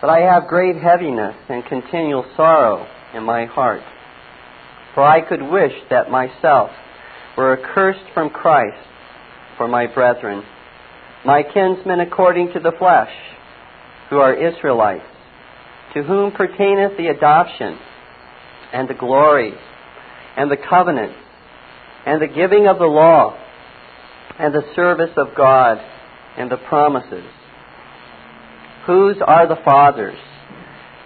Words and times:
but 0.00 0.10
I 0.10 0.20
have 0.20 0.48
great 0.48 0.76
heaviness 0.76 1.34
and 1.48 1.64
continual 1.64 2.24
sorrow 2.36 2.86
in 3.14 3.24
my 3.24 3.46
heart. 3.46 3.82
For 4.94 5.02
I 5.02 5.20
could 5.20 5.42
wish 5.42 5.72
that 5.90 6.10
myself 6.10 6.70
were 7.36 7.58
accursed 7.58 8.12
from 8.14 8.30
Christ 8.30 8.86
for 9.56 9.68
my 9.68 9.86
brethren, 9.86 10.42
my 11.24 11.42
kinsmen 11.42 12.00
according 12.00 12.52
to 12.52 12.60
the 12.60 12.72
flesh, 12.78 13.12
who 14.10 14.18
are 14.18 14.34
Israelites, 14.34 15.04
to 15.94 16.02
whom 16.02 16.32
pertaineth 16.32 16.96
the 16.96 17.08
adoption, 17.08 17.78
and 18.72 18.88
the 18.88 18.94
glory, 18.94 19.52
and 20.36 20.50
the 20.50 20.56
covenant, 20.56 21.12
and 22.06 22.22
the 22.22 22.26
giving 22.26 22.68
of 22.68 22.78
the 22.78 22.84
law, 22.84 23.36
and 24.38 24.54
the 24.54 24.62
service 24.74 25.10
of 25.16 25.34
God, 25.36 25.78
and 26.36 26.50
the 26.50 26.56
promises, 26.56 27.24
whose 28.88 29.18
are 29.20 29.46
the 29.46 29.60
fathers, 29.66 30.18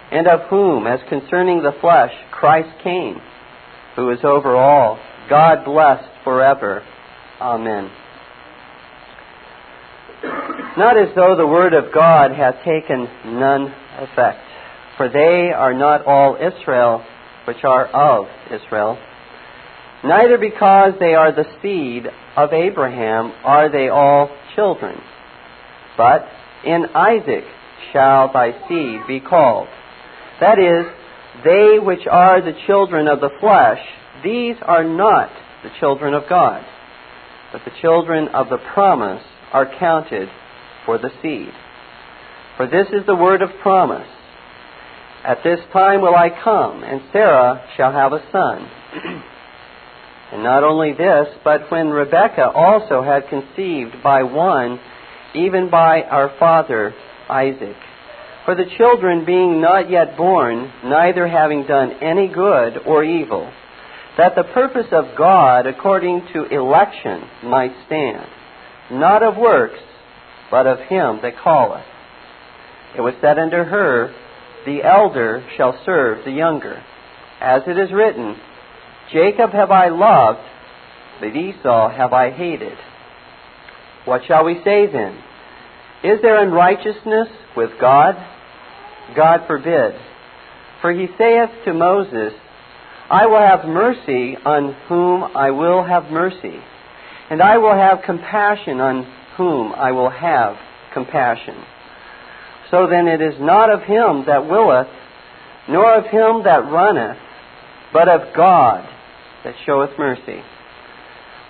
and 0.09 0.25
of 0.25 0.47
whom, 0.49 0.87
as 0.87 1.01
concerning 1.09 1.61
the 1.61 1.75
flesh, 1.81 2.13
Christ 2.31 2.69
came, 2.81 3.17
who 3.97 4.09
is 4.09 4.19
over 4.23 4.55
all, 4.55 4.97
God 5.29 5.65
blessed 5.65 6.07
forever. 6.23 6.81
Amen. 7.41 7.91
Not 10.77 10.97
as 10.97 11.13
though 11.13 11.35
the 11.35 11.45
word 11.45 11.73
of 11.73 11.93
God 11.93 12.31
hath 12.31 12.63
taken 12.63 13.03
none 13.37 13.75
effect, 13.99 14.39
for 14.95 15.09
they 15.09 15.51
are 15.53 15.73
not 15.73 16.05
all 16.05 16.37
Israel 16.37 17.03
which 17.45 17.65
are 17.65 17.87
of 17.87 18.27
Israel. 18.45 18.97
Neither 20.05 20.37
because 20.37 20.93
they 21.01 21.15
are 21.15 21.33
the 21.33 21.45
seed 21.61 22.05
of 22.37 22.53
Abraham 22.53 23.33
are 23.43 23.69
they 23.69 23.89
all 23.89 24.29
children. 24.55 25.01
But 25.97 26.29
in 26.65 26.85
Isaac 26.95 27.43
shall 27.93 28.33
thy 28.33 28.51
seed 28.67 29.07
be 29.07 29.19
called. 29.19 29.67
That 30.41 30.59
is, 30.59 30.85
they 31.43 31.79
which 31.79 32.05
are 32.09 32.41
the 32.41 32.57
children 32.67 33.07
of 33.07 33.21
the 33.21 33.29
flesh, 33.39 33.79
these 34.23 34.55
are 34.61 34.83
not 34.83 35.29
the 35.63 35.69
children 35.79 36.13
of 36.13 36.23
God. 36.27 36.65
But 37.51 37.61
the 37.65 37.71
children 37.81 38.29
of 38.29 38.49
the 38.49 38.57
promise 38.73 39.23
are 39.51 39.71
counted 39.79 40.27
for 40.85 40.97
the 40.97 41.11
seed. 41.21 41.53
For 42.57 42.67
this 42.67 42.87
is 42.87 43.05
the 43.05 43.15
word 43.15 43.41
of 43.41 43.49
promise. 43.61 44.07
At 45.23 45.43
this 45.43 45.59
time 45.71 46.01
will 46.01 46.15
I 46.15 46.29
come, 46.43 46.83
and 46.83 47.01
Sarah 47.11 47.65
shall 47.77 47.91
have 47.91 48.11
a 48.11 48.23
son. 48.31 48.69
and 50.33 50.43
not 50.43 50.63
only 50.63 50.93
this, 50.93 51.27
but 51.43 51.71
when 51.71 51.89
Rebekah 51.89 52.51
also 52.53 53.01
had 53.01 53.29
conceived 53.29 54.03
by 54.03 54.23
one, 54.23 54.79
even 55.33 55.69
by 55.69 56.01
our 56.01 56.35
father 56.37 56.93
Isaac. 57.29 57.75
For 58.45 58.55
the 58.55 58.69
children 58.77 59.25
being 59.25 59.61
not 59.61 59.89
yet 59.89 60.17
born, 60.17 60.71
neither 60.83 61.27
having 61.27 61.65
done 61.65 61.93
any 62.01 62.27
good 62.27 62.77
or 62.85 63.03
evil, 63.03 63.51
that 64.17 64.35
the 64.35 64.43
purpose 64.43 64.87
of 64.91 65.17
God 65.17 65.65
according 65.65 66.27
to 66.33 66.45
election 66.45 67.23
might 67.43 67.73
stand, 67.85 68.27
not 68.91 69.23
of 69.23 69.37
works, 69.37 69.79
but 70.51 70.67
of 70.67 70.79
him 70.79 71.19
that 71.21 71.41
calleth. 71.41 71.85
It 72.95 73.01
was 73.01 73.15
said 73.21 73.39
unto 73.39 73.57
her, 73.57 74.13
The 74.65 74.83
elder 74.83 75.43
shall 75.57 75.79
serve 75.85 76.25
the 76.25 76.31
younger. 76.31 76.83
As 77.41 77.63
it 77.65 77.77
is 77.77 77.91
written, 77.91 78.35
Jacob 79.11 79.51
have 79.51 79.71
I 79.71 79.89
loved, 79.89 80.47
but 81.19 81.35
Esau 81.35 81.89
have 81.89 82.13
I 82.13 82.29
hated. 82.29 82.77
What 84.05 84.21
shall 84.27 84.43
we 84.43 84.61
say 84.63 84.85
then? 84.91 85.17
Is 86.03 86.21
there 86.21 86.43
unrighteousness 86.43 87.29
with 87.55 87.71
God? 87.79 88.15
God 89.15 89.47
forbid. 89.47 89.95
For 90.81 90.91
he 90.91 91.07
saith 91.17 91.49
to 91.65 91.73
Moses, 91.73 92.33
I 93.09 93.25
will 93.25 93.39
have 93.39 93.65
mercy 93.65 94.35
on 94.43 94.73
whom 94.87 95.23
I 95.23 95.51
will 95.51 95.83
have 95.83 96.11
mercy, 96.11 96.59
and 97.29 97.41
I 97.41 97.57
will 97.57 97.75
have 97.75 98.03
compassion 98.05 98.81
on 98.81 99.03
whom 99.37 99.71
I 99.71 99.91
will 99.91 100.09
have 100.09 100.57
compassion. 100.93 101.55
So 102.69 102.87
then 102.87 103.07
it 103.07 103.21
is 103.21 103.39
not 103.39 103.69
of 103.69 103.83
him 103.83 104.25
that 104.25 104.47
willeth, 104.49 104.87
nor 105.69 105.93
of 105.93 106.05
him 106.05 106.43
that 106.43 106.69
runneth, 106.69 107.17
but 107.93 108.09
of 108.09 108.35
God 108.35 108.87
that 109.43 109.55
showeth 109.65 109.91
mercy. 109.97 110.41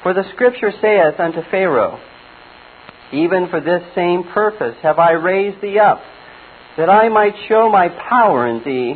For 0.03 0.14
the 0.14 0.25
Scripture 0.34 0.74
saith 0.81 1.20
unto 1.20 1.41
Pharaoh, 1.50 2.00
Even 3.13 3.47
for 3.50 3.62
this 3.62 3.84
same 3.94 4.24
purpose 4.34 4.75
have 4.81 4.97
I 4.97 5.12
raised 5.12 5.62
thee 5.62 5.78
up, 5.78 6.01
that 6.78 6.90
I 6.90 7.09
might 7.09 7.35
show 7.47 7.69
my 7.69 7.90
power 7.90 8.47
in 8.47 8.63
thee, 8.63 8.96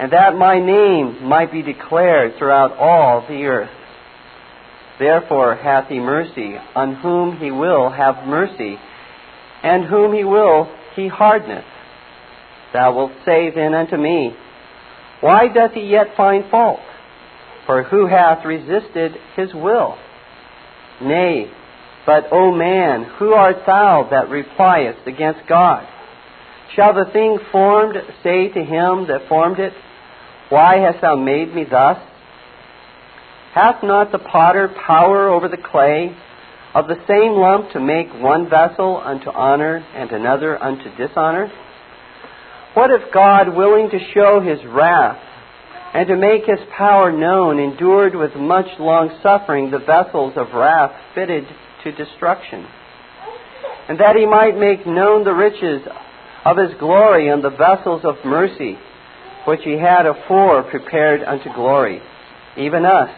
and 0.00 0.12
that 0.12 0.34
my 0.36 0.58
name 0.58 1.24
might 1.24 1.52
be 1.52 1.62
declared 1.62 2.36
throughout 2.36 2.76
all 2.76 3.24
the 3.28 3.44
earth. 3.44 3.70
Therefore 4.98 5.54
hath 5.54 5.88
he 5.88 6.00
mercy 6.00 6.56
on 6.74 6.96
whom 6.96 7.38
he 7.38 7.52
will 7.52 7.90
have 7.90 8.26
mercy, 8.26 8.76
and 9.62 9.84
whom 9.84 10.12
he 10.12 10.24
will 10.24 10.68
he 10.96 11.06
hardeneth. 11.06 11.64
Thou 12.72 12.94
wilt 12.96 13.12
say 13.24 13.50
then 13.54 13.72
unto 13.74 13.96
me, 13.96 14.34
Why 15.20 15.46
doth 15.46 15.72
he 15.72 15.82
yet 15.82 16.16
find 16.16 16.50
fault? 16.50 16.80
For 17.66 17.84
who 17.84 18.06
hath 18.06 18.44
resisted 18.44 19.12
his 19.36 19.54
will? 19.54 19.96
Nay, 21.00 21.52
but, 22.08 22.32
O 22.32 22.50
man, 22.50 23.04
who 23.18 23.34
art 23.34 23.66
thou 23.66 24.08
that 24.10 24.30
repliest 24.30 25.06
against 25.06 25.46
God? 25.46 25.86
Shall 26.74 26.94
the 26.94 27.12
thing 27.12 27.38
formed 27.52 27.96
say 28.22 28.48
to 28.48 28.64
him 28.64 29.08
that 29.08 29.28
formed 29.28 29.58
it, 29.58 29.74
Why 30.48 30.78
hast 30.78 31.02
thou 31.02 31.16
made 31.16 31.54
me 31.54 31.64
thus? 31.70 31.98
Hath 33.52 33.82
not 33.82 34.10
the 34.10 34.20
potter 34.20 34.74
power 34.86 35.28
over 35.28 35.48
the 35.48 35.58
clay 35.58 36.16
of 36.74 36.88
the 36.88 36.96
same 37.06 37.32
lump 37.32 37.72
to 37.72 37.80
make 37.80 38.08
one 38.14 38.48
vessel 38.48 39.02
unto 39.04 39.28
honor 39.28 39.84
and 39.94 40.10
another 40.10 40.56
unto 40.62 40.88
dishonor? 40.96 41.52
What 42.72 42.90
if 42.90 43.12
God, 43.12 43.54
willing 43.54 43.90
to 43.90 43.98
show 44.14 44.40
his 44.40 44.64
wrath 44.64 45.20
and 45.92 46.08
to 46.08 46.16
make 46.16 46.46
his 46.46 46.66
power 46.74 47.12
known, 47.12 47.58
endured 47.58 48.14
with 48.14 48.34
much 48.34 48.68
long 48.78 49.10
suffering 49.22 49.70
the 49.70 49.78
vessels 49.78 50.32
of 50.36 50.54
wrath 50.54 50.92
fitted 51.14 51.44
to 51.90 52.04
destruction? 52.04 52.66
And 53.88 53.98
that 54.00 54.16
he 54.16 54.26
might 54.26 54.58
make 54.58 54.86
known 54.86 55.24
the 55.24 55.32
riches 55.32 55.82
of 56.44 56.56
his 56.56 56.78
glory 56.78 57.28
and 57.28 57.42
the 57.42 57.50
vessels 57.50 58.02
of 58.04 58.16
mercy, 58.24 58.78
which 59.46 59.60
he 59.64 59.78
had 59.78 60.06
afore 60.06 60.62
prepared 60.64 61.22
unto 61.22 61.52
glory, 61.54 62.00
even 62.56 62.84
us 62.84 63.10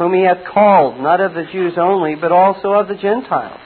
whom 0.00 0.14
he 0.14 0.22
hath 0.22 0.46
called, 0.50 0.98
not 0.98 1.20
of 1.20 1.34
the 1.34 1.44
Jews 1.52 1.74
only, 1.76 2.14
but 2.14 2.32
also 2.32 2.70
of 2.70 2.88
the 2.88 2.94
Gentiles. 2.94 3.60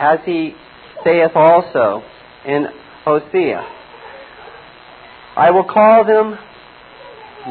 As 0.00 0.18
he 0.26 0.54
saith 1.04 1.30
also 1.36 2.02
in 2.44 2.66
Hosea, 3.04 3.64
I 5.36 5.52
will 5.52 5.62
call 5.62 6.04
them 6.04 6.36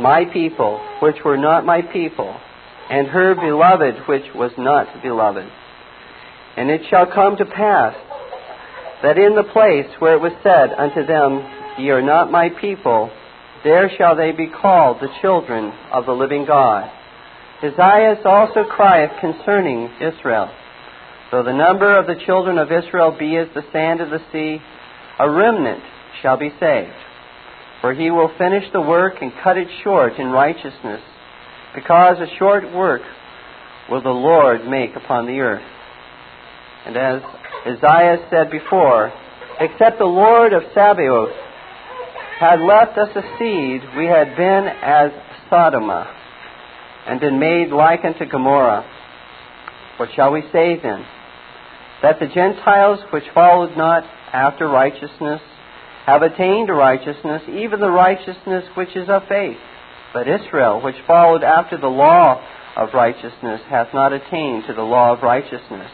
my 0.04 0.26
people, 0.26 0.86
which 1.02 1.16
were 1.24 1.38
not 1.38 1.66
my 1.66 1.82
people, 1.82 2.36
and 2.90 3.08
her 3.08 3.36
beloved, 3.36 4.08
which 4.08 4.34
was 4.36 4.52
not 4.58 5.02
beloved. 5.02 5.50
And 6.58 6.70
it 6.70 6.82
shall 6.90 7.06
come 7.08 7.38
to 7.38 7.46
pass 7.46 7.96
that 9.04 9.18
in 9.18 9.36
the 9.36 9.44
place 9.44 9.88
where 10.00 10.16
it 10.16 10.22
was 10.22 10.34
said 10.42 10.74
unto 10.74 11.06
them, 11.06 11.46
Ye 11.78 11.90
are 11.90 12.02
not 12.02 12.32
my 12.32 12.50
people, 12.50 13.12
there 13.64 13.92
shall 13.98 14.16
they 14.16 14.32
be 14.32 14.48
called 14.48 14.98
the 15.02 15.14
children 15.22 15.74
of 15.92 16.06
the 16.06 16.14
living 16.14 16.46
God. 16.46 16.90
Isaiah 17.64 18.22
also 18.24 18.64
crieth 18.64 19.12
concerning 19.20 19.90
Israel. 20.00 20.50
Though 21.32 21.44
the 21.44 21.54
number 21.54 21.98
of 21.98 22.06
the 22.06 22.24
children 22.26 22.58
of 22.58 22.72
Israel 22.72 23.16
be 23.18 23.36
as 23.38 23.48
the 23.54 23.66
sand 23.74 24.02
of 24.02 24.10
the 24.10 24.22
sea, 24.32 24.62
a 25.20 25.30
remnant 25.30 25.84
shall 26.22 26.38
be 26.38 26.50
saved. 26.60 26.94
For 27.82 27.94
he 27.94 28.12
will 28.12 28.32
finish 28.38 28.66
the 28.72 28.82
work 28.82 29.16
and 29.22 29.32
cut 29.44 29.58
it 29.58 29.68
short 29.84 30.14
in 30.18 30.28
righteousness, 30.28 31.02
because 31.76 32.18
a 32.20 32.38
short 32.38 32.74
work 32.74 33.02
will 33.90 34.02
the 34.02 34.10
Lord 34.10 34.66
make 34.66 34.96
upon 34.96 35.28
the 35.28 35.40
earth. 35.40 35.64
And 36.86 36.98
as 36.98 37.22
Isaiah 37.68 38.26
said 38.30 38.50
before, 38.50 39.12
except 39.60 40.00
the 40.00 40.06
Lord 40.06 40.54
of 40.54 40.64
Sabaoth 40.74 41.34
had 42.40 42.60
left 42.62 42.98
us 42.98 43.10
a 43.16 43.22
seed, 43.38 43.82
we 43.98 44.06
had 44.06 44.36
been 44.36 44.68
as 44.82 45.12
Sodom 45.50 45.90
and 45.90 47.20
been 47.20 47.40
made 47.40 47.70
like 47.70 48.04
unto 48.04 48.26
Gomorrah. 48.26 48.84
What 49.98 50.10
shall 50.16 50.32
we 50.32 50.42
say 50.52 50.80
then? 50.82 51.06
That 52.02 52.20
the 52.20 52.28
Gentiles 52.28 53.00
which 53.12 53.24
followed 53.34 53.78
not 53.78 54.04
after 54.34 54.68
righteousness 54.68 55.42
have 56.06 56.22
attained 56.22 56.68
to 56.68 56.74
righteousness, 56.74 57.44
even 57.50 57.80
the 57.80 57.90
righteousness 57.90 58.66
which 58.76 58.96
is 58.96 59.10
of 59.10 59.24
faith. 59.28 59.58
But 60.16 60.30
Israel, 60.30 60.82
which 60.82 60.96
followed 61.06 61.44
after 61.44 61.78
the 61.78 61.90
law 61.90 62.42
of 62.78 62.94
righteousness, 62.94 63.60
hath 63.68 63.94
not 63.94 64.14
attained 64.14 64.64
to 64.66 64.74
the 64.74 64.82
law 64.82 65.12
of 65.12 65.22
righteousness. 65.22 65.92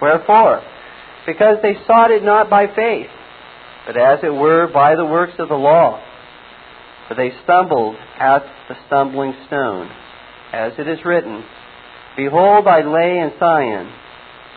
Wherefore? 0.00 0.62
Because 1.26 1.56
they 1.60 1.74
sought 1.84 2.12
it 2.12 2.22
not 2.22 2.48
by 2.48 2.68
faith, 2.68 3.10
but 3.88 3.96
as 3.96 4.20
it 4.22 4.32
were 4.32 4.68
by 4.72 4.94
the 4.94 5.04
works 5.04 5.32
of 5.40 5.48
the 5.48 5.56
law. 5.56 6.00
For 7.08 7.16
they 7.16 7.32
stumbled 7.42 7.96
at 8.20 8.44
the 8.68 8.76
stumbling 8.86 9.34
stone. 9.48 9.90
As 10.52 10.74
it 10.78 10.86
is 10.86 11.04
written, 11.04 11.44
Behold, 12.16 12.68
I 12.68 12.82
lay 12.82 13.18
in 13.18 13.32
Zion 13.40 13.92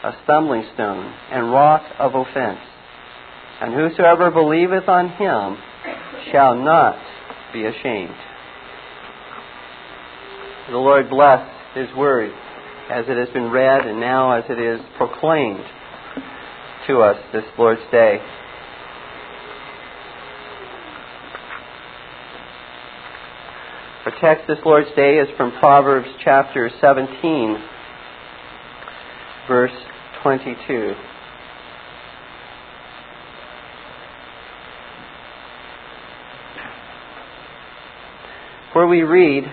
a 0.04 0.12
stumbling 0.24 0.66
stone 0.76 1.12
and 1.32 1.52
rock 1.52 1.82
of 1.98 2.14
offense. 2.14 2.60
And 3.60 3.74
whosoever 3.74 4.30
believeth 4.30 4.88
on 4.88 5.10
him 5.10 5.58
shall 6.32 6.54
not 6.54 6.96
be 7.52 7.66
ashamed. 7.66 8.14
The 10.70 10.76
Lord 10.76 11.10
bless 11.10 11.48
his 11.76 11.88
word 11.96 12.30
as 12.92 13.06
it 13.08 13.16
has 13.16 13.30
been 13.34 13.50
read 13.52 13.88
and 13.88 14.02
now 14.02 14.32
as 14.34 14.44
it 14.50 14.60
is 14.60 14.82
proclaimed 14.98 15.64
to 16.88 17.00
us 17.00 17.16
this 17.32 17.46
Lord's 17.58 17.80
Day. 17.90 18.20
Our 24.06 24.12
text 24.20 24.46
this 24.50 24.58
Lord's 24.66 24.94
Day 24.94 25.20
is 25.20 25.30
from 25.38 25.54
Proverbs 25.58 26.10
chapter 26.22 26.70
17, 26.82 27.58
verse 29.48 29.72
22. 30.22 30.96
Where 38.74 38.88
we 38.88 39.04
read, 39.04 39.46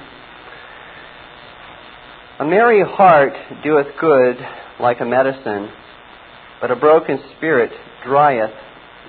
A 2.36 2.44
merry 2.44 2.82
heart 2.82 3.32
doeth 3.62 3.86
good 4.00 4.36
like 4.80 5.00
a 5.00 5.04
medicine, 5.04 5.70
but 6.60 6.72
a 6.72 6.76
broken 6.76 7.20
spirit 7.36 7.70
drieth 8.04 8.50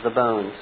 the 0.04 0.12
bones. 0.12 0.54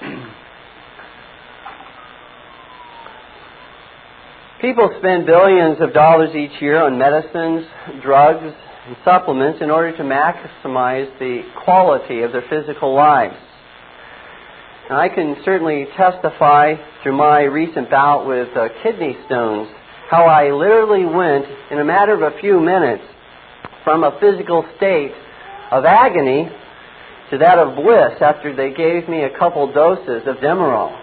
People 4.62 4.90
spend 4.98 5.26
billions 5.26 5.76
of 5.82 5.92
dollars 5.92 6.34
each 6.34 6.62
year 6.62 6.82
on 6.82 6.96
medicines, 6.96 7.66
drugs, 8.02 8.54
and 8.86 8.96
supplements 9.04 9.60
in 9.60 9.70
order 9.70 9.94
to 9.94 10.02
maximize 10.02 11.18
the 11.18 11.42
quality 11.64 12.22
of 12.22 12.32
their 12.32 12.44
physical 12.48 12.94
lives. 12.94 13.36
And 14.88 14.96
I 14.96 15.08
can 15.08 15.36
certainly 15.44 15.86
testify 15.96 16.74
through 17.02 17.16
my 17.16 17.42
recent 17.42 17.90
bout 17.90 18.26
with 18.26 18.48
uh, 18.56 18.68
kidney 18.82 19.16
stones 19.26 19.68
how 20.10 20.24
I 20.24 20.50
literally 20.50 21.04
went, 21.04 21.44
in 21.70 21.78
a 21.78 21.84
matter 21.84 22.14
of 22.14 22.22
a 22.22 22.38
few 22.40 22.60
minutes, 22.60 23.04
from 23.84 24.02
a 24.02 24.18
physical 24.18 24.64
state 24.78 25.12
of 25.70 25.84
agony 25.84 26.48
to 27.30 27.38
that 27.38 27.58
of 27.58 27.76
bliss 27.76 28.16
after 28.22 28.56
they 28.56 28.72
gave 28.72 29.06
me 29.06 29.24
a 29.24 29.38
couple 29.38 29.70
doses 29.70 30.26
of 30.26 30.36
Demerol. 30.36 30.96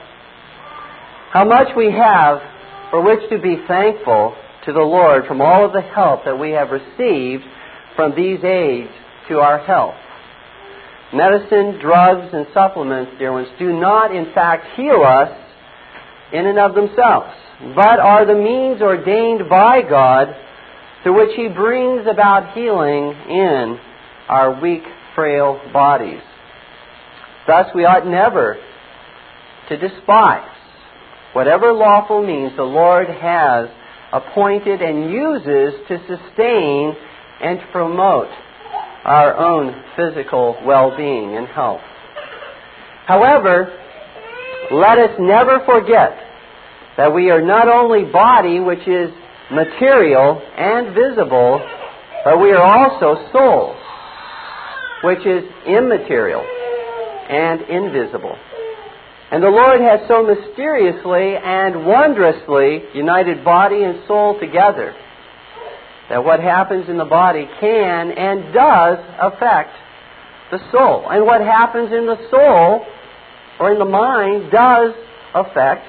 How 1.32 1.46
much 1.46 1.68
we 1.78 1.92
have 1.92 2.42
for 2.90 3.04
which 3.04 3.30
to 3.30 3.38
be 3.38 3.58
thankful 3.68 4.36
to 4.66 4.74
the 4.74 4.80
Lord 4.80 5.26
from 5.28 5.42
all 5.42 5.66
of 5.66 5.74
the 5.74 5.82
help 5.82 6.26
that 6.26 6.40
we 6.40 6.52
have 6.52 6.70
received 6.72 7.44
from 7.96 8.16
these 8.16 8.44
aids 8.44 8.90
to 9.30 9.40
our 9.40 9.60
health. 9.60 9.96
Medicine, 11.14 11.80
drugs, 11.80 12.34
and 12.34 12.48
supplements, 12.54 13.12
dear 13.20 13.32
ones, 13.32 13.48
do 13.60 13.72
not 13.72 14.14
in 14.14 14.34
fact 14.34 14.66
heal 14.76 15.02
us 15.04 15.30
in 16.34 16.46
and 16.48 16.60
of 16.60 16.74
themselves, 16.74 17.34
but 17.76 18.00
are 18.00 18.26
the 18.26 18.36
means 18.36 18.82
ordained 18.82 19.48
by 19.50 19.82
God 19.82 20.36
through 21.04 21.18
which 21.18 21.36
He 21.36 21.48
brings 21.48 22.08
about 22.08 22.54
healing 22.54 23.14
in 23.30 23.80
our 24.28 24.60
weak, 24.60 24.84
frail 25.14 25.62
bodies. 25.72 26.22
Thus, 27.48 27.68
we 27.76 27.86
ought 27.86 28.08
never 28.08 28.58
to 29.70 29.78
despise 29.78 30.50
whatever 31.34 31.74
lawful 31.74 32.26
means 32.26 32.56
the 32.56 32.64
Lord 32.64 33.08
has 33.08 33.70
appointed 34.12 34.82
and 34.82 35.12
uses 35.12 35.80
to 35.88 35.98
sustain 36.08 36.96
and 37.42 37.60
promote 37.72 38.30
our 39.06 39.38
own 39.38 39.84
physical 39.96 40.58
well 40.66 40.98
being 40.98 41.38
and 41.38 41.48
health. 41.48 41.82
However, 43.06 43.72
let 44.72 44.98
us 44.98 45.12
never 45.20 45.62
forget 45.64 46.18
that 46.98 47.14
we 47.14 47.30
are 47.30 47.42
not 47.42 47.68
only 47.68 48.12
body, 48.12 48.60
which 48.60 48.88
is 48.88 49.12
material 49.52 50.42
and 50.58 50.96
visible, 50.96 51.62
but 52.24 52.42
we 52.42 52.52
are 52.52 52.64
also 52.64 53.30
soul, 53.32 53.76
which 55.04 55.24
is 55.26 55.44
immaterial 55.68 56.42
and 56.42 57.62
invisible. 57.62 58.36
And 59.32 59.44
the 59.44 59.50
Lord 59.50 59.82
has 59.82 60.08
so 60.08 60.24
mysteriously 60.24 61.36
and 61.36 61.86
wondrously 61.86 62.84
united 62.96 63.46
body 63.46 63.84
and 63.84 64.02
soul 64.08 64.40
together 64.40 64.96
that 66.10 66.24
what 66.24 66.40
happens 66.40 66.88
in 66.90 66.98
the 66.98 67.06
body 67.06 67.48
can 67.60 68.12
and 68.12 68.54
does 68.54 69.00
affect 69.20 69.72
the 70.52 70.60
soul. 70.72 71.10
And 71.10 71.26
what 71.26 71.42
happens 71.42 71.92
in 71.92 72.06
the 72.06 72.18
soul 72.30 72.86
or 73.60 73.72
in 73.72 73.80
the 73.80 73.86
mind 73.86 74.52
does 74.52 74.94
affect 75.34 75.86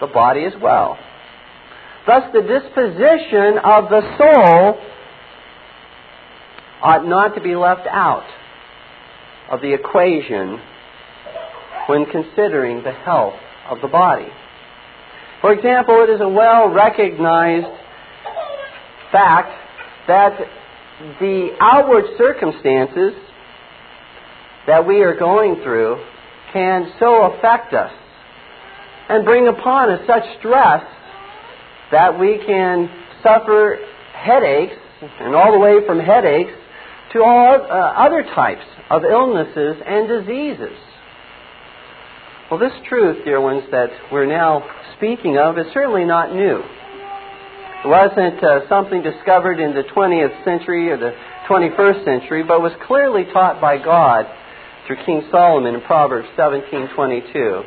the 0.00 0.06
body 0.08 0.44
as 0.44 0.54
well. 0.60 0.98
Thus, 2.06 2.24
the 2.32 2.42
disposition 2.42 3.58
of 3.62 3.90
the 3.90 4.00
soul 4.18 4.80
ought 6.82 7.06
not 7.06 7.34
to 7.34 7.40
be 7.40 7.54
left 7.54 7.86
out 7.86 8.26
of 9.50 9.60
the 9.60 9.74
equation 9.74 10.58
when 11.86 12.06
considering 12.06 12.82
the 12.82 12.92
health 12.92 13.34
of 13.68 13.80
the 13.82 13.88
body. 13.88 14.28
For 15.40 15.52
example, 15.52 16.02
it 16.02 16.10
is 16.10 16.20
a 16.20 16.28
well 16.28 16.68
recognized 16.68 17.66
fact 19.12 19.52
that 20.08 20.38
the 21.18 21.56
outward 21.60 22.04
circumstances 22.18 23.14
that 24.66 24.86
we 24.86 25.02
are 25.02 25.16
going 25.18 25.56
through 25.62 26.04
can 26.52 26.92
so 26.98 27.32
affect 27.32 27.72
us 27.74 27.92
and 29.08 29.24
bring 29.24 29.48
upon 29.48 29.90
us 29.90 30.06
such 30.06 30.22
stress 30.38 30.84
that 31.90 32.18
we 32.18 32.38
can 32.46 32.88
suffer 33.22 33.78
headaches, 34.14 34.76
and 35.20 35.34
all 35.34 35.52
the 35.52 35.58
way 35.58 35.84
from 35.86 35.98
headaches 35.98 36.52
to 37.12 37.22
all 37.22 37.54
uh, 37.54 37.64
other 37.64 38.22
types 38.22 38.64
of 38.90 39.02
illnesses 39.04 39.76
and 39.84 40.08
diseases. 40.08 40.76
Well, 42.50 42.60
this 42.60 42.72
truth, 42.88 43.24
dear 43.24 43.40
ones, 43.40 43.64
that 43.70 43.90
we're 44.12 44.26
now 44.26 44.68
speaking 44.96 45.38
of 45.38 45.58
is 45.58 45.66
certainly 45.72 46.04
not 46.04 46.34
new. 46.34 46.62
Wasn't 47.84 48.44
uh, 48.44 48.68
something 48.68 49.02
discovered 49.02 49.58
in 49.58 49.72
the 49.72 49.84
20th 49.84 50.44
century 50.44 50.90
or 50.90 50.98
the 50.98 51.12
21st 51.48 52.04
century, 52.04 52.42
but 52.42 52.60
was 52.60 52.72
clearly 52.86 53.24
taught 53.32 53.60
by 53.60 53.78
God 53.82 54.26
through 54.86 54.96
King 55.06 55.22
Solomon 55.30 55.74
in 55.74 55.80
Proverbs 55.82 56.28
17:22. 56.36 57.64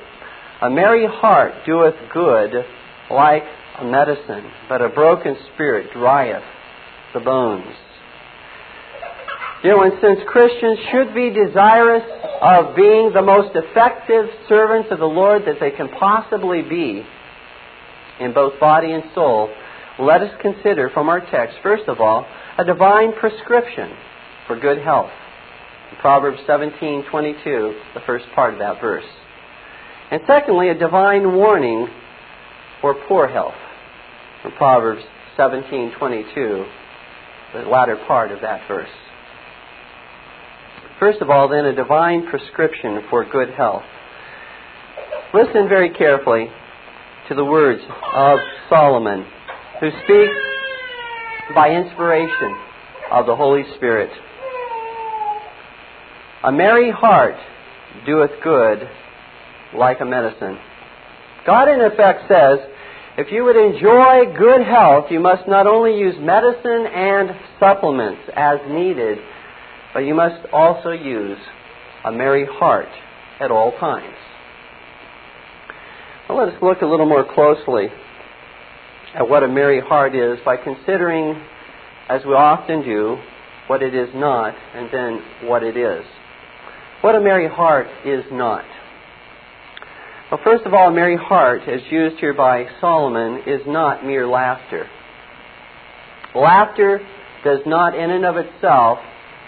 A 0.62 0.70
merry 0.70 1.08
heart 1.08 1.54
doeth 1.66 1.96
good 2.14 2.64
like 3.10 3.44
a 3.80 3.86
medicine, 3.86 4.46
but 4.70 4.82
a 4.82 4.90
broken 4.90 5.36
spirit 5.54 5.92
drieth 5.94 6.44
the 7.14 7.20
bones. 7.20 7.76
Dear 9.64 9.78
ones, 9.78 9.94
since 10.02 10.20
Christians 10.28 10.78
should 10.92 11.16
be 11.16 11.32
desirous 11.32 12.04
of 12.42 12.76
being 12.76 13.14
the 13.14 13.22
most 13.22 13.56
effective 13.56 14.30
servants 14.50 14.90
of 14.92 15.00
the 15.00 15.06
Lord 15.06 15.44
that 15.46 15.60
they 15.60 15.72
can 15.72 15.90
possibly 15.90 16.62
be 16.62 17.04
in 18.20 18.34
both 18.34 18.60
body 18.60 18.92
and 18.92 19.04
soul, 19.16 19.50
let 20.00 20.22
us 20.22 20.32
consider 20.42 20.90
from 20.90 21.10
our 21.10 21.20
text, 21.20 21.58
first 21.62 21.88
of 21.88 22.00
all, 22.02 22.26
a 22.58 22.66
divine 22.66 23.14
prescription 23.14 23.92
for 24.48 24.60
good 24.60 24.80
health. 24.80 25.12
Proverbs 26.02 26.40
17:22, 26.48 27.76
the 27.94 28.02
first 28.02 28.26
part 28.34 28.54
of 28.54 28.60
that 28.60 28.82
verse. 28.82 29.06
And 30.12 30.22
secondly, 30.28 30.70
a 30.70 30.74
divine 30.74 31.34
warning 31.34 31.88
for 32.82 32.94
poor 33.08 33.28
health. 33.28 33.56
From 34.42 34.52
Proverbs 34.54 35.04
17:22, 35.38 36.66
the 37.54 37.62
latter 37.70 37.96
part 38.08 38.32
of 38.32 38.42
that 38.42 38.68
verse. 38.68 38.90
First 41.00 41.22
of 41.22 41.30
all, 41.30 41.48
then, 41.48 41.66
a 41.66 41.74
divine 41.74 42.28
prescription 42.28 43.04
for 43.10 43.26
good 43.26 43.52
health. 43.52 43.84
Listen 45.34 45.68
very 45.68 45.90
carefully 45.90 46.52
to 47.28 47.36
the 47.36 47.46
words 47.46 47.82
of 48.14 48.40
Solomon, 48.70 49.26
who 49.84 49.90
speaks 50.06 51.54
by 51.54 51.70
inspiration 51.70 52.56
of 53.12 53.26
the 53.26 53.36
Holy 53.36 53.64
Spirit. 53.76 54.10
A 56.46 56.54
merry 56.54 56.90
heart 56.90 57.36
doeth 58.06 58.32
good 58.42 58.88
like 59.76 60.00
a 60.00 60.06
medicine. 60.06 60.58
God, 61.46 61.68
in 61.68 61.82
effect, 61.82 62.30
says 62.30 62.60
If 63.18 63.34
you 63.34 63.44
would 63.44 63.58
enjoy 63.58 64.34
good 64.38 64.66
health, 64.66 65.08
you 65.12 65.20
must 65.20 65.50
not 65.50 65.68
only 65.68 66.00
use 66.00 66.16
medicine 66.18 66.88
and 66.88 67.32
supplements 67.60 68.22
as 68.38 68.60
needed, 68.70 69.18
but 69.94 70.08
you 70.08 70.16
must 70.16 70.48
also 70.54 70.92
use 70.92 71.38
a 72.06 72.12
merry 72.14 72.46
heart 72.50 72.88
at 73.42 73.52
all 73.52 73.74
times. 73.82 74.16
Let 76.30 76.48
us 76.48 76.56
look 76.62 76.82
a 76.82 76.86
little 76.86 77.06
more 77.06 77.26
closely 77.26 77.90
at 79.16 79.30
what 79.30 79.44
a 79.44 79.48
merry 79.48 79.80
heart 79.80 80.16
is 80.16 80.40
by 80.44 80.58
considering, 80.58 81.40
as 82.10 82.22
we 82.26 82.34
often 82.34 82.84
do, 82.84 83.18
what 83.68 83.82
it 83.82 83.94
is 83.94 84.10
not 84.14 84.56
and 84.76 84.90
then 84.92 85.50
what 85.50 85.64
it 85.64 85.78
is. 85.78 86.04
What 87.02 87.16
a 87.16 87.22
merry 87.22 87.48
heart 87.48 87.88
is 88.06 88.24
not. 88.32 88.66
Well, 90.32 90.40
first 90.44 90.66
of 90.66 90.74
all, 90.74 90.90
a 90.90 90.94
merry 90.94 91.18
heart, 91.18 91.62
as 91.68 91.82
used 91.92 92.18
here 92.18 92.34
by 92.34 92.66
Solomon, 92.82 93.44
is 93.46 93.62
not 93.68 94.06
mere 94.06 94.26
laughter. 94.26 94.88
Laughter 96.34 97.00
does 97.44 97.60
not, 97.66 97.96
in 97.96 98.10
and 98.10 98.26
of 98.26 98.38
itself, 98.38 98.98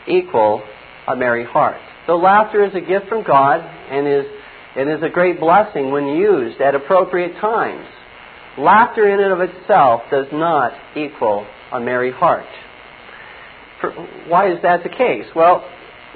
equal 0.08 0.62
a 1.08 1.16
merry 1.16 1.46
heart. 1.46 1.82
Though 2.06 2.18
laughter 2.18 2.64
is 2.64 2.76
a 2.76 2.82
gift 2.82 3.08
from 3.08 3.24
God 3.24 3.62
and 3.62 4.08
is, 4.08 4.26
and 4.76 4.90
is 4.90 5.02
a 5.02 5.10
great 5.10 5.40
blessing 5.40 5.92
when 5.92 6.08
used 6.08 6.62
at 6.62 6.76
appropriate 6.76 7.34
times, 7.40 7.88
laughter 8.58 9.08
in 9.10 9.20
and 9.20 9.34
of 9.34 9.42
itself 9.42 10.02
does 10.12 10.28
not 10.32 10.74
equal 10.96 11.46
a 11.72 11.80
merry 11.80 12.12
heart. 12.12 12.46
For, 13.82 13.92
why 14.28 14.52
is 14.52 14.62
that 14.64 14.84
the 14.84 14.90
case? 14.90 15.26
Well, 15.36 15.64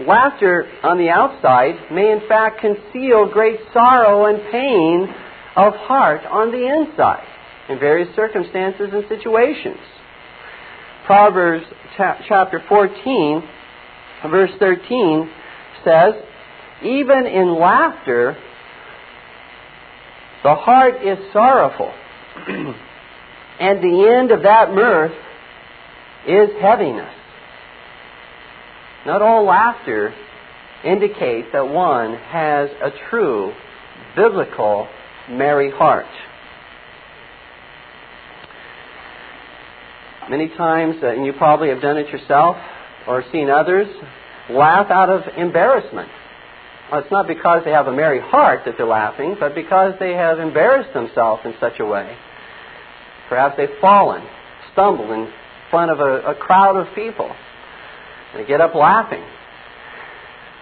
Laughter 0.07 0.65
on 0.81 0.97
the 0.97 1.09
outside 1.09 1.75
may 1.91 2.11
in 2.11 2.21
fact 2.29 2.61
conceal 2.61 3.29
great 3.31 3.59
sorrow 3.73 4.25
and 4.25 4.39
pain 4.49 5.13
of 5.57 5.73
heart 5.73 6.21
on 6.25 6.51
the 6.51 6.65
inside 6.65 7.25
in 7.67 7.79
various 7.79 8.07
circumstances 8.15 8.89
and 8.93 9.03
situations. 9.09 9.79
Proverbs 11.05 11.65
chapter 11.97 12.63
14, 12.69 13.43
verse 14.31 14.51
13 14.59 15.29
says, 15.83 16.13
Even 16.81 17.25
in 17.25 17.59
laughter, 17.59 18.37
the 20.43 20.55
heart 20.55 21.05
is 21.05 21.17
sorrowful, 21.33 21.91
and 23.59 23.83
the 23.83 24.17
end 24.17 24.31
of 24.31 24.43
that 24.43 24.71
mirth 24.73 25.11
is 26.27 26.49
heaviness. 26.61 27.13
Not 29.05 29.21
all 29.21 29.45
laughter 29.45 30.13
indicates 30.83 31.49
that 31.53 31.67
one 31.67 32.13
has 32.15 32.69
a 32.81 32.91
true 33.09 33.53
biblical 34.15 34.87
merry 35.29 35.71
heart. 35.71 36.05
Many 40.29 40.49
times, 40.49 40.97
uh, 41.01 41.07
and 41.07 41.25
you 41.25 41.33
probably 41.33 41.69
have 41.69 41.81
done 41.81 41.97
it 41.97 42.09
yourself 42.09 42.55
or 43.07 43.23
seen 43.31 43.49
others, 43.49 43.87
laugh 44.49 44.91
out 44.91 45.09
of 45.09 45.21
embarrassment. 45.37 46.09
Well, 46.91 47.01
it's 47.01 47.11
not 47.11 47.27
because 47.27 47.63
they 47.65 47.71
have 47.71 47.87
a 47.87 47.91
merry 47.91 48.19
heart 48.19 48.61
that 48.65 48.75
they're 48.77 48.85
laughing, 48.85 49.37
but 49.39 49.55
because 49.55 49.93
they 49.99 50.13
have 50.13 50.39
embarrassed 50.39 50.93
themselves 50.93 51.41
in 51.45 51.53
such 51.59 51.79
a 51.79 51.85
way. 51.85 52.15
Perhaps 53.29 53.55
they've 53.57 53.79
fallen, 53.79 54.27
stumbled 54.73 55.11
in 55.11 55.31
front 55.69 55.91
of 55.91 55.99
a, 55.99 56.31
a 56.31 56.35
crowd 56.35 56.75
of 56.75 56.93
people. 56.95 57.33
They 58.35 58.45
get 58.45 58.59
up 58.59 58.75
laughing. 58.75 59.23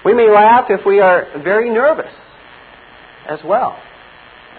We 0.06 0.14
may 0.14 0.30
laugh 0.30 0.66
if 0.70 0.86
we 0.86 1.00
are 1.00 1.28
very 1.44 1.70
nervous 1.70 2.12
as 3.28 3.40
well. 3.44 3.78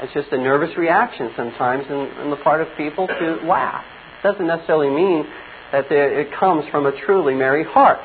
It's 0.00 0.12
just 0.12 0.28
a 0.32 0.38
nervous 0.38 0.76
reaction 0.76 1.30
sometimes 1.36 1.84
on 1.90 2.30
the 2.30 2.36
part 2.36 2.60
of 2.60 2.68
people 2.76 3.06
to 3.06 3.40
laugh. 3.46 3.84
It 4.18 4.28
doesn't 4.28 4.46
necessarily 4.46 4.90
mean 4.90 5.26
that 5.72 5.90
it 5.90 6.28
comes 6.38 6.64
from 6.70 6.86
a 6.86 6.92
truly 7.04 7.34
merry 7.34 7.64
heart. 7.64 8.00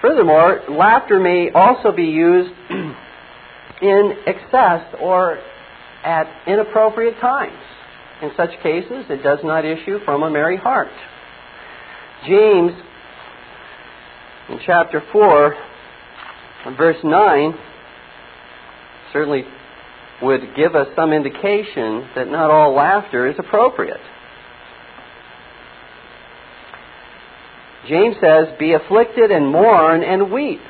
Furthermore, 0.00 0.62
laughter 0.68 1.20
may 1.20 1.50
also 1.50 1.92
be 1.92 2.04
used 2.04 2.50
in 3.82 4.12
excess 4.26 4.94
or 5.00 5.38
at 6.04 6.26
inappropriate 6.46 7.18
times. 7.20 7.58
In 8.22 8.30
such 8.36 8.50
cases, 8.62 9.06
it 9.08 9.22
does 9.22 9.38
not 9.42 9.64
issue 9.64 9.98
from 10.04 10.22
a 10.22 10.30
merry 10.30 10.56
heart. 10.56 10.92
James, 12.26 12.72
in 14.50 14.58
chapter 14.66 15.02
4, 15.12 15.56
verse 16.76 16.98
9, 17.02 17.54
certainly 19.12 19.44
would 20.22 20.54
give 20.54 20.74
us 20.74 20.88
some 20.94 21.12
indication 21.12 22.08
that 22.14 22.28
not 22.28 22.50
all 22.50 22.74
laughter 22.74 23.26
is 23.26 23.36
appropriate. 23.38 24.00
James 27.88 28.16
says, 28.20 28.48
Be 28.58 28.74
afflicted 28.74 29.30
and 29.30 29.50
mourn 29.50 30.02
and 30.02 30.30
weep. 30.30 30.60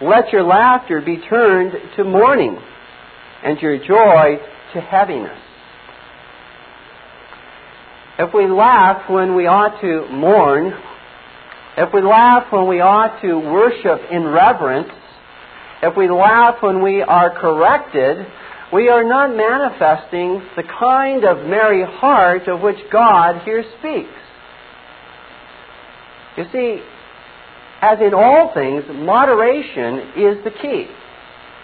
Let 0.00 0.32
your 0.32 0.44
laughter 0.44 1.00
be 1.00 1.18
turned 1.28 1.72
to 1.96 2.04
mourning, 2.04 2.56
and 3.42 3.58
your 3.60 3.78
joy 3.78 4.38
to 4.74 4.80
heaviness. 4.80 5.38
If 8.18 8.34
we 8.34 8.46
laugh 8.46 9.08
when 9.08 9.34
we 9.34 9.46
ought 9.46 9.80
to 9.80 10.08
mourn, 10.10 10.72
if 11.76 11.92
we 11.94 12.02
laugh 12.02 12.52
when 12.52 12.66
we 12.66 12.80
ought 12.80 13.20
to 13.22 13.38
worship 13.38 14.00
in 14.10 14.24
reverence, 14.26 14.90
if 15.82 15.96
we 15.96 16.08
laugh 16.08 16.56
when 16.60 16.82
we 16.82 17.02
are 17.02 17.30
corrected, 17.40 18.26
we 18.72 18.88
are 18.88 19.04
not 19.04 19.34
manifesting 19.34 20.42
the 20.56 20.64
kind 20.64 21.24
of 21.24 21.46
merry 21.46 21.84
heart 21.84 22.48
of 22.48 22.60
which 22.60 22.78
God 22.90 23.42
here 23.44 23.64
speaks. 23.78 24.10
You 26.36 26.44
see, 26.52 26.82
as 27.80 27.98
in 28.00 28.14
all 28.14 28.52
things, 28.54 28.84
moderation 28.88 30.12
is 30.16 30.42
the 30.44 30.50
key. 30.50 30.86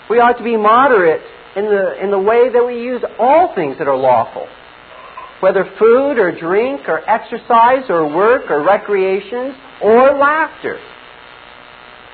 We 0.09 0.21
ought 0.21 0.39
to 0.39 0.45
be 0.45 0.57
moderate 0.57 1.23
in 1.57 1.65
the, 1.65 2.03
in 2.03 2.11
the 2.11 2.19
way 2.19 2.51
that 2.53 2.65
we 2.65 2.83
use 2.83 3.03
all 3.19 3.55
things 3.55 3.79
that 3.79 3.89
are 3.89 3.97
lawful 3.97 4.47
whether 5.45 5.65
food 5.79 6.19
or 6.19 6.33
drink 6.33 6.89
or 6.89 7.07
exercise 7.07 7.85
or 7.91 8.09
work 8.09 8.51
or 8.51 8.65
recreation 8.65 9.55
or 9.83 10.17
laughter. 10.17 10.79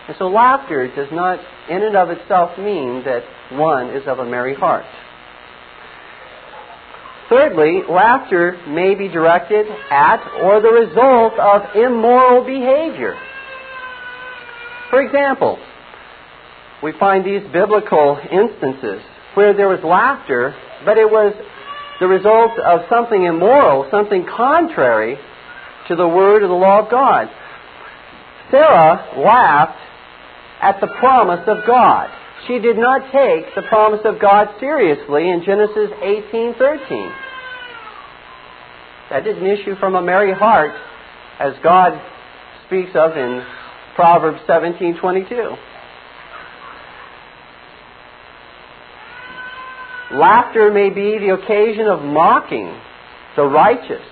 And 0.09 0.16
so 0.19 0.26
laughter 0.26 0.92
does 0.97 1.07
not 1.12 1.38
in 1.69 1.85
and 1.85 1.95
of 1.95 2.11
itself 2.11 2.59
mean 2.59 3.04
that 3.04 3.23
one 3.52 3.90
is 3.90 4.02
of 4.09 4.19
a 4.19 4.25
merry 4.25 4.54
heart. 4.57 4.85
Thirdly, 7.28 7.83
laughter 7.88 8.59
may 8.66 8.97
be 8.97 9.07
directed 9.07 9.66
at 9.92 10.26
or 10.42 10.61
the 10.61 10.73
result 10.73 11.35
of 11.38 11.76
immoral 11.76 12.45
behavior. 12.45 13.16
For 14.91 15.01
example, 15.01 15.59
we 16.83 16.93
find 16.99 17.25
these 17.25 17.43
biblical 17.53 18.19
instances 18.31 19.01
where 19.35 19.55
there 19.55 19.69
was 19.69 19.81
laughter, 19.85 20.55
but 20.85 20.99
it 20.99 21.09
was 21.09 21.33
the 22.01 22.09
result 22.09 22.59
of 22.59 22.81
something 22.91 23.23
immoral, 23.25 23.87
something 23.91 24.27
contrary 24.27 25.17
to 25.89 25.97
the 25.97 26.09
word 26.09 26.43
of 26.43 26.49
the 26.49 26.55
law 26.55 26.83
of 26.83 26.91
God. 26.91 27.29
Sarah 28.51 29.21
laughed 29.23 29.79
at 30.61 30.81
the 30.81 30.89
promise 30.99 31.47
of 31.47 31.59
God. 31.67 32.11
She 32.49 32.59
did 32.59 32.77
not 32.77 33.13
take 33.13 33.55
the 33.55 33.63
promise 33.69 34.01
of 34.05 34.19
God 34.19 34.49
seriously 34.59 35.31
in 35.31 35.45
Genesis 35.45 35.91
18:13. 36.03 37.13
That 39.11 39.25
didn't 39.25 39.47
issue 39.47 39.77
from 39.77 39.95
a 39.95 40.03
merry 40.03 40.33
heart 40.33 40.73
as 41.39 41.55
God 41.63 42.01
speaks 42.67 42.95
of 42.95 43.17
in 43.17 43.45
Proverbs 43.95 44.41
17:22. 44.47 45.57
Laughter 50.13 50.73
may 50.73 50.91
be 50.91 51.19
the 51.19 51.31
occasion 51.31 51.87
of 51.87 52.03
mocking 52.03 52.75
the 53.37 53.45
righteous 53.45 54.03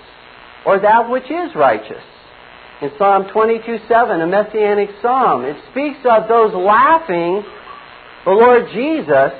or 0.65 0.79
that 0.79 1.09
which 1.09 1.29
is 1.29 1.55
righteous. 1.55 2.03
In 2.81 2.91
Psalm 2.97 3.25
22:7, 3.25 4.21
a 4.21 4.27
messianic 4.27 4.89
psalm, 5.01 5.43
it 5.43 5.57
speaks 5.71 5.99
of 6.05 6.27
those 6.29 6.53
laughing 6.53 7.43
the 8.25 8.31
Lord 8.31 8.69
Jesus 8.73 9.33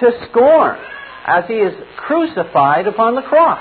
to 0.00 0.26
scorn 0.28 0.78
as 1.26 1.44
he 1.46 1.54
is 1.54 1.74
crucified 1.96 2.86
upon 2.86 3.14
the 3.14 3.22
cross. 3.22 3.60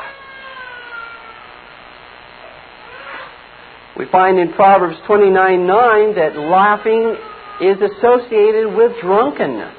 We 3.99 4.05
find 4.05 4.39
in 4.39 4.53
Proverbs 4.53 4.95
29 5.07 5.67
9 5.67 6.15
that 6.15 6.37
laughing 6.37 7.17
is 7.59 7.75
associated 7.81 8.73
with 8.73 8.93
drunkenness. 9.01 9.75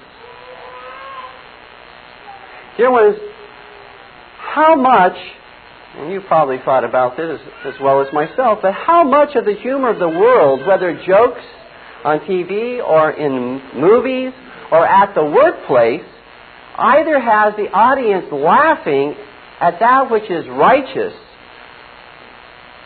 Dear 2.77 2.91
ones, 2.91 3.17
how 4.37 4.77
much, 4.77 5.17
and 5.97 6.13
you 6.13 6.21
probably 6.29 6.59
thought 6.63 6.85
about 6.85 7.17
this 7.17 7.41
as, 7.65 7.75
as 7.75 7.81
well 7.81 8.03
as 8.03 8.13
myself, 8.13 8.59
but 8.61 8.75
how 8.75 9.05
much 9.05 9.35
of 9.37 9.47
the 9.47 9.55
humor 9.55 9.89
of 9.89 9.99
the 9.99 10.09
world, 10.09 10.67
whether 10.67 10.93
jokes 11.07 11.41
on 12.05 12.21
TV 12.21 12.87
or 12.87 13.13
in 13.13 13.63
movies 13.81 14.35
or 14.71 14.87
at 14.87 15.15
the 15.15 15.25
workplace, 15.25 16.05
either 16.77 17.19
has 17.19 17.55
the 17.57 17.73
audience 17.73 18.27
laughing 18.31 19.15
at 19.61 19.81
that 19.81 20.11
which 20.11 20.31
is 20.31 20.47
righteous 20.47 21.15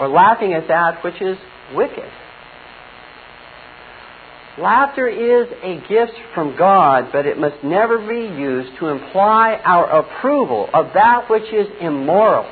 or 0.01 0.09
laughing 0.09 0.53
at 0.53 0.69
that 0.69 1.03
which 1.05 1.21
is 1.21 1.37
wicked. 1.75 2.11
Laughter 4.59 5.09
is 5.09 5.49
a 5.65 5.81
gift 5.89 6.13
from 6.33 6.57
God, 6.57 7.09
but 7.13 7.27
it 7.27 7.39
must 7.39 7.65
never 7.65 7.99
be 7.99 8.41
used 8.41 8.79
to 8.79 8.87
imply 8.87 9.61
our 9.65 10.01
approval 10.01 10.69
of 10.73 10.93
that 10.95 11.29
which 11.29 11.53
is 11.53 11.67
immoral 11.81 12.49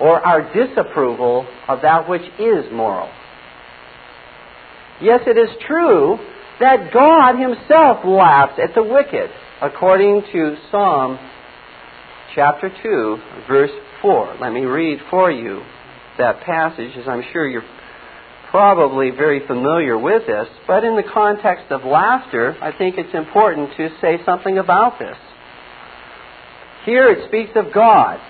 or 0.00 0.18
our 0.26 0.42
disapproval 0.54 1.46
of 1.68 1.82
that 1.82 2.08
which 2.08 2.22
is 2.38 2.64
moral. 2.72 3.10
Yes, 5.02 5.20
it 5.26 5.36
is 5.36 5.50
true 5.66 6.18
that 6.60 6.92
God 6.92 7.38
Himself 7.38 8.04
laughs 8.04 8.58
at 8.62 8.74
the 8.74 8.82
wicked, 8.82 9.30
according 9.60 10.22
to 10.32 10.56
Psalm 10.70 11.18
chapter 12.34 12.70
2, 12.82 13.18
verse 13.48 13.70
4. 14.02 14.36
Let 14.40 14.52
me 14.52 14.62
read 14.62 14.98
for 15.10 15.30
you 15.30 15.62
that 16.18 16.40
passage, 16.42 16.96
as 16.96 17.08
I'm 17.08 17.22
sure 17.32 17.48
you're 17.48 17.64
probably 18.50 19.10
very 19.10 19.46
familiar 19.46 19.96
with 19.96 20.26
this, 20.26 20.48
but 20.66 20.84
in 20.84 20.96
the 20.96 21.04
context 21.14 21.66
of 21.70 21.84
laughter, 21.84 22.56
I 22.60 22.76
think 22.76 22.96
it's 22.98 23.14
important 23.14 23.70
to 23.76 23.88
say 24.00 24.18
something 24.24 24.58
about 24.58 24.98
this. 24.98 25.16
Here 26.84 27.08
it 27.10 27.28
speaks 27.28 27.52
of 27.54 27.72
God. 27.72 28.20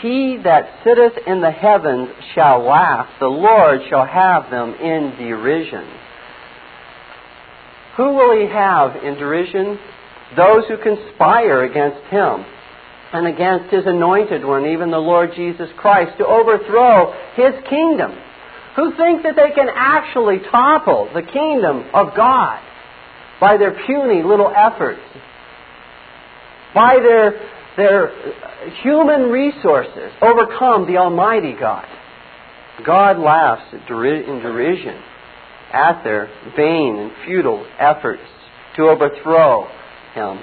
He 0.00 0.38
that 0.44 0.82
sitteth 0.84 1.26
in 1.26 1.40
the 1.40 1.50
heavens 1.50 2.10
shall 2.34 2.62
laugh, 2.62 3.08
the 3.18 3.26
Lord 3.26 3.80
shall 3.90 4.06
have 4.06 4.50
them 4.50 4.74
in 4.74 5.16
derision. 5.18 5.86
Who 7.96 8.14
will 8.14 8.38
he 8.38 8.46
have 8.46 8.96
in 9.02 9.14
derision? 9.14 9.78
Those 10.36 10.64
who 10.68 10.78
conspire 10.78 11.64
against 11.64 12.06
him 12.06 12.46
and 13.12 13.26
against 13.26 13.72
his 13.72 13.84
anointed 13.86 14.44
one, 14.44 14.66
even 14.66 14.90
the 14.90 14.98
Lord 14.98 15.30
Jesus 15.34 15.68
Christ, 15.76 16.18
to 16.18 16.26
overthrow 16.26 17.12
his 17.34 17.54
kingdom. 17.68 18.12
Who 18.76 18.96
think 18.96 19.24
that 19.24 19.34
they 19.34 19.50
can 19.54 19.68
actually 19.74 20.38
topple 20.50 21.10
the 21.12 21.22
kingdom 21.22 21.90
of 21.92 22.14
God 22.16 22.60
by 23.40 23.56
their 23.56 23.72
puny 23.84 24.22
little 24.22 24.52
efforts, 24.54 25.00
by 26.72 26.98
their, 27.02 27.50
their 27.76 28.72
human 28.82 29.22
resources, 29.30 30.12
overcome 30.22 30.86
the 30.86 30.98
Almighty 30.98 31.54
God. 31.58 31.86
God 32.86 33.18
laughs 33.18 33.72
in 33.72 33.80
derision 33.86 35.02
at 35.72 36.02
their 36.04 36.28
vain 36.56 36.96
and 36.96 37.12
futile 37.26 37.66
efforts 37.78 38.22
to 38.76 38.82
overthrow 38.82 39.66
him. 40.14 40.38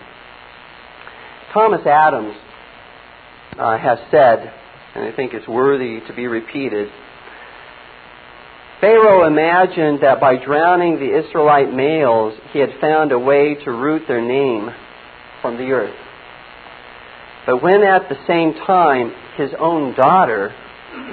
Thomas 1.53 1.85
Adams 1.85 2.35
uh, 3.59 3.77
has 3.77 3.99
said, 4.11 4.53
and 4.95 5.05
I 5.05 5.15
think 5.15 5.33
it's 5.33 5.47
worthy 5.47 5.99
to 6.07 6.13
be 6.13 6.27
repeated. 6.27 6.89
Pharaoh 8.79 9.25
imagined 9.25 10.03
that 10.03 10.19
by 10.19 10.43
drowning 10.43 10.99
the 10.99 11.17
Israelite 11.17 11.73
males, 11.73 12.37
he 12.51 12.59
had 12.59 12.69
found 12.79 13.11
a 13.11 13.19
way 13.19 13.55
to 13.65 13.71
root 13.71 14.03
their 14.07 14.21
name 14.21 14.69
from 15.41 15.57
the 15.57 15.71
earth. 15.71 15.95
But 17.45 17.63
when 17.63 17.81
at 17.81 18.09
the 18.09 18.17
same 18.27 18.53
time 18.65 19.13
his 19.37 19.51
own 19.57 19.95
daughter, 19.95 20.53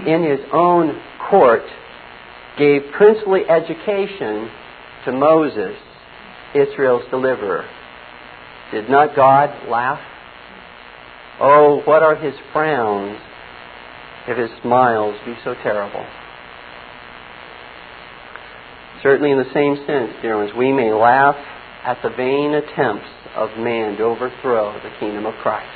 in 0.06 0.24
his 0.24 0.40
own 0.52 1.00
court, 1.30 1.62
gave 2.58 2.82
princely 2.92 3.42
education 3.48 4.50
to 5.04 5.12
Moses, 5.12 5.76
Israel's 6.54 7.04
deliverer, 7.10 7.64
did 8.72 8.90
not 8.90 9.14
God 9.16 9.68
laugh? 9.68 10.00
Oh, 11.40 11.82
what 11.84 12.02
are 12.02 12.16
his 12.16 12.34
frowns 12.52 13.18
if 14.28 14.38
his 14.38 14.50
smiles 14.62 15.16
be 15.26 15.34
so 15.44 15.54
terrible? 15.62 16.06
Certainly, 19.02 19.32
in 19.32 19.38
the 19.38 19.52
same 19.52 19.76
sense, 19.86 20.12
dear 20.22 20.38
ones, 20.38 20.52
we 20.56 20.72
may 20.72 20.92
laugh 20.92 21.36
at 21.84 22.00
the 22.02 22.10
vain 22.10 22.54
attempts 22.54 23.10
of 23.34 23.50
man 23.58 23.96
to 23.98 24.04
overthrow 24.04 24.72
the 24.82 24.90
kingdom 24.98 25.26
of 25.26 25.34
Christ. 25.42 25.68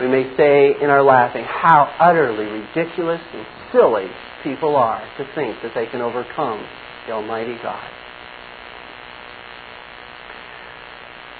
We 0.00 0.08
may 0.08 0.36
say 0.36 0.74
in 0.82 0.90
our 0.90 1.02
laughing 1.02 1.44
how 1.44 1.90
utterly 1.98 2.44
ridiculous 2.44 3.20
and 3.32 3.46
silly 3.72 4.06
people 4.44 4.76
are 4.76 5.00
to 5.18 5.24
think 5.34 5.56
that 5.62 5.72
they 5.74 5.86
can 5.86 6.02
overcome 6.02 6.64
the 7.06 7.12
Almighty 7.12 7.56
God. 7.62 7.90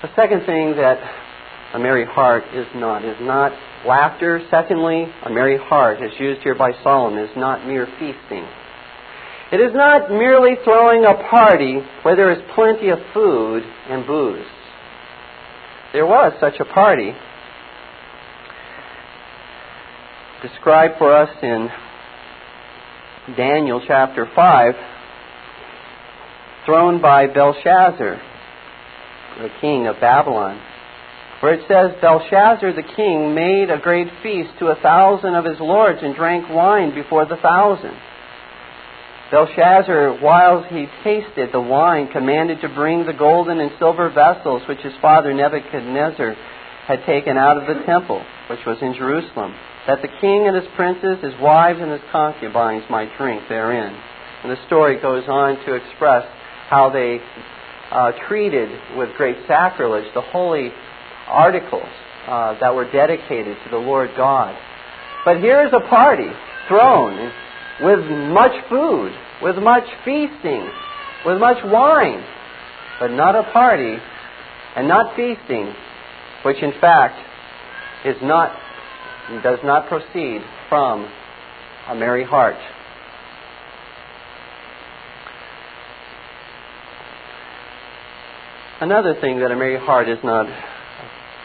The 0.03 0.09
second 0.17 0.47
thing 0.47 0.77
that 0.77 0.99
a 1.75 1.79
merry 1.79 2.07
heart 2.07 2.45
is 2.55 2.67
not. 2.75 3.05
Is 3.05 3.17
not 3.21 3.53
laughter. 3.87 4.41
Secondly, 4.51 5.07
a 5.25 5.31
merry 5.31 5.59
heart, 5.59 5.99
as 6.03 6.19
used 6.19 6.43
here 6.43 6.55
by 6.55 6.73
Solomon, 6.83 7.23
is 7.23 7.37
not 7.37 7.67
mere 7.67 7.87
feasting. 7.99 8.47
It 9.53 9.61
is 9.61 9.75
not 9.75 10.11
merely 10.11 10.57
throwing 10.65 11.05
a 11.05 11.15
party 11.29 11.81
where 12.03 12.17
there 12.17 12.33
is 12.33 12.39
plenty 12.55 12.89
of 12.89 12.99
food 13.13 13.63
and 13.89 14.07
booze. 14.07 14.47
There 15.93 16.07
was 16.07 16.33
such 16.41 16.61
a 16.61 16.65
party 16.67 17.13
described 20.43 20.95
for 20.99 21.15
us 21.17 21.31
in 21.43 21.69
Daniel 23.37 23.83
chapter 23.87 24.29
5, 24.35 24.75
thrown 26.65 27.01
by 27.01 27.27
Belshazzar, 27.27 28.21
the 29.39 29.49
king 29.61 29.87
of 29.87 29.99
Babylon 30.01 30.61
where 31.41 31.55
it 31.55 31.65
says, 31.69 32.01
Belshazzar 32.01 32.73
the 32.73 32.95
king 32.97 33.35
made 33.35 33.71
a 33.71 33.79
great 33.79 34.09
feast 34.23 34.51
to 34.59 34.69
a 34.69 34.81
thousand 34.81 35.35
of 35.35 35.45
his 35.45 35.61
lords 35.61 36.01
and 36.03 36.15
drank 36.15 36.49
wine 36.49 36.95
before 36.95 37.27
the 37.27 37.37
thousand. 37.37 37.95
Belshazzar, 39.31 40.19
while 40.21 40.63
he 40.63 40.87
tasted 41.05 41.53
the 41.53 41.61
wine, 41.61 42.09
commanded 42.09 42.61
to 42.63 42.69
bring 42.69 43.05
the 43.05 43.13
golden 43.13 43.61
and 43.61 43.71
silver 43.79 44.11
vessels 44.11 44.63
which 44.67 44.81
his 44.81 44.95
father 45.03 45.35
Nebuchadnezzar 45.35 46.35
had 46.87 47.05
taken 47.05 47.37
out 47.37 47.59
of 47.59 47.67
the 47.69 47.85
temple, 47.85 48.25
which 48.49 48.65
was 48.67 48.79
in 48.81 48.95
Jerusalem, 48.95 49.55
that 49.87 50.01
the 50.01 50.09
king 50.09 50.49
and 50.49 50.57
his 50.57 50.67
princes, 50.75 51.23
his 51.23 51.39
wives, 51.41 51.79
and 51.81 51.93
his 51.93 52.01
concubines 52.11 52.85
might 52.89 53.15
drink 53.19 53.43
therein. 53.49 53.95
And 54.43 54.51
the 54.51 54.67
story 54.67 54.99
goes 55.01 55.25
on 55.29 55.57
to 55.67 55.75
express 55.75 56.25
how 56.69 56.89
they 56.89 57.21
uh, 57.91 58.13
treated 58.27 58.71
with 58.97 59.15
great 59.17 59.37
sacrilege 59.47 60.07
the 60.15 60.23
holy 60.23 60.73
articles 61.29 61.89
uh, 62.27 62.59
that 62.61 62.75
were 62.75 62.91
dedicated 62.91 63.57
to 63.65 63.71
the 63.71 63.79
Lord 63.79 64.11
God. 64.17 64.57
But 65.25 65.41
here's 65.41 65.73
a 65.73 65.81
party 65.89 66.29
thrown 66.69 67.33
with 67.81 68.01
much 68.33 68.53
food, 68.69 69.13
with 69.43 69.57
much 69.57 69.85
feasting, 70.05 70.69
with 71.25 71.39
much 71.39 71.59
wine, 71.65 72.25
but 73.01 73.09
not 73.09 73.35
a 73.35 73.51
party 73.53 73.97
and 74.77 74.89
not 74.89 75.15
feasting, 75.17 75.73
which 76.45 76.63
in 76.63 76.73
fact 76.81 77.19
is 78.05 78.17
not 78.23 78.57
does 79.43 79.59
not 79.63 79.89
proceed 79.89 80.41
from 80.69 81.11
a 81.89 81.95
merry 81.95 82.25
heart. 82.25 82.57
Another 88.81 89.15
thing 89.21 89.41
that 89.41 89.51
a 89.51 89.57
merry 89.57 89.79
heart 89.79 90.09
is 90.09 90.19
not 90.23 90.47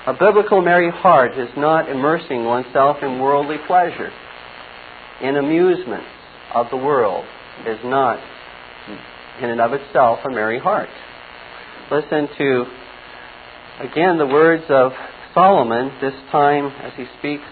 a 0.05 0.13
biblical 0.13 0.61
merry 0.61 0.91
heart 0.91 1.37
is 1.37 1.47
not 1.55 1.89
immersing 1.89 2.43
oneself 2.43 2.97
in 3.01 3.19
worldly 3.19 3.55
pleasure, 3.65 4.11
in 5.21 5.37
amusements 5.37 6.07
of 6.53 6.67
the 6.69 6.77
world. 6.77 7.25
is 7.65 7.79
not, 7.85 8.19
in 9.41 9.49
and 9.49 9.61
of 9.61 9.71
itself, 9.71 10.19
a 10.25 10.29
merry 10.29 10.59
heart. 10.59 10.89
Listen 11.89 12.27
to, 12.37 12.65
again, 13.79 14.17
the 14.17 14.27
words 14.27 14.63
of 14.69 14.91
Solomon, 15.33 15.91
this 16.01 16.13
time 16.31 16.65
as 16.65 16.91
he 16.97 17.05
speaks 17.19 17.43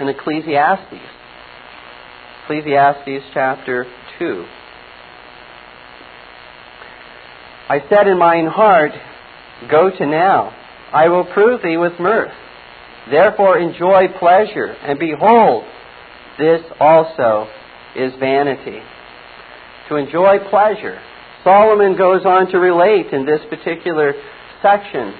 in 0.00 0.08
Ecclesiastes. 0.08 1.02
Ecclesiastes 2.44 3.24
chapter 3.34 3.86
2. 4.20 4.44
I 7.68 7.80
said 7.88 8.06
in 8.06 8.18
mine 8.18 8.46
heart, 8.46 8.92
Go 9.68 9.90
to 9.90 10.06
now 10.06 10.56
I 10.92 11.08
will 11.08 11.24
prove 11.24 11.62
thee 11.62 11.76
with 11.76 11.98
mirth. 12.00 12.32
Therefore 13.10 13.58
enjoy 13.58 14.08
pleasure, 14.18 14.66
and 14.66 14.98
behold, 14.98 15.64
this 16.38 16.60
also 16.78 17.48
is 17.96 18.12
vanity. 18.18 18.80
To 19.88 19.96
enjoy 19.96 20.38
pleasure. 20.50 21.00
Solomon 21.42 21.96
goes 21.96 22.24
on 22.24 22.50
to 22.52 22.58
relate 22.58 23.12
in 23.12 23.24
this 23.24 23.40
particular 23.48 24.14
section 24.62 25.14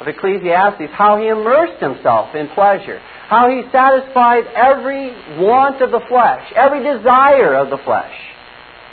of 0.00 0.08
Ecclesiastes 0.08 0.90
how 0.92 1.20
he 1.20 1.28
immersed 1.28 1.80
himself 1.80 2.34
in 2.34 2.48
pleasure, 2.48 2.98
how 3.28 3.48
he 3.48 3.62
satisfied 3.70 4.44
every 4.56 5.12
want 5.38 5.82
of 5.82 5.90
the 5.90 6.00
flesh, 6.08 6.50
every 6.56 6.82
desire 6.82 7.54
of 7.54 7.70
the 7.70 7.78
flesh 7.84 8.14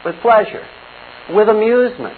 with 0.04 0.16
pleasure, 0.22 0.66
with 1.34 1.48
amusement. 1.48 2.16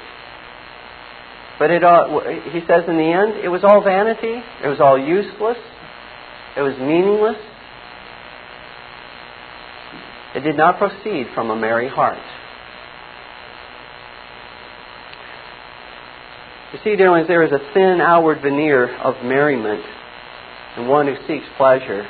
But 1.59 1.71
it 1.71 1.83
all, 1.83 2.21
he 2.23 2.61
says 2.61 2.85
in 2.87 2.95
the 2.95 3.11
end, 3.11 3.43
it 3.43 3.49
was 3.49 3.65
all 3.65 3.83
vanity. 3.83 4.41
It 4.63 4.67
was 4.67 4.79
all 4.79 4.97
useless. 4.97 5.57
It 6.55 6.61
was 6.61 6.73
meaningless. 6.79 7.35
It 10.35 10.41
did 10.41 10.55
not 10.55 10.77
proceed 10.77 11.27
from 11.35 11.49
a 11.49 11.55
merry 11.55 11.89
heart. 11.89 12.17
You 16.71 16.79
see, 16.83 16.95
dear 16.95 17.11
ones, 17.11 17.27
there 17.27 17.43
is 17.43 17.51
a 17.51 17.73
thin 17.73 17.99
outward 17.99 18.41
veneer 18.41 18.95
of 18.99 19.23
merriment 19.25 19.83
in 20.77 20.87
one 20.87 21.07
who 21.07 21.15
seeks 21.27 21.45
pleasure 21.57 22.07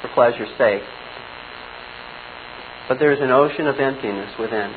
for 0.00 0.08
pleasure's 0.14 0.48
sake. 0.58 0.82
But 2.88 2.98
there 2.98 3.12
is 3.12 3.20
an 3.20 3.30
ocean 3.30 3.66
of 3.66 3.78
emptiness 3.78 4.32
within. 4.40 4.74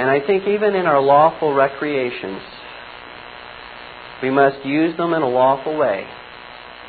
And 0.00 0.08
I 0.08 0.26
think 0.26 0.48
even 0.48 0.74
in 0.74 0.86
our 0.86 0.98
lawful 0.98 1.52
recreations, 1.52 2.40
we 4.22 4.30
must 4.30 4.64
use 4.64 4.96
them 4.96 5.12
in 5.12 5.20
a 5.20 5.28
lawful 5.28 5.76
way. 5.76 6.06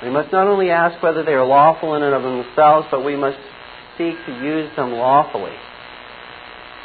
We 0.02 0.10
must 0.10 0.32
not 0.32 0.48
only 0.48 0.70
ask 0.70 1.04
whether 1.04 1.22
they 1.22 1.34
are 1.34 1.46
lawful 1.46 1.96
in 1.96 2.04
and 2.04 2.16
of 2.16 2.24
themselves, 2.24 2.88
but 2.90 3.04
we 3.04 3.18
must 3.18 3.38
seek 3.98 4.16
to 4.26 4.32
use 4.32 4.74
them 4.78 4.94
lawfully 4.94 5.52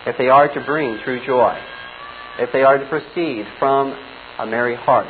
if 0.05 0.19
they 0.19 0.27
are 0.27 0.53
to 0.53 0.65
bring 0.67 0.99
true 1.05 1.25
joy, 1.25 1.57
if 2.41 2.51
they 2.53 2.65
are 2.65 2.79
to 2.79 2.89
proceed 2.89 3.47
from 3.61 3.97
a 4.41 4.47
merry 4.47 4.75
heart. 4.75 5.07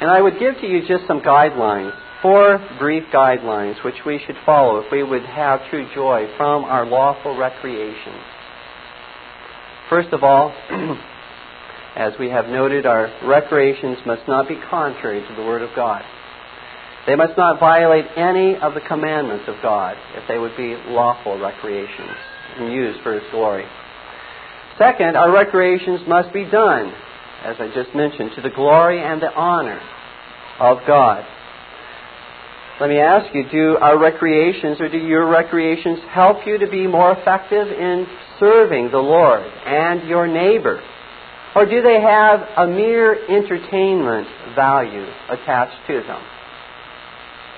And 0.00 0.10
I 0.10 0.22
would 0.22 0.38
give 0.38 0.54
to 0.62 0.66
you 0.66 0.88
just 0.88 1.06
some 1.06 1.20
guidelines, 1.20 1.92
four 2.22 2.66
brief 2.78 3.04
guidelines 3.12 3.84
which 3.84 4.06
we 4.06 4.18
should 4.26 4.36
follow 4.46 4.78
if 4.78 4.90
we 4.90 5.02
would 5.02 5.26
have 5.26 5.60
true 5.68 5.86
joy 5.94 6.32
from 6.38 6.64
our 6.64 6.86
lawful 6.86 7.36
recreations. 7.36 8.33
First 9.94 10.12
of 10.12 10.24
all, 10.24 10.50
as 11.96 12.14
we 12.18 12.28
have 12.28 12.46
noted, 12.46 12.84
our 12.84 13.12
recreations 13.22 13.96
must 14.04 14.26
not 14.26 14.48
be 14.48 14.56
contrary 14.68 15.20
to 15.20 15.34
the 15.36 15.42
Word 15.42 15.62
of 15.62 15.70
God. 15.76 16.02
They 17.06 17.14
must 17.14 17.38
not 17.38 17.60
violate 17.60 18.04
any 18.16 18.56
of 18.56 18.74
the 18.74 18.80
commandments 18.80 19.44
of 19.46 19.54
God 19.62 19.96
if 20.16 20.26
they 20.26 20.36
would 20.36 20.56
be 20.56 20.74
lawful 20.88 21.38
recreations 21.38 22.10
and 22.56 22.72
used 22.72 23.04
for 23.04 23.14
His 23.14 23.22
glory. 23.30 23.66
Second, 24.78 25.16
our 25.16 25.30
recreations 25.30 26.00
must 26.08 26.34
be 26.34 26.42
done, 26.42 26.92
as 27.44 27.54
I 27.60 27.70
just 27.72 27.94
mentioned, 27.94 28.32
to 28.34 28.42
the 28.42 28.50
glory 28.50 29.00
and 29.00 29.22
the 29.22 29.32
honor 29.32 29.80
of 30.58 30.78
God. 30.88 31.24
Let 32.80 32.90
me 32.90 32.98
ask 32.98 33.32
you, 33.32 33.48
do 33.48 33.76
our 33.76 33.96
recreations 33.96 34.80
or 34.80 34.88
do 34.88 34.98
your 34.98 35.28
recreations 35.28 36.00
help 36.10 36.44
you 36.44 36.58
to 36.58 36.66
be 36.66 36.88
more 36.88 37.12
effective 37.12 37.68
in 37.68 38.08
serving 38.38 38.90
the 38.90 38.98
Lord 38.98 39.42
and 39.42 40.08
your 40.08 40.26
neighbor? 40.26 40.82
Or 41.54 41.66
do 41.66 41.82
they 41.82 42.00
have 42.00 42.40
a 42.56 42.66
mere 42.66 43.14
entertainment 43.30 44.26
value 44.56 45.06
attached 45.30 45.86
to 45.86 46.02
them? 46.02 46.22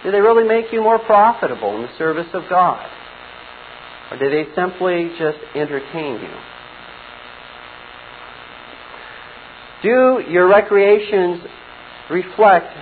Do 0.05 0.13
they 0.13 0.21
really 0.21 0.45
make 0.45 0.73
you 0.73 0.83
more 0.83 0.99
profitable 0.99 1.75
in 1.77 1.83
the 1.83 1.97
service 1.99 2.29
of 2.35 2.45
God? 2.49 2.87
Or 4.11 4.19
do 4.19 4.31
they 4.31 4.45
simply 4.55 5.11
just 5.19 5.39
entertain 5.55 6.21
you? 6.21 6.37
Do 9.83 10.31
your 10.31 10.49
recreations 10.49 11.43
reflect 12.11 12.73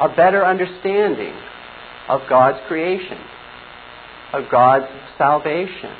a 0.00 0.08
better 0.14 0.44
understanding 0.44 1.34
of 2.08 2.20
God's 2.28 2.58
creation, 2.68 3.18
of 4.32 4.44
God's 4.50 4.86
salvation? 5.16 5.94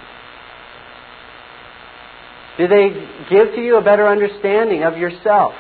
Do 2.59 2.66
they 2.69 2.88
give 3.29 3.55
to 3.55 3.61
you 3.61 3.77
a 3.77 3.83
better 3.83 4.09
understanding 4.09 4.83
of 4.83 4.97
yourself 4.97 5.53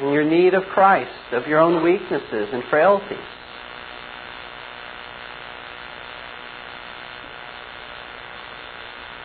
and 0.00 0.12
your 0.12 0.24
need 0.24 0.54
of 0.54 0.64
Christ, 0.72 1.10
of 1.32 1.46
your 1.46 1.58
own 1.58 1.82
weaknesses 1.82 2.48
and 2.52 2.62
frailties? 2.70 3.18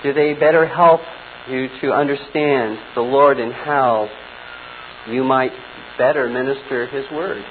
Do 0.03 0.13
they 0.13 0.33
better 0.33 0.65
help 0.65 1.01
you 1.47 1.67
to 1.81 1.91
understand 1.91 2.79
the 2.95 3.01
Lord 3.01 3.39
and 3.39 3.53
how 3.53 4.09
you 5.07 5.23
might 5.23 5.51
better 5.97 6.27
minister 6.27 6.87
His 6.87 7.05
Word? 7.11 7.43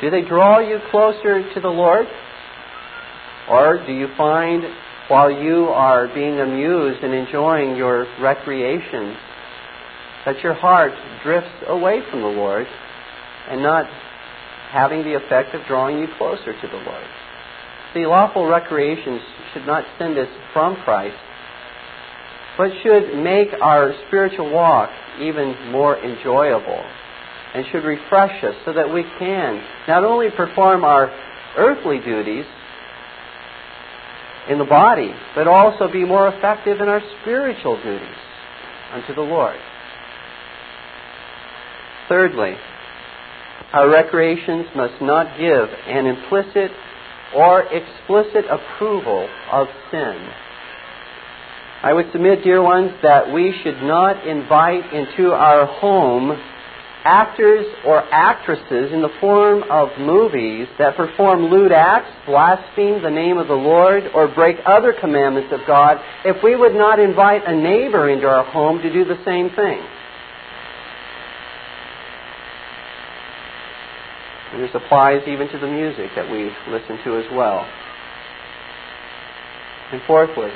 Do 0.00 0.10
they 0.10 0.22
draw 0.22 0.60
you 0.60 0.78
closer 0.90 1.52
to 1.54 1.60
the 1.60 1.68
Lord? 1.68 2.06
Or 3.48 3.84
do 3.84 3.92
you 3.92 4.08
find 4.16 4.62
while 5.12 5.30
you 5.30 5.68
are 5.68 6.08
being 6.14 6.40
amused 6.40 7.04
and 7.04 7.12
enjoying 7.12 7.76
your 7.76 8.06
recreation 8.18 9.14
that 10.24 10.40
your 10.42 10.54
heart 10.54 10.92
drifts 11.22 11.52
away 11.66 12.00
from 12.10 12.22
the 12.22 12.28
Lord 12.28 12.66
and 13.50 13.62
not 13.62 13.84
having 14.70 15.04
the 15.04 15.12
effect 15.12 15.54
of 15.54 15.66
drawing 15.66 15.98
you 15.98 16.08
closer 16.16 16.58
to 16.58 16.66
the 16.66 16.78
Lord? 16.78 17.06
The 17.92 18.06
lawful 18.06 18.46
recreations 18.46 19.20
should 19.52 19.66
not 19.66 19.84
send 19.98 20.16
us 20.16 20.28
from 20.54 20.76
Christ, 20.76 21.18
but 22.56 22.70
should 22.82 23.14
make 23.22 23.48
our 23.60 23.92
spiritual 24.06 24.50
walk 24.50 24.88
even 25.20 25.72
more 25.72 25.98
enjoyable 26.02 26.82
and 27.52 27.66
should 27.70 27.84
refresh 27.84 28.42
us 28.44 28.54
so 28.64 28.72
that 28.72 28.90
we 28.90 29.02
can 29.18 29.62
not 29.86 30.04
only 30.04 30.30
perform 30.30 30.84
our 30.84 31.12
earthly 31.58 31.98
duties 31.98 32.46
in 34.48 34.58
the 34.58 34.64
body, 34.64 35.12
but 35.34 35.46
also 35.46 35.90
be 35.90 36.04
more 36.04 36.28
effective 36.28 36.80
in 36.80 36.88
our 36.88 37.00
spiritual 37.20 37.76
duties 37.82 38.16
unto 38.92 39.14
the 39.14 39.22
Lord. 39.22 39.56
Thirdly, 42.08 42.54
our 43.72 43.88
recreations 43.88 44.66
must 44.76 45.00
not 45.00 45.38
give 45.38 45.68
an 45.86 46.06
implicit 46.06 46.70
or 47.34 47.62
explicit 47.62 48.44
approval 48.50 49.28
of 49.50 49.68
sin. 49.90 50.28
I 51.82 51.92
would 51.92 52.12
submit, 52.12 52.44
dear 52.44 52.62
ones, 52.62 52.92
that 53.02 53.32
we 53.32 53.54
should 53.62 53.82
not 53.82 54.26
invite 54.26 54.92
into 54.92 55.32
our 55.32 55.66
home 55.66 56.38
actors 57.04 57.66
or 57.84 58.02
actresses 58.12 58.92
in 58.92 59.02
the 59.02 59.12
form 59.20 59.64
of 59.70 59.88
movies 59.98 60.68
that 60.78 60.96
perform 60.96 61.46
lewd 61.46 61.72
acts, 61.72 62.10
blaspheme 62.26 63.02
the 63.02 63.10
name 63.10 63.38
of 63.38 63.48
the 63.48 63.54
Lord, 63.54 64.04
or 64.14 64.32
break 64.32 64.56
other 64.64 64.94
commandments 64.98 65.52
of 65.52 65.60
God 65.66 65.98
if 66.24 66.42
we 66.42 66.56
would 66.56 66.74
not 66.74 67.00
invite 67.00 67.42
a 67.46 67.54
neighbor 67.54 68.08
into 68.08 68.26
our 68.26 68.44
home 68.44 68.80
to 68.82 68.92
do 68.92 69.04
the 69.04 69.18
same 69.24 69.50
thing. 69.50 69.82
And 74.52 74.62
this 74.62 74.70
applies 74.74 75.22
even 75.26 75.48
to 75.48 75.58
the 75.58 75.66
music 75.66 76.10
that 76.14 76.30
we 76.30 76.50
listen 76.68 76.98
to 77.04 77.16
as 77.18 77.24
well. 77.32 77.66
And 79.92 80.02
fourthly, 80.06 80.50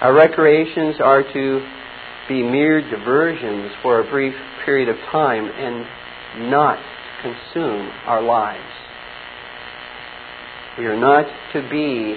our 0.00 0.14
recreations 0.14 0.96
are 1.00 1.22
to 1.22 1.66
be 2.28 2.42
mere 2.42 2.80
diversions 2.80 3.72
for 3.82 4.00
a 4.00 4.10
brief 4.10 4.34
period 4.64 4.88
of 4.88 4.96
time 5.10 5.46
and 5.46 6.50
not 6.50 6.78
consume 7.22 7.90
our 8.06 8.22
lives. 8.22 8.62
We 10.78 10.86
are 10.86 10.98
not 10.98 11.26
to 11.52 11.68
be 11.68 12.16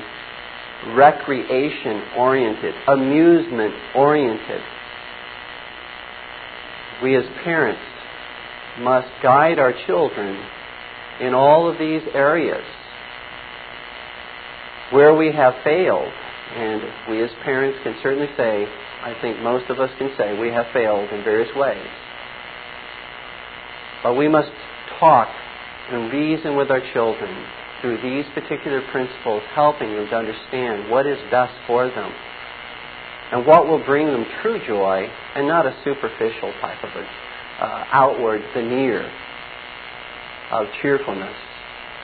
recreation 0.95 2.01
oriented, 2.17 2.73
amusement 2.87 3.73
oriented. 3.95 4.61
We 7.03 7.15
as 7.15 7.25
parents 7.43 7.81
must 8.79 9.07
guide 9.21 9.59
our 9.59 9.73
children 9.85 10.43
in 11.21 11.33
all 11.33 11.69
of 11.69 11.77
these 11.77 12.01
areas 12.13 12.63
where 14.91 15.13
we 15.13 15.31
have 15.31 15.53
failed. 15.63 16.11
And 16.55 16.81
we 17.09 17.21
as 17.21 17.29
parents 17.43 17.77
can 17.83 17.95
certainly 18.01 18.29
say, 18.37 18.65
I 19.03 19.15
think 19.21 19.39
most 19.41 19.69
of 19.69 19.79
us 19.79 19.91
can 19.97 20.11
say, 20.17 20.39
we 20.39 20.49
have 20.49 20.65
failed 20.73 21.09
in 21.11 21.23
various 21.23 21.53
ways. 21.55 21.87
But 24.03 24.15
we 24.15 24.27
must 24.27 24.51
talk 24.99 25.29
and 25.89 26.11
reason 26.11 26.55
with 26.55 26.69
our 26.69 26.81
children 26.93 27.45
through 27.81 28.01
these 28.01 28.25
particular 28.33 28.81
principles, 28.91 29.43
helping 29.53 29.95
them 29.95 30.07
to 30.07 30.15
understand 30.15 30.89
what 30.89 31.05
is 31.05 31.17
best 31.31 31.53
for 31.65 31.87
them 31.89 32.11
and 33.31 33.45
what 33.45 33.67
will 33.67 33.83
bring 33.85 34.07
them 34.07 34.25
true 34.41 34.59
joy 34.65 35.07
and 35.35 35.47
not 35.47 35.65
a 35.65 35.75
superficial 35.83 36.53
type 36.61 36.83
of 36.83 36.89
a, 36.89 37.63
uh, 37.63 37.85
outward 37.91 38.41
veneer 38.53 39.11
of 40.51 40.67
cheerfulness 40.81 41.35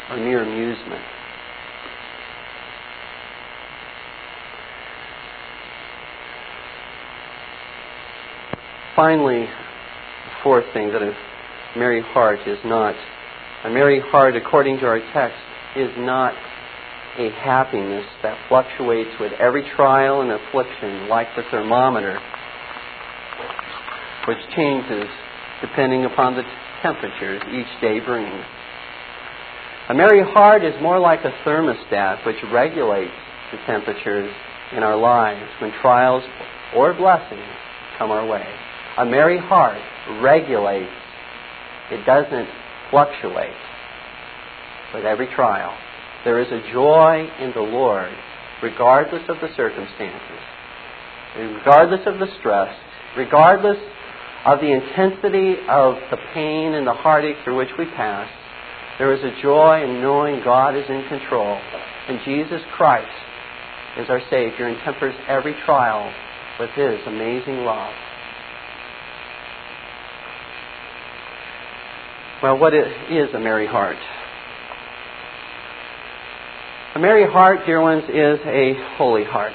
or 0.10 0.18
mere 0.18 0.44
amusement. 0.44 1.02
Finally, 8.96 9.46
the 9.46 10.32
fourth 10.44 10.66
thing 10.74 10.92
that 10.92 11.02
a 11.02 11.14
merry 11.76 12.02
heart 12.02 12.40
is 12.48 12.58
not, 12.66 12.96
a 13.66 13.70
merry 13.70 14.00
heart, 14.00 14.36
according 14.36 14.78
to 14.80 14.86
our 14.86 15.00
text, 15.14 15.38
is 15.76 15.90
not 15.98 16.34
a 17.18 17.30
happiness 17.30 18.06
that 18.22 18.38
fluctuates 18.50 19.12
with 19.20 19.32
every 19.40 19.70
trial 19.76 20.22
and 20.22 20.32
affliction, 20.32 21.08
like 21.08 21.28
the 21.36 21.44
thermometer, 21.52 22.20
which 24.28 24.40
changes 24.56 25.06
depending 25.62 26.06
upon 26.06 26.36
the 26.36 26.44
temperatures 26.82 27.42
each 27.52 27.82
day 27.82 28.00
brings. 28.00 28.44
A 29.90 29.94
merry 29.94 30.24
heart 30.24 30.64
is 30.64 30.74
more 30.82 31.00
like 31.00 31.20
a 31.24 31.32
thermostat 31.46 32.26
which 32.26 32.38
regulates 32.52 33.14
the 33.52 33.58
temperatures 33.66 34.32
in 34.76 34.82
our 34.82 34.96
lives 34.96 35.50
when 35.62 35.72
trials 35.82 36.24
or 36.76 36.94
blessings 36.94 37.44
come 37.98 38.10
our 38.10 38.26
way. 38.26 38.46
A 38.98 39.06
merry 39.06 39.38
heart 39.38 39.80
regulates, 40.22 40.92
it 41.92 42.06
doesn't 42.06 42.48
fluctuate 42.90 43.58
with 44.94 45.06
every 45.06 45.28
trial. 45.36 45.76
There 46.24 46.42
is 46.42 46.48
a 46.52 46.72
joy 46.72 47.28
in 47.40 47.52
the 47.54 47.62
Lord 47.62 48.12
regardless 48.62 49.24
of 49.28 49.38
the 49.42 49.50
circumstances, 49.58 50.40
regardless 51.36 52.02
of 52.06 52.20
the 52.20 52.28
stress, 52.40 52.74
regardless 53.18 53.78
of 54.46 54.60
the 54.60 54.72
intensity 54.72 55.56
of 55.70 55.96
the 56.12 56.18
pain 56.34 56.74
and 56.74 56.88
the 56.88 56.94
heartache 56.94 57.38
through 57.44 57.58
which 57.58 57.72
we 57.78 57.86
pass. 57.86 58.30
There 59.00 59.14
is 59.14 59.24
a 59.24 59.42
joy 59.42 59.84
in 59.84 60.02
knowing 60.02 60.44
God 60.44 60.76
is 60.76 60.86
in 60.88 61.08
control 61.10 61.60
and 62.08 62.20
Jesus 62.26 62.62
Christ 62.76 63.08
is 63.98 64.10
our 64.10 64.22
Savior 64.30 64.68
and 64.68 64.78
tempers 64.84 65.16
every 65.28 65.56
trial 65.66 66.12
with 66.60 66.70
His 66.72 67.00
amazing 67.08 67.64
love. 67.64 67.94
Well, 72.44 72.60
what 72.60 72.74
is 72.74 73.34
a 73.34 73.40
merry 73.40 73.66
heart? 73.66 73.96
A 76.94 77.00
merry 77.00 77.26
heart, 77.26 77.60
dear 77.66 77.80
ones, 77.80 78.04
is 78.10 78.38
a 78.46 78.74
holy 78.98 79.24
heart. 79.24 79.54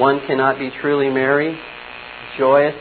One 0.00 0.26
cannot 0.26 0.58
be 0.58 0.70
truly 0.80 1.10
merry, 1.10 1.54
joyous, 2.38 2.74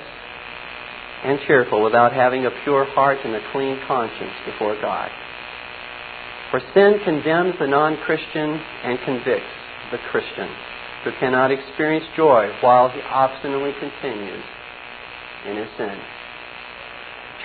and 1.25 1.39
cheerful 1.45 1.84
without 1.84 2.13
having 2.13 2.45
a 2.45 2.51
pure 2.63 2.86
heart 2.86 3.17
and 3.25 3.36
a 3.36 3.51
clean 3.51 3.82
conscience 3.86 4.32
before 4.45 4.80
God. 4.80 5.12
For 6.51 6.62
sin 6.73 6.99
condemns 7.04 7.56
the 7.60 7.67
non 7.67 7.97
Christian 7.97 8.49
and 8.84 8.97
convicts 9.04 9.51
the 9.91 9.97
Christian 10.10 10.47
who 11.04 11.12
cannot 11.19 11.51
experience 11.51 12.06
joy 12.15 12.47
while 12.62 12.88
he 12.88 13.01
obstinately 13.01 13.73
continues 13.78 14.43
in 15.49 15.58
his 15.58 15.67
sin. 15.78 15.99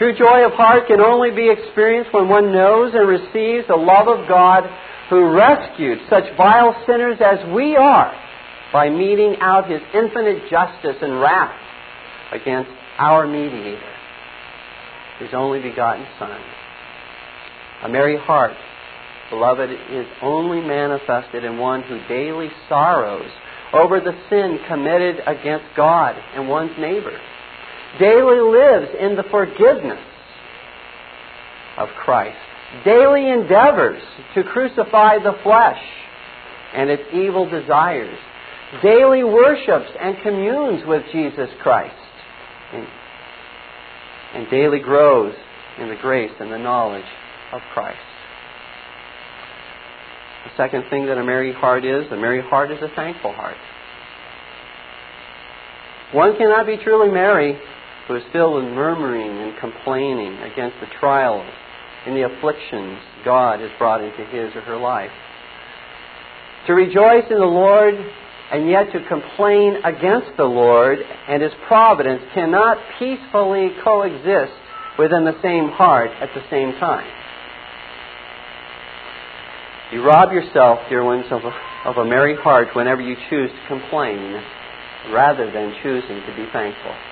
True 0.00 0.16
joy 0.16 0.46
of 0.46 0.52
heart 0.52 0.86
can 0.86 0.98
only 0.98 1.30
be 1.30 1.50
experienced 1.52 2.14
when 2.14 2.26
one 2.26 2.52
knows 2.52 2.94
and 2.94 3.06
receives 3.06 3.68
the 3.68 3.76
love 3.76 4.08
of 4.08 4.26
God 4.26 4.64
who 5.10 5.28
rescued 5.28 5.98
such 6.08 6.24
vile 6.38 6.74
sinners 6.86 7.18
as 7.20 7.52
we 7.52 7.76
are 7.76 8.10
by 8.72 8.88
meting 8.88 9.36
out 9.42 9.70
his 9.70 9.82
infinite 9.92 10.48
justice 10.48 10.96
and 11.02 11.20
wrath 11.20 11.54
against 12.32 12.70
our 12.96 13.26
mediator, 13.26 13.92
his 15.18 15.28
only 15.34 15.60
begotten 15.60 16.06
Son. 16.18 16.40
A 17.82 17.88
merry 17.90 18.16
heart, 18.16 18.56
beloved, 19.28 19.68
is 19.68 20.06
only 20.22 20.62
manifested 20.62 21.44
in 21.44 21.58
one 21.58 21.82
who 21.82 22.00
daily 22.08 22.48
sorrows 22.70 23.28
over 23.74 24.00
the 24.00 24.16
sin 24.30 24.60
committed 24.66 25.16
against 25.26 25.66
God 25.76 26.16
and 26.34 26.48
one's 26.48 26.78
neighbor, 26.78 27.20
daily 27.98 28.40
lives 28.40 28.88
in 28.98 29.16
the 29.16 29.24
forgiveness 29.30 30.00
of 31.78 31.88
Christ 32.04 32.38
daily 32.84 33.28
endeavors 33.30 34.02
to 34.34 34.44
crucify 34.44 35.18
the 35.18 35.36
flesh 35.42 35.82
and 36.74 36.88
its 36.88 37.02
evil 37.12 37.48
desires, 37.48 38.16
daily 38.82 39.24
worships 39.24 39.90
and 40.00 40.16
communes 40.22 40.82
with 40.86 41.02
Jesus 41.12 41.48
Christ, 41.60 41.94
and, 42.72 42.86
and 44.34 44.50
daily 44.50 44.78
grows 44.78 45.34
in 45.78 45.88
the 45.88 45.96
grace 45.96 46.30
and 46.38 46.52
the 46.52 46.58
knowledge 46.58 47.04
of 47.52 47.60
Christ. 47.74 47.98
The 50.44 50.56
second 50.56 50.84
thing 50.88 51.06
that 51.06 51.18
a 51.18 51.24
merry 51.24 51.52
heart 51.52 51.84
is, 51.84 52.04
a 52.12 52.16
merry 52.16 52.40
heart 52.40 52.70
is 52.70 52.78
a 52.80 52.94
thankful 52.94 53.32
heart. 53.32 53.56
One 56.12 56.36
cannot 56.36 56.66
be 56.66 56.76
truly 56.76 57.10
merry 57.10 57.60
who 58.10 58.16
is 58.16 58.24
filled 58.32 58.54
with 58.54 58.74
murmuring 58.74 59.30
and 59.30 59.56
complaining 59.60 60.34
against 60.42 60.74
the 60.80 60.86
trials 60.98 61.46
and 62.06 62.16
the 62.16 62.26
afflictions 62.26 62.98
God 63.24 63.60
has 63.60 63.70
brought 63.78 64.02
into 64.02 64.24
his 64.24 64.50
or 64.56 64.62
her 64.62 64.76
life. 64.76 65.12
To 66.66 66.74
rejoice 66.74 67.30
in 67.30 67.38
the 67.38 67.46
Lord 67.46 67.94
and 67.94 68.68
yet 68.68 68.90
to 68.90 69.06
complain 69.06 69.76
against 69.84 70.36
the 70.36 70.42
Lord 70.42 70.98
and 70.98 71.40
his 71.40 71.52
providence 71.68 72.20
cannot 72.34 72.78
peacefully 72.98 73.70
coexist 73.84 74.58
within 74.98 75.24
the 75.24 75.38
same 75.40 75.70
heart 75.70 76.10
at 76.20 76.30
the 76.34 76.42
same 76.50 76.72
time. 76.80 77.06
You 79.92 80.02
rob 80.02 80.32
yourself, 80.32 80.80
dear 80.88 81.04
ones, 81.04 81.26
of 81.30 81.42
a, 81.44 81.52
of 81.88 81.96
a 81.96 82.04
merry 82.04 82.34
heart 82.34 82.74
whenever 82.74 83.02
you 83.02 83.14
choose 83.30 83.50
to 83.50 83.68
complain 83.68 84.42
rather 85.14 85.46
than 85.52 85.76
choosing 85.80 86.26
to 86.26 86.34
be 86.34 86.50
thankful. 86.52 87.09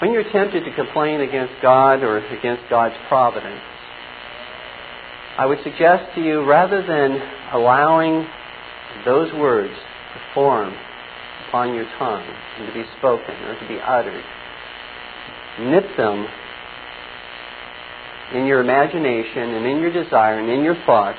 When 0.00 0.12
you're 0.12 0.30
tempted 0.30 0.64
to 0.64 0.74
complain 0.74 1.22
against 1.22 1.54
God 1.62 2.02
or 2.02 2.18
against 2.18 2.68
God's 2.68 2.94
providence, 3.08 3.62
I 5.38 5.46
would 5.46 5.58
suggest 5.64 6.14
to 6.14 6.20
you 6.20 6.44
rather 6.44 6.84
than 6.84 7.18
allowing 7.52 8.26
those 9.06 9.32
words 9.32 9.72
to 9.72 10.20
form 10.34 10.74
upon 11.48 11.74
your 11.74 11.86
tongue 11.98 12.28
and 12.58 12.66
to 12.66 12.74
be 12.74 12.84
spoken 12.98 13.34
or 13.44 13.58
to 13.58 13.68
be 13.68 13.78
uttered, 13.80 14.24
nip 15.60 15.96
them 15.96 16.26
in 18.34 18.44
your 18.44 18.60
imagination 18.60 19.54
and 19.54 19.66
in 19.66 19.78
your 19.80 19.92
desire 19.92 20.38
and 20.38 20.50
in 20.50 20.62
your 20.62 20.76
thoughts 20.84 21.18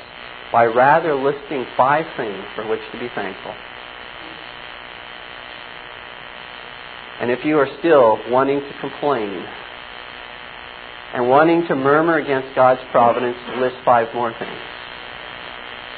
by 0.51 0.65
rather 0.65 1.15
listing 1.15 1.65
five 1.75 2.05
things 2.15 2.43
for 2.55 2.67
which 2.67 2.81
to 2.91 2.99
be 2.99 3.09
thankful. 3.15 3.53
And 7.19 7.31
if 7.31 7.43
you 7.43 7.57
are 7.57 7.67
still 7.79 8.19
wanting 8.29 8.59
to 8.59 8.73
complain 8.79 9.43
and 11.13 11.27
wanting 11.27 11.65
to 11.67 11.75
murmur 11.75 12.17
against 12.17 12.53
God's 12.55 12.81
providence, 12.91 13.37
list 13.57 13.75
five 13.83 14.13
more 14.13 14.33
things 14.37 14.61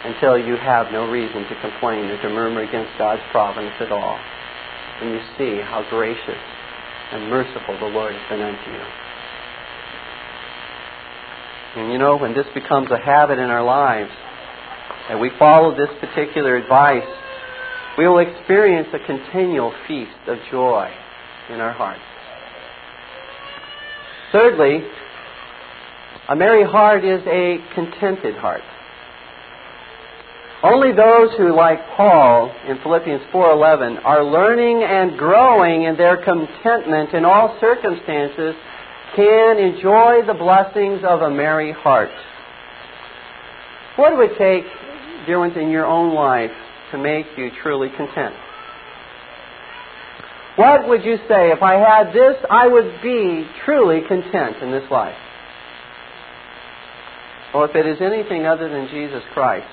until 0.05 0.39
you 0.39 0.55
have 0.55 0.93
no 0.93 1.12
reason 1.12 1.43
to 1.43 1.55
complain 1.60 2.05
or 2.05 2.21
to 2.21 2.29
murmur 2.29 2.62
against 2.62 2.97
God's 2.97 3.21
providence 3.32 3.75
at 3.82 3.91
all. 3.91 4.17
And 5.01 5.12
you 5.12 5.19
see 5.38 5.60
how 5.60 5.86
gracious 5.89 6.39
and 7.12 7.29
merciful 7.29 7.77
the 7.79 7.91
Lord 7.91 8.15
has 8.15 8.29
been 8.29 8.41
unto 8.41 8.71
you. 8.71 8.86
And 11.75 11.91
you 11.91 11.97
know, 11.97 12.15
when 12.15 12.34
this 12.34 12.47
becomes 12.53 12.89
a 12.91 12.97
habit 12.97 13.39
in 13.39 13.49
our 13.49 13.63
lives, 13.63 14.12
and 15.10 15.19
we 15.19 15.32
follow 15.38 15.75
this 15.75 15.89
particular 15.99 16.55
advice, 16.55 17.08
we 17.97 18.08
will 18.08 18.19
experience 18.19 18.88
a 18.93 19.05
continual 19.05 19.73
feast 19.86 20.15
of 20.27 20.38
joy 20.49 20.89
in 21.49 21.59
our 21.59 21.73
hearts. 21.73 22.01
Thirdly, 24.31 24.83
a 26.29 26.35
merry 26.35 26.63
heart 26.63 27.03
is 27.03 27.21
a 27.25 27.57
contented 27.73 28.35
heart. 28.35 28.62
Only 30.62 30.91
those 30.91 31.35
who, 31.38 31.55
like 31.55 31.79
Paul 31.95 32.51
in 32.67 32.77
Philippians 32.83 33.23
4:11, 33.31 33.97
are 34.03 34.23
learning 34.23 34.83
and 34.83 35.17
growing 35.17 35.83
in 35.83 35.95
their 35.95 36.17
contentment 36.17 37.13
in 37.13 37.23
all 37.23 37.57
circumstances 37.59 38.55
can 39.15 39.57
enjoy 39.57 40.21
the 40.27 40.33
blessings 40.33 41.03
of 41.03 41.21
a 41.21 41.29
merry 41.29 41.71
heart. 41.71 42.12
What 43.95 44.17
would 44.17 44.31
it 44.31 44.38
take, 44.38 44.65
dear 45.25 45.39
ones, 45.39 45.57
in 45.57 45.71
your 45.71 45.85
own 45.85 46.13
life 46.13 46.51
to 46.91 46.97
make 46.97 47.25
you 47.38 47.49
truly 47.63 47.89
content? 47.89 48.35
What 50.60 50.89
would 50.89 51.06
you 51.06 51.15
say 51.30 51.56
if 51.56 51.63
I 51.63 51.80
had 51.80 52.12
this, 52.12 52.36
I 52.52 52.67
would 52.67 53.00
be 53.02 53.48
truly 53.63 54.02
content 54.06 54.58
in 54.62 54.72
this 54.72 54.84
life? 54.91 55.15
Well, 57.54 57.63
if 57.63 57.74
it 57.76 57.88
is 57.88 58.02
anything 58.02 58.45
other 58.45 58.67
than 58.67 58.89
Jesus 58.91 59.24
Christ, 59.32 59.72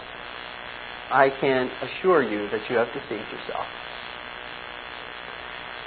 I 1.10 1.30
can 1.40 1.68
assure 1.82 2.22
you 2.22 2.48
that 2.50 2.70
you 2.70 2.76
have 2.76 2.86
deceived 2.94 3.26
yourself. 3.34 3.66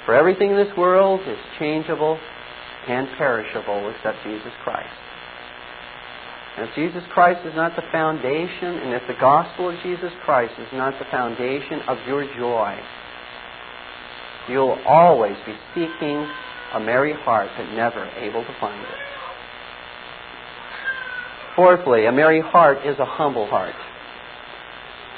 For 0.04 0.14
everything 0.14 0.50
in 0.50 0.56
this 0.56 0.76
world 0.76 1.20
is 1.26 1.38
changeable 1.58 2.20
and 2.86 3.08
perishable 3.16 3.90
except 3.96 4.18
Jesus 4.22 4.52
Christ. 4.62 5.00
And 6.58 6.68
if 6.68 6.74
Jesus 6.74 7.08
Christ 7.14 7.40
is 7.46 7.54
not 7.56 7.74
the 7.74 7.88
foundation, 7.90 8.84
and 8.84 8.92
if 8.92 9.08
the 9.08 9.16
gospel 9.18 9.70
of 9.70 9.80
Jesus 9.82 10.12
Christ 10.26 10.52
is 10.58 10.68
not 10.74 10.98
the 10.98 11.06
foundation 11.10 11.80
of 11.88 11.96
your 12.06 12.26
joy, 12.36 12.78
You'll 14.50 14.78
always 14.84 15.36
be 15.46 15.54
seeking 15.74 16.26
a 16.74 16.80
merry 16.80 17.12
heart 17.12 17.50
but 17.56 17.72
never 17.72 18.04
able 18.18 18.42
to 18.42 18.56
find 18.60 18.82
it. 18.82 18.88
Fourthly, 21.54 22.06
a 22.06 22.12
merry 22.12 22.40
heart 22.40 22.78
is 22.84 22.98
a 22.98 23.04
humble 23.04 23.46
heart. 23.46 23.74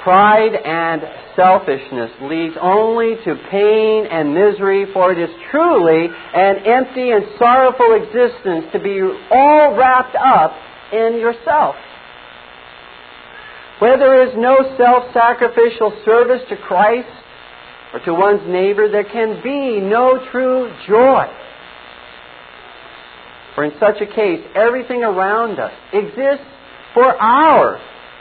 Pride 0.03 0.53
and 0.53 1.01
selfishness 1.35 2.11
leads 2.21 2.55
only 2.61 3.15
to 3.23 3.35
pain 3.49 4.05
and 4.05 4.35
misery, 4.35 4.85
for 4.93 5.11
it 5.13 5.17
is 5.17 5.29
truly 5.49 6.09
an 6.35 6.57
empty 6.65 7.11
and 7.11 7.23
sorrowful 7.39 7.93
existence 7.93 8.65
to 8.73 8.79
be 8.79 8.99
all 9.31 9.75
wrapped 9.75 10.15
up 10.15 10.53
in 10.91 11.17
yourself. 11.19 11.75
Where 13.79 13.97
there 13.97 14.27
is 14.27 14.33
no 14.35 14.75
self 14.77 15.13
sacrificial 15.13 15.97
service 16.05 16.41
to 16.49 16.57
Christ 16.57 17.22
or 17.93 17.99
to 17.99 18.13
one's 18.13 18.41
neighbor, 18.47 18.89
there 18.89 19.03
can 19.03 19.41
be 19.43 19.79
no 19.79 20.19
true 20.31 20.73
joy. 20.87 21.25
For 23.55 23.63
in 23.65 23.73
such 23.79 24.01
a 24.01 24.07
case, 24.07 24.43
everything 24.55 25.03
around 25.03 25.59
us 25.59 25.71
exists 25.93 26.45
for 26.95 27.05
our 27.05 27.77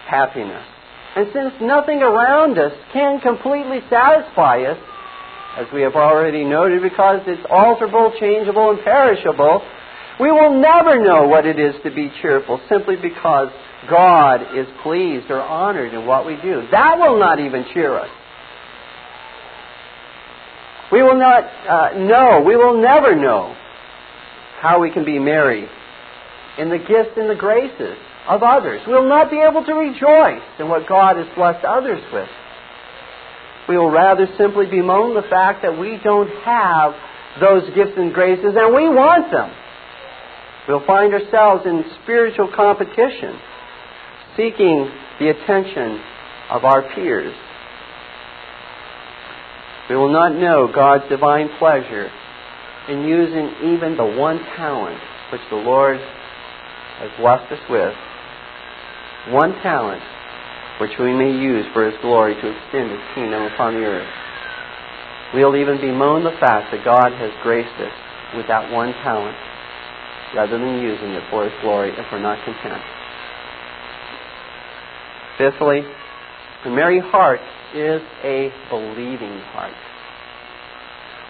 happiness. 0.07 0.65
And 1.17 1.29
since 1.33 1.55
nothing 1.61 2.03
around 2.03 2.59
us 2.59 2.73
can 2.93 3.21
completely 3.21 3.81
satisfy 3.89 4.63
us, 4.65 4.79
as 5.57 5.67
we 5.73 5.83
have 5.83 5.95
already 5.95 6.45
noted, 6.45 6.83
because 6.83 7.21
it's 7.27 7.43
alterable, 7.49 8.19
changeable, 8.19 8.71
and 8.71 8.81
perishable, 8.81 9.63
we 10.21 10.31
will 10.31 10.61
never 10.61 11.03
know 11.03 11.29
what 11.29 11.47
it 11.47 11.59
is 11.59 11.75
to 11.85 11.91
be 11.91 12.11
cheerful 12.21 12.61
simply 12.69 12.97
because 12.97 13.49
God 13.89 14.57
is 14.57 14.67
pleased 14.83 15.31
or 15.31 15.41
honored 15.41 15.93
in 15.95 16.07
what 16.07 16.27
we 16.27 16.37
do. 16.37 16.63
That 16.71 16.99
will 16.99 17.19
not 17.19 17.41
even 17.41 17.65
cheer 17.73 17.99
us. 17.99 18.09
We 20.93 21.03
will 21.03 21.19
not 21.19 21.45
uh, 21.45 21.99
know, 21.99 22.43
we 22.45 22.55
will 22.55 22.81
never 22.81 23.17
know 23.17 23.57
how 24.61 24.81
we 24.81 24.93
can 24.93 25.05
be 25.05 25.19
merry 25.19 25.67
in 26.59 26.69
the 26.69 26.79
gifts 26.79 27.17
and 27.17 27.31
the 27.31 27.35
graces 27.35 27.97
of 28.29 28.43
others. 28.43 28.83
We'll 28.87 29.09
not 29.09 29.31
be 29.31 29.41
able 29.41 29.65
to 29.65 29.73
rejoice 29.73 30.45
in 30.59 30.69
what 30.69 30.87
God 30.87 31.17
has 31.17 31.27
blessed 31.35 31.65
others 31.65 32.03
with. 32.13 32.29
We 33.69 33.79
will 33.79 33.91
rather 33.91 34.27
simply 34.37 34.67
bemoan 34.67 35.15
the 35.15 35.27
fact 35.29 35.63
that 35.63 35.79
we 35.79 35.99
don't 36.05 36.29
have 36.45 36.93
those 37.41 37.63
gifts 37.75 37.97
and 37.97 38.13
graces 38.13 38.53
and 38.55 38.75
we 38.75 38.89
want 38.89 39.33
them. 39.33 39.51
We'll 40.69 40.87
find 40.87 41.13
ourselves 41.15 41.65
in 41.67 41.85
spiritual 42.03 42.53
competition, 42.55 43.39
seeking 44.37 44.91
the 45.19 45.31
attention 45.31 46.01
of 46.51 46.65
our 46.65 46.83
peers. 46.95 47.35
We 49.93 49.99
will 49.99 50.09
not 50.09 50.33
know 50.33 50.73
God's 50.73 51.05
divine 51.11 51.51
pleasure 51.59 52.09
in 52.89 53.05
using 53.05 53.77
even 53.77 53.95
the 53.95 54.09
one 54.17 54.41
talent 54.57 54.97
which 55.31 55.43
the 55.51 55.61
Lord 55.61 56.01
has 56.01 57.11
blessed 57.21 57.53
us 57.53 57.61
with 57.69 57.93
one 59.29 59.53
talent 59.61 60.01
which 60.81 60.97
we 60.97 61.13
may 61.13 61.37
use 61.37 61.67
for 61.75 61.85
His 61.85 62.01
glory 62.01 62.33
to 62.33 62.41
extend 62.41 62.89
His 62.89 63.05
kingdom 63.15 63.43
upon 63.53 63.75
the 63.75 63.85
earth. 63.85 64.09
We'll 65.35 65.61
even 65.61 65.77
bemoan 65.77 66.25
the 66.25 66.41
fact 66.41 66.73
that 66.73 66.89
God 66.89 67.13
has 67.13 67.31
graced 67.43 67.77
us 67.77 67.93
with 68.33 68.49
that 68.49 68.73
one 68.73 68.97
talent 69.05 69.37
rather 70.33 70.57
than 70.57 70.81
using 70.81 71.13
it 71.13 71.29
for 71.29 71.45
His 71.45 71.53
glory 71.61 71.93
if 71.93 72.07
we're 72.11 72.25
not 72.25 72.41
content. 72.49 72.81
Fifthly, 75.37 75.85
a 76.65 76.71
merry 76.71 77.01
heart 77.01 77.41
is 77.75 78.03
a 78.23 78.53
believing 78.71 79.39
heart. 79.51 79.75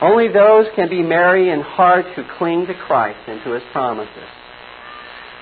Only 0.01 0.29
those 0.29 0.67
can 0.75 0.89
be 0.91 1.03
merry 1.03 1.51
in 1.51 1.61
heart 1.61 2.07
who 2.17 2.25
cling 2.37 2.67
to 2.67 2.75
Christ 2.75 3.21
and 3.29 3.43
to 3.45 3.53
His 3.53 3.63
promises. 3.73 4.29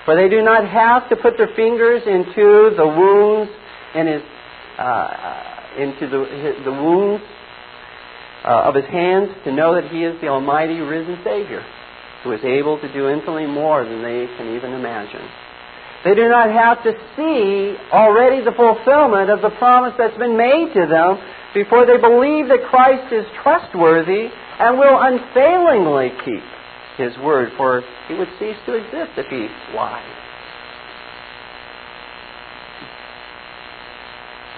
For 0.05 0.15
they 0.15 0.29
do 0.29 0.41
not 0.41 0.67
have 0.67 1.09
to 1.09 1.15
put 1.15 1.37
their 1.37 1.53
fingers 1.55 2.01
into 2.05 2.73
the 2.75 2.85
wounds 2.85 3.51
in 3.93 4.07
his, 4.07 4.21
uh, 4.77 5.77
into 5.77 6.07
the, 6.09 6.25
his, 6.25 6.65
the 6.65 6.71
wounds 6.71 7.23
uh, 8.43 8.65
of 8.65 8.75
his 8.75 8.85
hands 8.85 9.29
to 9.45 9.51
know 9.51 9.75
that 9.75 9.91
he 9.91 10.03
is 10.03 10.19
the 10.21 10.27
Almighty 10.27 10.79
risen 10.79 11.19
Savior, 11.23 11.63
who 12.23 12.31
is 12.31 12.41
able 12.43 12.79
to 12.79 12.91
do 12.93 13.09
infinitely 13.09 13.45
more 13.45 13.83
than 13.83 14.01
they 14.01 14.25
can 14.37 14.55
even 14.55 14.73
imagine. 14.73 15.21
They 16.03 16.15
do 16.15 16.27
not 16.29 16.49
have 16.49 16.83
to 16.83 16.93
see 17.15 17.77
already 17.91 18.43
the 18.43 18.51
fulfillment 18.51 19.29
of 19.29 19.41
the 19.41 19.51
promise 19.57 19.93
that's 19.97 20.17
been 20.17 20.35
made 20.35 20.73
to 20.73 20.87
them 20.87 21.19
before 21.53 21.85
they 21.85 21.97
believe 21.97 22.47
that 22.47 22.65
Christ 22.69 23.13
is 23.13 23.25
trustworthy 23.43 24.29
and 24.59 24.79
will 24.79 24.97
unfailingly 24.97 26.09
keep 26.25 26.43
his 26.97 27.17
word, 27.19 27.51
for 27.55 27.83
he 28.07 28.15
would 28.15 28.29
cease 28.39 28.57
to 28.65 28.73
exist 28.73 29.11
if 29.17 29.27
he 29.27 29.47
lied. 29.75 30.17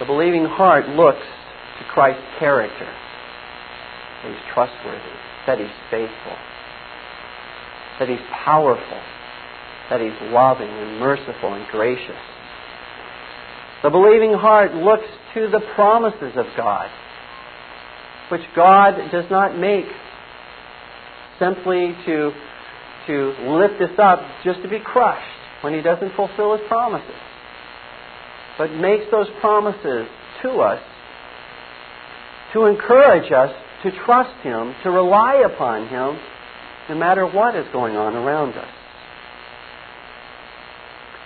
The 0.00 0.06
believing 0.06 0.44
heart 0.44 0.88
looks 0.88 1.22
to 1.78 1.84
Christ's 1.92 2.24
character. 2.38 2.88
That 4.22 4.32
he's 4.32 4.54
trustworthy, 4.54 5.16
that 5.46 5.58
he's 5.58 5.76
faithful, 5.90 6.36
that 8.00 8.08
he's 8.08 8.24
powerful, 8.44 9.00
that 9.90 10.00
he's 10.00 10.32
loving 10.32 10.68
and 10.68 10.98
merciful 10.98 11.54
and 11.54 11.66
gracious. 11.68 12.16
The 13.82 13.90
believing 13.90 14.32
heart 14.32 14.74
looks 14.74 15.04
to 15.34 15.50
the 15.50 15.60
promises 15.74 16.32
of 16.36 16.46
God, 16.56 16.88
which 18.30 18.40
God 18.56 18.96
does 19.12 19.26
not 19.30 19.58
make 19.58 19.84
simply 21.38 21.94
to, 22.06 22.32
to 23.06 23.34
lift 23.46 23.82
us 23.82 23.98
up 23.98 24.20
just 24.42 24.62
to 24.62 24.68
be 24.68 24.78
crushed 24.80 25.22
when 25.60 25.74
He 25.74 25.82
doesn't 25.82 26.14
fulfill 26.16 26.56
His 26.56 26.66
promises, 26.66 27.20
but 28.56 28.72
makes 28.72 29.04
those 29.10 29.26
promises 29.40 30.06
to 30.42 30.50
us 30.60 30.80
to 32.54 32.64
encourage 32.66 33.30
us 33.32 33.50
to 33.82 33.90
trust 34.06 34.40
Him, 34.42 34.74
to 34.82 34.90
rely 34.90 35.42
upon 35.44 35.88
Him, 35.88 36.18
no 36.88 36.94
matter 36.94 37.26
what 37.26 37.54
is 37.54 37.66
going 37.72 37.96
on 37.96 38.14
around 38.14 38.54
us. 38.54 38.68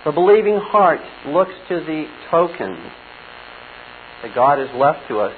The 0.05 0.11
believing 0.11 0.57
heart 0.57 1.01
looks 1.27 1.53
to 1.69 1.79
the 1.79 2.05
tokens 2.31 2.91
that 4.23 4.35
God 4.35 4.59
has 4.59 4.69
left 4.75 5.07
to 5.09 5.19
us 5.19 5.35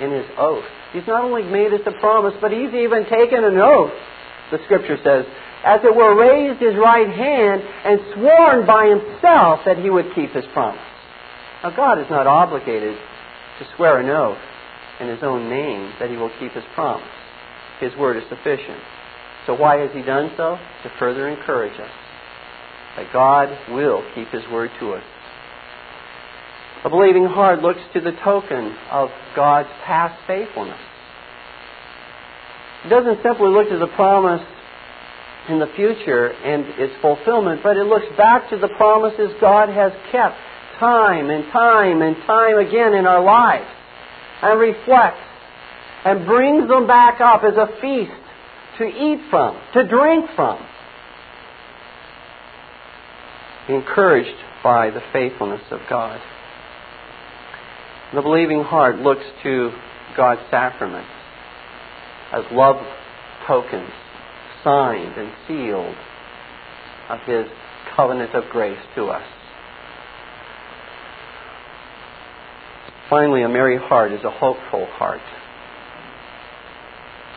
in 0.00 0.10
His 0.10 0.26
oath. 0.38 0.64
He's 0.92 1.06
not 1.06 1.24
only 1.24 1.42
made 1.42 1.72
us 1.72 1.80
a 1.86 1.92
promise, 1.98 2.34
but 2.40 2.52
He's 2.52 2.72
even 2.74 3.06
taken 3.10 3.42
an 3.44 3.58
oath 3.58 3.92
the 4.50 4.58
scripture 4.64 4.98
says, 5.02 5.24
as 5.64 5.80
it 5.82 5.94
were, 5.94 6.14
raised 6.14 6.60
his 6.60 6.76
right 6.76 7.08
hand 7.08 7.62
and 7.62 8.00
sworn 8.14 8.66
by 8.66 8.86
himself 8.86 9.60
that 9.64 9.78
he 9.78 9.88
would 9.88 10.14
keep 10.14 10.30
his 10.32 10.44
promise. 10.52 10.80
Now, 11.62 11.74
God 11.74 11.98
is 11.98 12.06
not 12.10 12.26
obligated 12.26 12.94
to 12.94 13.66
swear 13.76 13.98
an 13.98 14.10
oath 14.10 14.38
in 15.00 15.08
his 15.08 15.22
own 15.22 15.48
name 15.48 15.92
that 15.98 16.10
he 16.10 16.16
will 16.16 16.30
keep 16.38 16.52
his 16.52 16.64
promise. 16.74 17.08
His 17.80 17.96
word 17.96 18.16
is 18.16 18.24
sufficient. 18.28 18.78
So, 19.46 19.54
why 19.54 19.78
has 19.78 19.90
he 19.92 20.02
done 20.02 20.30
so? 20.36 20.56
To 20.84 20.92
further 20.98 21.28
encourage 21.28 21.78
us 21.80 21.90
that 22.96 23.12
God 23.12 23.48
will 23.72 24.02
keep 24.14 24.28
his 24.28 24.42
word 24.52 24.70
to 24.80 24.92
us. 24.92 25.04
A 26.84 26.90
believing 26.90 27.24
heart 27.24 27.60
looks 27.60 27.80
to 27.94 28.00
the 28.00 28.12
token 28.22 28.76
of 28.90 29.08
God's 29.34 29.70
past 29.84 30.14
faithfulness. 30.26 30.78
It 32.84 32.88
doesn't 32.88 33.22
simply 33.22 33.48
look 33.48 33.70
to 33.70 33.78
the 33.78 33.88
promise 33.96 34.44
in 35.48 35.58
the 35.58 35.68
future 35.74 36.28
and 36.28 36.64
its 36.78 36.92
fulfillment, 37.00 37.62
but 37.62 37.76
it 37.76 37.84
looks 37.84 38.06
back 38.16 38.50
to 38.50 38.58
the 38.58 38.68
promises 38.76 39.32
God 39.40 39.70
has 39.70 39.92
kept 40.12 40.36
time 40.78 41.30
and 41.30 41.50
time 41.52 42.02
and 42.02 42.16
time 42.26 42.58
again 42.58 42.92
in 42.94 43.06
our 43.06 43.22
lives 43.22 43.68
and 44.42 44.60
reflects 44.60 45.24
and 46.04 46.26
brings 46.26 46.68
them 46.68 46.86
back 46.86 47.20
up 47.20 47.42
as 47.44 47.54
a 47.56 47.80
feast 47.80 48.12
to 48.78 48.84
eat 48.84 49.20
from, 49.30 49.58
to 49.72 49.88
drink 49.88 50.28
from. 50.36 50.58
Encouraged 53.68 54.36
by 54.62 54.90
the 54.90 55.00
faithfulness 55.12 55.62
of 55.70 55.80
God. 55.88 56.20
The 58.14 58.22
believing 58.22 58.62
heart 58.62 58.96
looks 58.98 59.24
to 59.42 59.72
God's 60.16 60.42
sacraments 60.50 61.10
as 62.32 62.44
love 62.52 62.76
tokens, 63.46 63.90
signed 64.62 65.16
and 65.16 65.32
sealed 65.46 65.96
of 67.08 67.20
His 67.26 67.46
covenant 67.96 68.34
of 68.34 68.44
grace 68.50 68.78
to 68.96 69.06
us. 69.06 69.26
Finally, 73.08 73.42
a 73.42 73.48
merry 73.48 73.78
heart 73.78 74.12
is 74.12 74.24
a 74.24 74.30
hopeful 74.30 74.86
heart. 74.86 75.20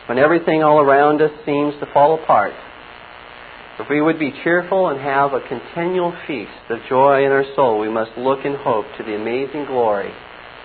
When 0.06 0.18
everything 0.18 0.62
all 0.62 0.80
around 0.80 1.20
us 1.20 1.30
seems 1.44 1.74
to 1.80 1.86
fall 1.92 2.22
apart, 2.22 2.54
if 3.78 3.88
we 3.88 4.00
would 4.00 4.18
be 4.18 4.32
cheerful 4.42 4.88
and 4.88 5.00
have 5.00 5.32
a 5.32 5.46
continual 5.48 6.12
feast 6.26 6.70
of 6.70 6.78
joy 6.88 7.24
in 7.24 7.32
our 7.32 7.44
soul, 7.54 7.78
we 7.78 7.88
must 7.88 8.10
look 8.16 8.44
in 8.44 8.54
hope 8.54 8.86
to 8.96 9.04
the 9.04 9.14
amazing 9.14 9.66
glory 9.66 10.12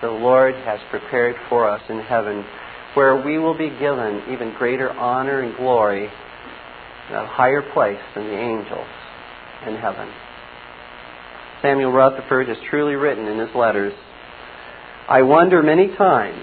the 0.04 0.10
Lord 0.10 0.54
has 0.54 0.80
prepared 0.90 1.34
for 1.48 1.66
us 1.66 1.80
in 1.88 1.98
heaven 2.00 2.44
where 2.92 3.24
we 3.24 3.38
will 3.38 3.56
be 3.56 3.70
given 3.70 4.22
even 4.30 4.54
greater 4.58 4.90
honor 4.90 5.40
and 5.40 5.56
glory, 5.56 6.06
a 6.06 7.26
higher 7.26 7.62
place 7.72 8.00
than 8.14 8.24
the 8.24 8.36
angels 8.36 8.86
in 9.66 9.76
heaven. 9.76 10.08
Samuel 11.62 11.92
Rutherford 11.92 12.48
has 12.48 12.58
truly 12.68 12.94
written 12.94 13.26
in 13.26 13.38
his 13.38 13.54
letters, 13.54 13.94
I 15.08 15.22
wonder 15.22 15.62
many 15.62 15.88
times 15.96 16.42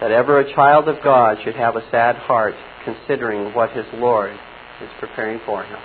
that 0.00 0.12
ever 0.12 0.38
a 0.38 0.54
child 0.54 0.88
of 0.88 1.02
God 1.02 1.38
should 1.44 1.56
have 1.56 1.74
a 1.74 1.90
sad 1.90 2.16
heart 2.16 2.54
considering 2.84 3.52
what 3.52 3.72
his 3.72 3.86
Lord 3.94 4.38
is 4.82 4.90
preparing 5.00 5.40
for 5.46 5.62
him. 5.64 5.78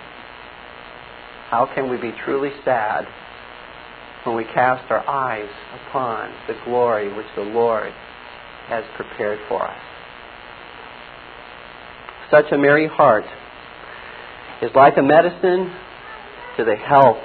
How 1.50 1.70
can 1.74 1.90
we 1.90 1.98
be 1.98 2.12
truly 2.24 2.52
sad 2.64 3.06
when 4.24 4.36
we 4.36 4.44
cast 4.46 4.90
our 4.92 5.08
eyes 5.08 5.50
upon 5.82 6.34
the 6.48 6.56
glory 6.66 7.12
which 7.14 7.28
the 7.36 7.42
Lord 7.42 7.92
has 8.68 8.84
prepared 8.96 9.40
for 9.48 9.66
us? 9.68 9.82
Such 12.30 12.52
a 12.52 12.58
merry 12.58 12.88
heart 12.88 13.26
is 14.62 14.70
like 14.76 14.98
a 14.98 15.02
medicine 15.02 15.74
to 16.58 16.66
the 16.66 16.76
health 16.76 17.24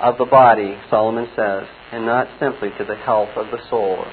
of 0.00 0.18
the 0.18 0.24
body, 0.24 0.76
Solomon 0.90 1.28
says, 1.36 1.64
and 1.92 2.04
not 2.04 2.26
simply 2.40 2.70
to 2.78 2.84
the 2.84 2.96
health 2.96 3.30
of 3.36 3.46
the 3.50 3.58
soul, 3.70 4.04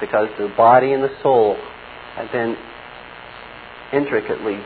because 0.00 0.28
the 0.38 0.48
body 0.56 0.92
and 0.92 1.02
the 1.02 1.14
soul 1.22 1.56
have 2.16 2.32
been 2.32 2.56
intricately 3.92 4.58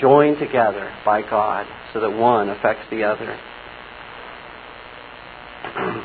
joined 0.00 0.38
together 0.38 0.92
by 1.04 1.22
God 1.22 1.66
so 1.92 2.00
that 2.00 2.10
one 2.10 2.48
affects 2.48 2.84
the 2.90 3.04
other. 3.04 3.38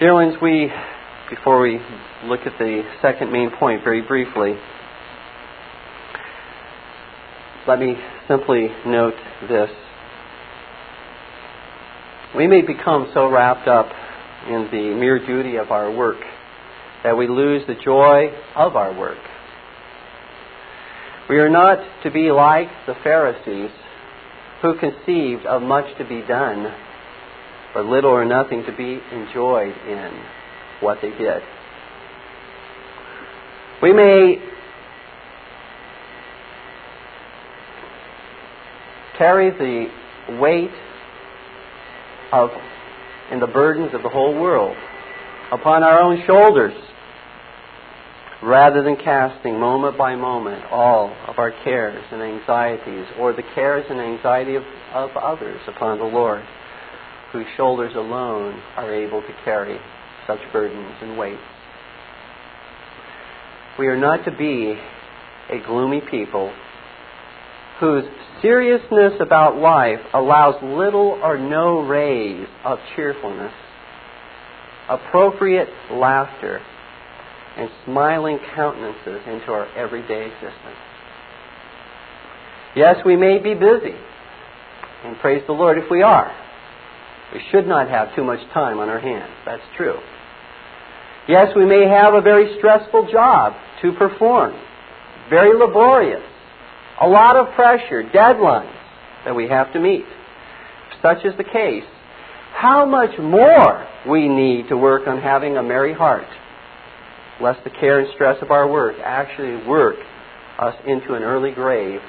Dear 0.00 0.14
ones, 0.14 0.34
we, 0.42 0.70
before 1.30 1.60
we 1.60 1.80
look 2.24 2.40
at 2.46 2.58
the 2.58 2.82
second 3.00 3.32
main 3.32 3.50
point 3.58 3.82
very 3.82 4.02
briefly, 4.02 4.54
let 7.66 7.78
me 7.78 7.94
simply 8.28 8.68
note 8.86 9.14
this. 9.48 9.70
We 12.36 12.46
may 12.46 12.62
become 12.62 13.10
so 13.14 13.28
wrapped 13.30 13.66
up 13.66 13.90
in 14.48 14.68
the 14.70 14.94
mere 14.94 15.24
duty 15.26 15.56
of 15.56 15.70
our 15.70 15.90
work 15.90 16.18
that 17.02 17.16
we 17.16 17.26
lose 17.28 17.62
the 17.66 17.74
joy 17.74 18.30
of 18.54 18.76
our 18.76 18.96
work. 18.96 19.18
We 21.28 21.38
are 21.38 21.50
not 21.50 21.78
to 22.04 22.10
be 22.10 22.30
like 22.30 22.68
the 22.86 22.94
Pharisees 23.02 23.70
who 24.62 24.78
conceived 24.78 25.44
of 25.44 25.60
much 25.60 25.86
to 25.98 26.04
be 26.04 26.22
done, 26.22 26.72
but 27.74 27.84
little 27.84 28.10
or 28.10 28.24
nothing 28.24 28.64
to 28.64 28.72
be 28.72 29.00
enjoyed 29.12 29.74
in 29.88 30.22
what 30.80 30.98
they 31.02 31.10
did. 31.10 31.42
We 33.82 33.92
may 33.92 34.36
carry 39.18 39.50
the 39.50 40.38
weight 40.40 40.70
of 42.32 42.50
and 43.30 43.42
the 43.42 43.46
burdens 43.48 43.92
of 43.94 44.02
the 44.02 44.08
whole 44.08 44.40
world 44.40 44.76
upon 45.50 45.82
our 45.82 46.00
own 46.00 46.24
shoulders 46.26 46.74
rather 48.42 48.82
than 48.82 48.96
casting 48.96 49.58
moment 49.58 49.96
by 49.96 50.14
moment 50.14 50.64
all 50.70 51.14
of 51.26 51.38
our 51.38 51.52
cares 51.64 52.04
and 52.12 52.22
anxieties 52.22 53.06
or 53.18 53.32
the 53.32 53.42
cares 53.54 53.84
and 53.88 54.00
anxiety 54.00 54.56
of, 54.56 54.62
of 54.94 55.10
others 55.16 55.60
upon 55.66 55.98
the 55.98 56.04
Lord, 56.04 56.42
whose 57.32 57.46
shoulders 57.56 57.92
alone 57.94 58.60
are 58.76 58.94
able 58.94 59.22
to 59.22 59.34
carry 59.44 59.78
such 60.26 60.40
burdens 60.52 60.94
and 61.00 61.16
weights. 61.16 61.40
We 63.78 63.86
are 63.88 63.96
not 63.96 64.24
to 64.24 64.36
be 64.36 64.78
a 65.50 65.66
gloomy 65.66 66.02
people 66.10 66.52
whose 67.80 68.04
seriousness 68.40 69.14
about 69.20 69.56
life 69.56 70.00
allows 70.14 70.54
little 70.62 71.18
or 71.22 71.38
no 71.38 71.80
rays 71.80 72.46
of 72.64 72.78
cheerfulness, 72.94 73.52
appropriate 74.88 75.68
laughter, 75.90 76.60
and 77.56 77.70
smiling 77.84 78.38
countenances 78.54 79.22
into 79.26 79.52
our 79.52 79.66
everyday 79.76 80.26
existence. 80.26 80.80
Yes, 82.74 82.96
we 83.04 83.16
may 83.16 83.38
be 83.38 83.54
busy, 83.54 83.96
and 85.04 85.16
praise 85.18 85.42
the 85.46 85.52
Lord 85.52 85.78
if 85.78 85.90
we 85.90 86.02
are. 86.02 86.30
We 87.32 87.40
should 87.50 87.66
not 87.66 87.88
have 87.88 88.14
too 88.14 88.24
much 88.24 88.40
time 88.52 88.78
on 88.78 88.88
our 88.88 89.00
hands. 89.00 89.32
That's 89.44 89.62
true. 89.76 89.98
Yes, 91.28 91.48
we 91.56 91.66
may 91.66 91.88
have 91.88 92.14
a 92.14 92.20
very 92.20 92.56
stressful 92.58 93.10
job 93.10 93.54
to 93.82 93.92
perform, 93.92 94.54
very 95.30 95.58
laborious 95.58 96.22
a 97.00 97.08
lot 97.08 97.36
of 97.36 97.54
pressure, 97.54 98.02
deadlines 98.02 98.74
that 99.24 99.34
we 99.34 99.48
have 99.48 99.72
to 99.72 99.80
meet. 99.80 100.04
If 100.04 101.02
such 101.02 101.24
is 101.24 101.36
the 101.36 101.44
case, 101.44 101.84
how 102.54 102.86
much 102.86 103.18
more 103.18 103.86
we 104.08 104.28
need 104.28 104.68
to 104.68 104.76
work 104.76 105.06
on 105.06 105.20
having 105.20 105.56
a 105.56 105.62
merry 105.62 105.92
heart, 105.92 106.26
lest 107.40 107.62
the 107.64 107.70
care 107.70 108.00
and 108.00 108.08
stress 108.14 108.40
of 108.42 108.50
our 108.50 108.70
work 108.70 108.96
actually 109.02 109.66
work 109.66 109.96
us 110.58 110.74
into 110.86 111.14
an 111.14 111.22
early 111.22 111.52
grave 111.52 112.00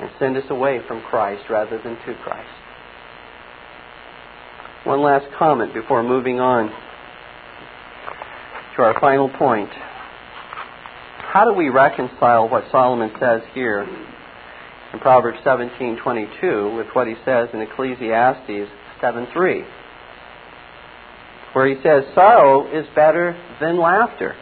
and 0.00 0.10
send 0.18 0.36
us 0.36 0.44
away 0.50 0.80
from 0.86 1.02
Christ 1.02 1.42
rather 1.50 1.78
than 1.82 1.96
to 1.96 2.14
Christ. 2.22 2.48
One 4.84 5.02
last 5.02 5.26
comment 5.38 5.74
before 5.74 6.02
moving 6.02 6.40
on 6.40 6.70
to 8.76 8.82
our 8.82 8.98
final 9.00 9.28
point. 9.28 9.70
How 11.18 11.44
do 11.44 11.52
we 11.52 11.68
reconcile 11.68 12.48
what 12.48 12.64
Solomon 12.70 13.10
says 13.20 13.42
here 13.52 13.86
in 14.92 14.98
Proverbs 15.00 15.38
17:22 15.44 16.76
with 16.76 16.86
what 16.94 17.06
he 17.06 17.16
says 17.24 17.50
in 17.52 17.60
Ecclesiastes 17.60 18.70
7:3? 19.00 19.64
Where 21.52 21.66
he 21.66 21.82
says, 21.82 22.04
"Sorrow 22.14 22.66
is 22.66 22.86
better 22.94 23.36
than 23.60 23.78
laughter." 23.78 24.34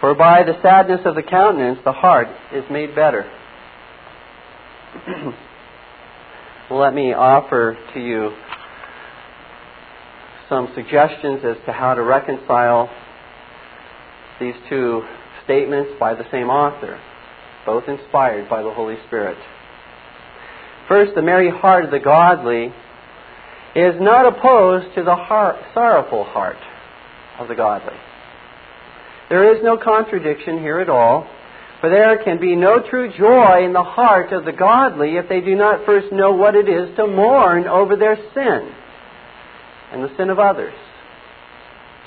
For 0.00 0.14
by 0.14 0.44
the 0.44 0.60
sadness 0.62 1.00
of 1.04 1.14
the 1.14 1.22
countenance 1.22 1.80
the 1.84 1.92
heart 1.92 2.28
is 2.52 2.64
made 2.70 2.94
better. 2.94 3.28
Let 6.70 6.94
me 6.94 7.12
offer 7.12 7.76
to 7.94 8.00
you 8.00 8.32
some 10.48 10.68
suggestions 10.74 11.40
as 11.44 11.56
to 11.66 11.72
how 11.72 11.94
to 11.94 12.02
reconcile 12.02 12.88
these 14.40 14.54
two 14.68 15.02
statements 15.44 15.92
by 15.98 16.14
the 16.14 16.24
same 16.30 16.48
author, 16.48 17.00
both 17.66 17.88
inspired 17.88 18.48
by 18.48 18.62
the 18.62 18.70
Holy 18.70 18.96
Spirit. 19.06 19.36
First, 20.86 21.14
the 21.14 21.22
merry 21.22 21.50
heart 21.50 21.84
of 21.84 21.90
the 21.90 21.98
godly 21.98 22.72
is 23.74 23.94
not 24.00 24.26
opposed 24.26 24.94
to 24.94 25.04
the 25.04 25.14
heart, 25.14 25.56
sorrowful 25.74 26.24
heart 26.24 26.56
of 27.38 27.48
the 27.48 27.54
godly. 27.54 27.96
There 29.28 29.54
is 29.54 29.62
no 29.62 29.76
contradiction 29.76 30.58
here 30.58 30.80
at 30.80 30.88
all, 30.88 31.28
for 31.80 31.90
there 31.90 32.22
can 32.24 32.40
be 32.40 32.56
no 32.56 32.80
true 32.88 33.12
joy 33.16 33.64
in 33.64 33.72
the 33.72 33.84
heart 33.84 34.32
of 34.32 34.44
the 34.44 34.52
godly 34.52 35.16
if 35.16 35.28
they 35.28 35.40
do 35.40 35.54
not 35.54 35.84
first 35.84 36.12
know 36.12 36.32
what 36.32 36.54
it 36.54 36.68
is 36.68 36.96
to 36.96 37.06
mourn 37.06 37.66
over 37.66 37.94
their 37.94 38.16
sin 38.34 38.74
and 39.92 40.02
the 40.02 40.16
sin 40.16 40.30
of 40.30 40.38
others. 40.38 40.74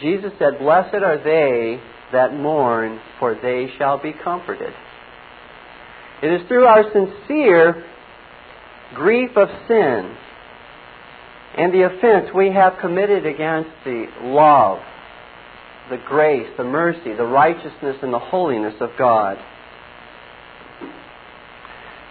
Jesus 0.01 0.31
said, 0.39 0.59
Blessed 0.59 0.95
are 0.95 1.23
they 1.23 1.79
that 2.11 2.33
mourn, 2.33 2.99
for 3.19 3.35
they 3.35 3.67
shall 3.77 4.01
be 4.01 4.13
comforted. 4.23 4.73
It 6.23 6.41
is 6.41 6.47
through 6.47 6.65
our 6.65 6.83
sincere 6.91 7.85
grief 8.93 9.31
of 9.37 9.47
sin 9.67 10.15
and 11.57 11.73
the 11.73 11.83
offense 11.83 12.29
we 12.35 12.51
have 12.51 12.73
committed 12.79 13.25
against 13.25 13.69
the 13.83 14.07
love, 14.21 14.79
the 15.89 15.97
grace, 16.07 16.47
the 16.57 16.63
mercy, 16.63 17.13
the 17.13 17.25
righteousness, 17.25 17.97
and 18.01 18.13
the 18.13 18.19
holiness 18.19 18.75
of 18.79 18.91
God 18.97 19.37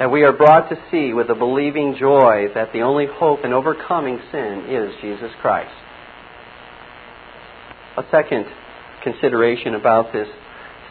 that 0.01 0.11
we 0.11 0.23
are 0.23 0.33
brought 0.33 0.71
to 0.71 0.77
see 0.91 1.13
with 1.13 1.29
a 1.29 1.35
believing 1.35 1.95
joy 2.01 2.47
that 2.55 2.73
the 2.73 2.81
only 2.81 3.05
hope 3.07 3.45
in 3.45 3.53
overcoming 3.53 4.19
sin 4.33 4.65
is 4.67 4.95
Jesus 5.03 5.31
Christ. 5.43 5.75
A 7.99 8.03
second 8.11 8.47
consideration 9.05 9.75
about 9.75 10.11
this 10.11 10.27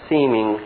seeming 0.08 0.60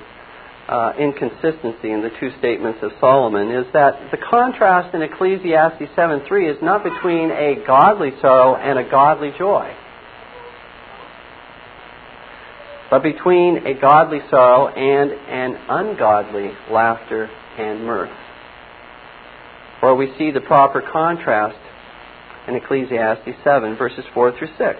uh, 0.68 0.94
inconsistency 0.98 1.92
in 1.92 2.02
the 2.02 2.12
two 2.20 2.32
statements 2.40 2.80
of 2.82 2.92
Solomon 3.00 3.52
is 3.52 3.66
that 3.74 4.12
the 4.12 4.18
contrast 4.18 4.96
in 4.96 5.02
Ecclesiastes 5.02 5.92
7:3 5.96 6.48
is 6.50 6.62
not 6.62 6.84
between 6.84 7.32
a 7.32 7.56
godly 7.68 8.12
sorrow 8.22 8.56
and 8.56 8.80
a 8.80 8.84
godly 8.90 9.32
joy, 9.38 9.74
but 12.90 13.04
between 13.04 13.68
a 13.68 13.74
godly 13.74 14.22
sorrow 14.30 14.68
and 14.70 15.12
an 15.12 15.60
ungodly 15.68 16.52
laughter 16.72 17.30
and 17.58 17.84
mirth. 17.84 18.12
Where 19.82 19.96
we 19.96 20.16
see 20.18 20.32
the 20.32 20.42
proper 20.42 20.82
contrast 20.82 21.60
in 22.48 22.56
Ecclesiastes 22.56 23.36
7, 23.44 23.76
verses 23.76 24.06
4 24.14 24.38
through 24.38 24.48
6. 24.58 24.80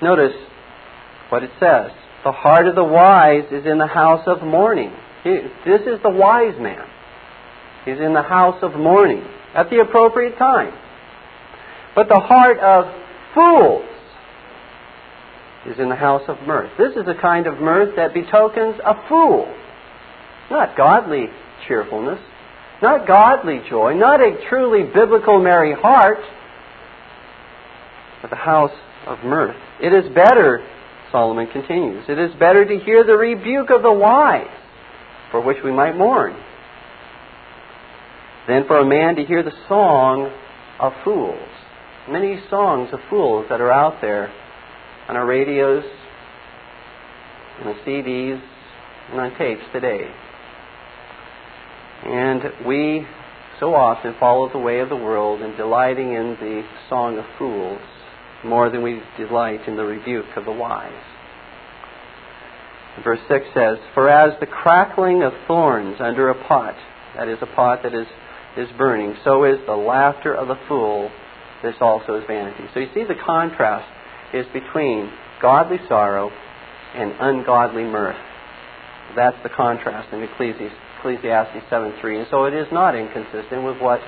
Notice 0.00 0.36
what 1.28 1.42
it 1.42 1.50
says. 1.60 1.90
The 2.26 2.32
heart 2.32 2.66
of 2.66 2.74
the 2.74 2.82
wise 2.82 3.44
is 3.52 3.64
in 3.66 3.78
the 3.78 3.86
house 3.86 4.26
of 4.26 4.42
mourning. 4.42 4.90
He, 5.22 5.30
this 5.64 5.82
is 5.82 6.02
the 6.02 6.10
wise 6.10 6.58
man. 6.58 6.84
He's 7.84 8.00
in 8.00 8.14
the 8.14 8.22
house 8.22 8.58
of 8.62 8.72
mourning. 8.74 9.22
at 9.54 9.70
the 9.70 9.78
appropriate 9.78 10.36
time. 10.36 10.74
But 11.94 12.08
the 12.08 12.18
heart 12.18 12.58
of 12.58 12.92
fools 13.32 13.88
is 15.66 15.78
in 15.78 15.88
the 15.88 15.94
house 15.94 16.22
of 16.26 16.36
mirth. 16.48 16.72
This 16.76 16.96
is 16.96 17.06
a 17.06 17.14
kind 17.14 17.46
of 17.46 17.60
mirth 17.60 17.94
that 17.94 18.12
betokens 18.12 18.74
a 18.84 19.08
fool, 19.08 19.46
not 20.50 20.76
godly 20.76 21.28
cheerfulness, 21.68 22.18
not 22.82 23.06
godly 23.06 23.60
joy, 23.70 23.94
not 23.94 24.20
a 24.20 24.36
truly 24.48 24.82
biblical 24.82 25.40
merry 25.40 25.74
heart, 25.74 26.18
but 28.20 28.30
the 28.30 28.36
house 28.36 28.76
of 29.06 29.22
mirth. 29.22 29.56
It 29.80 29.92
is 29.92 30.12
better, 30.12 30.66
Solomon 31.12 31.46
continues, 31.46 32.04
it 32.08 32.18
is 32.18 32.32
better 32.38 32.64
to 32.64 32.78
hear 32.84 33.04
the 33.04 33.16
rebuke 33.16 33.70
of 33.70 33.82
the 33.82 33.92
wise, 33.92 34.46
for 35.30 35.40
which 35.40 35.58
we 35.64 35.72
might 35.72 35.96
mourn, 35.96 36.36
than 38.48 38.66
for 38.66 38.78
a 38.78 38.84
man 38.84 39.16
to 39.16 39.24
hear 39.24 39.42
the 39.42 39.52
song 39.68 40.30
of 40.80 40.92
fools. 41.04 41.48
Many 42.08 42.40
songs 42.50 42.90
of 42.92 43.00
fools 43.10 43.46
that 43.48 43.60
are 43.60 43.72
out 43.72 44.00
there 44.00 44.32
on 45.08 45.16
our 45.16 45.26
radios, 45.26 45.84
on 47.60 47.66
the 47.66 47.90
CDs, 47.90 48.40
and 49.10 49.20
on 49.20 49.36
tapes 49.38 49.62
today. 49.72 50.10
And 52.04 52.66
we 52.66 53.06
so 53.58 53.74
often 53.74 54.14
follow 54.20 54.50
the 54.52 54.58
way 54.58 54.80
of 54.80 54.88
the 54.88 54.96
world 54.96 55.40
in 55.40 55.56
delighting 55.56 56.12
in 56.12 56.36
the 56.40 56.62
song 56.88 57.18
of 57.18 57.24
fools 57.38 57.80
more 58.46 58.70
than 58.70 58.82
we 58.82 59.02
delight 59.16 59.66
in 59.66 59.76
the 59.76 59.84
rebuke 59.84 60.36
of 60.36 60.44
the 60.44 60.52
wise. 60.52 60.92
Verse 63.04 63.20
6 63.28 63.46
says, 63.52 63.78
For 63.94 64.08
as 64.08 64.38
the 64.40 64.46
crackling 64.46 65.22
of 65.22 65.32
thorns 65.46 65.96
under 66.00 66.30
a 66.30 66.46
pot, 66.46 66.74
that 67.16 67.28
is 67.28 67.38
a 67.42 67.46
pot 67.46 67.82
that 67.82 67.94
is, 67.94 68.06
is 68.56 68.68
burning, 68.78 69.14
so 69.22 69.44
is 69.44 69.58
the 69.66 69.76
laughter 69.76 70.34
of 70.34 70.48
the 70.48 70.58
fool, 70.66 71.10
this 71.62 71.74
also 71.80 72.14
is 72.14 72.24
vanity. 72.26 72.64
So 72.72 72.80
you 72.80 72.88
see 72.94 73.04
the 73.04 73.20
contrast 73.24 73.86
is 74.32 74.46
between 74.52 75.12
godly 75.42 75.78
sorrow 75.88 76.30
and 76.94 77.12
ungodly 77.20 77.84
mirth. 77.84 78.16
That's 79.14 79.36
the 79.42 79.50
contrast 79.50 80.12
in 80.12 80.22
Ecclesiastes, 80.22 80.74
Ecclesiastes 80.98 81.70
7.3. 81.70 82.18
And 82.18 82.26
so 82.30 82.44
it 82.44 82.54
is 82.54 82.66
not 82.72 82.96
inconsistent 82.96 83.62
with 83.62 83.80
what 83.80 84.00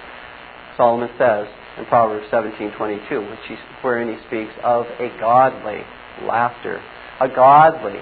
Solomon 0.77 1.11
says 1.19 1.47
in 1.79 1.85
Proverbs 1.87 2.27
17.22, 2.33 3.31
which 3.31 3.39
he, 3.49 3.57
wherein 3.83 4.09
he 4.09 4.17
speaks 4.27 4.53
of 4.65 4.87
a 4.99 5.09
godly 5.21 5.81
laughter, 6.27 6.83
a 7.21 7.29
godly 7.29 8.01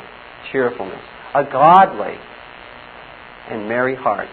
cheerfulness, 0.51 1.03
a 1.35 1.45
godly 1.45 2.17
and 3.51 3.69
merry 3.69 3.95
heart. 3.95 4.29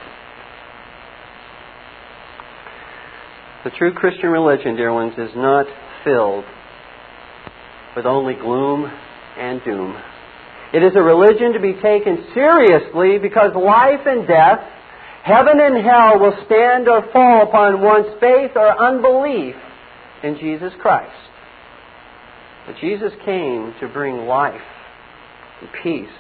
The 3.63 3.71
true 3.71 3.93
Christian 3.93 4.29
religion, 4.29 4.75
dear 4.75 4.93
ones, 4.93 5.13
is 5.17 5.31
not 5.35 5.65
filled 6.03 6.43
with 7.95 8.05
only 8.05 8.33
gloom 8.33 8.91
and 9.37 9.63
doom. 9.63 9.95
It 10.73 10.83
is 10.83 10.93
a 10.95 11.01
religion 11.01 11.53
to 11.53 11.59
be 11.59 11.73
taken 11.73 12.25
seriously 12.33 13.19
because 13.19 13.51
life 13.55 14.01
and 14.05 14.27
death, 14.27 14.59
heaven 15.23 15.59
and 15.59 15.83
hell 15.85 16.19
will 16.19 16.37
stand 16.45 16.87
or 16.87 17.09
fall 17.11 17.43
upon 17.43 17.81
one's 17.81 18.19
faith 18.19 18.51
or 18.55 18.81
unbelief 18.81 19.55
in 20.23 20.37
Jesus 20.37 20.73
Christ. 20.81 21.11
But 22.67 22.77
Jesus 22.79 23.11
came 23.25 23.73
to 23.79 23.87
bring 23.87 24.25
life 24.25 24.61
and 25.61 25.69
peace 25.81 26.15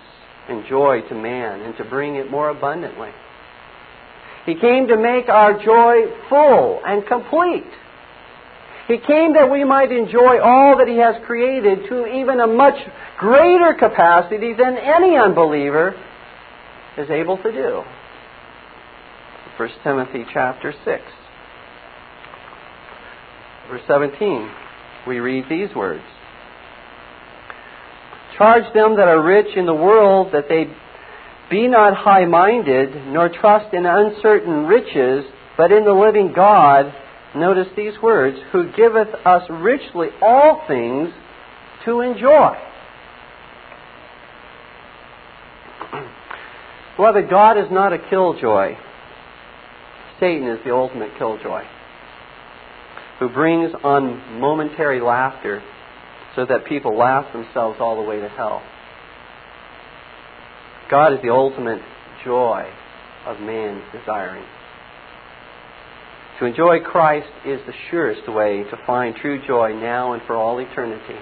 and 0.49 0.65
joy 0.67 1.01
to 1.07 1.15
man 1.15 1.61
and 1.61 1.75
to 1.77 1.85
bring 1.85 2.15
it 2.15 2.29
more 2.29 2.49
abundantly. 2.49 3.11
He 4.45 4.55
came 4.55 4.87
to 4.87 4.97
make 4.97 5.29
our 5.29 5.53
joy 5.63 6.01
full 6.29 6.81
and 6.85 7.05
complete. 7.07 7.71
He 8.87 8.97
came 8.97 9.33
that 9.33 9.49
we 9.49 9.63
might 9.63 9.91
enjoy 9.91 10.41
all 10.41 10.77
that 10.77 10.89
He 10.89 10.97
has 10.97 11.15
created 11.25 11.87
to 11.87 12.05
even 12.07 12.41
a 12.41 12.47
much 12.47 12.75
greater 13.17 13.73
capacity 13.79 14.53
than 14.53 14.77
any 14.77 15.15
unbeliever 15.15 15.95
is 16.97 17.09
able 17.09 17.37
to 17.37 17.51
do. 17.51 17.83
1 19.57 19.69
Timothy 19.83 20.25
chapter 20.33 20.73
6. 20.83 21.03
Verse 23.69 23.81
17, 23.87 24.49
we 25.07 25.19
read 25.19 25.45
these 25.47 25.73
words 25.75 26.03
Charge 28.37 28.63
them 28.73 28.95
that 28.97 29.07
are 29.07 29.21
rich 29.21 29.55
in 29.55 29.67
the 29.67 29.73
world 29.73 30.33
that 30.33 30.49
they 30.49 30.65
be 31.51 31.67
not 31.67 31.95
high 31.95 32.25
minded, 32.25 32.89
nor 33.07 33.29
trust 33.29 33.71
in 33.75 33.85
uncertain 33.85 34.65
riches, 34.65 35.23
but 35.55 35.71
in 35.71 35.85
the 35.85 35.93
living 35.93 36.33
God 36.35 36.91
notice 37.35 37.67
these 37.77 37.93
words, 38.01 38.37
who 38.51 38.71
giveth 38.71 39.09
us 39.23 39.43
richly 39.51 40.07
all 40.19 40.63
things 40.67 41.09
to 41.85 42.01
enjoy. 42.01 42.55
Beloved, 46.97 47.29
God 47.29 47.59
is 47.59 47.71
not 47.71 47.93
a 47.93 47.99
killjoy. 48.09 48.75
Satan 50.23 50.47
is 50.47 50.59
the 50.63 50.73
ultimate 50.73 51.09
killjoy, 51.17 51.63
who 53.19 53.27
brings 53.27 53.73
on 53.83 54.39
momentary 54.39 55.01
laughter 55.01 55.61
so 56.33 56.45
that 56.45 56.63
people 56.63 56.97
laugh 56.97 57.33
themselves 57.33 57.75
all 57.81 58.01
the 58.01 58.09
way 58.09 58.21
to 58.21 58.29
hell. 58.29 58.61
God 60.89 61.11
is 61.11 61.19
the 61.21 61.29
ultimate 61.29 61.81
joy 62.23 62.71
of 63.25 63.41
man's 63.41 63.83
desiring. 63.91 64.45
To 66.39 66.45
enjoy 66.45 66.79
Christ 66.79 67.27
is 67.45 67.59
the 67.67 67.73
surest 67.91 68.25
way 68.31 68.63
to 68.63 68.77
find 68.87 69.17
true 69.17 69.45
joy 69.45 69.73
now 69.73 70.13
and 70.13 70.21
for 70.25 70.37
all 70.37 70.57
eternity. 70.59 71.19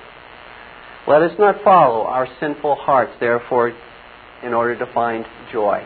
Let 1.08 1.24
us 1.24 1.32
not 1.39 1.64
follow 1.64 2.04
our 2.04 2.28
sinful 2.39 2.76
hearts, 2.76 3.14
therefore, 3.20 3.74
in 4.43 4.54
order 4.54 4.78
to 4.78 4.93
find 4.93 5.26
joy. 5.52 5.84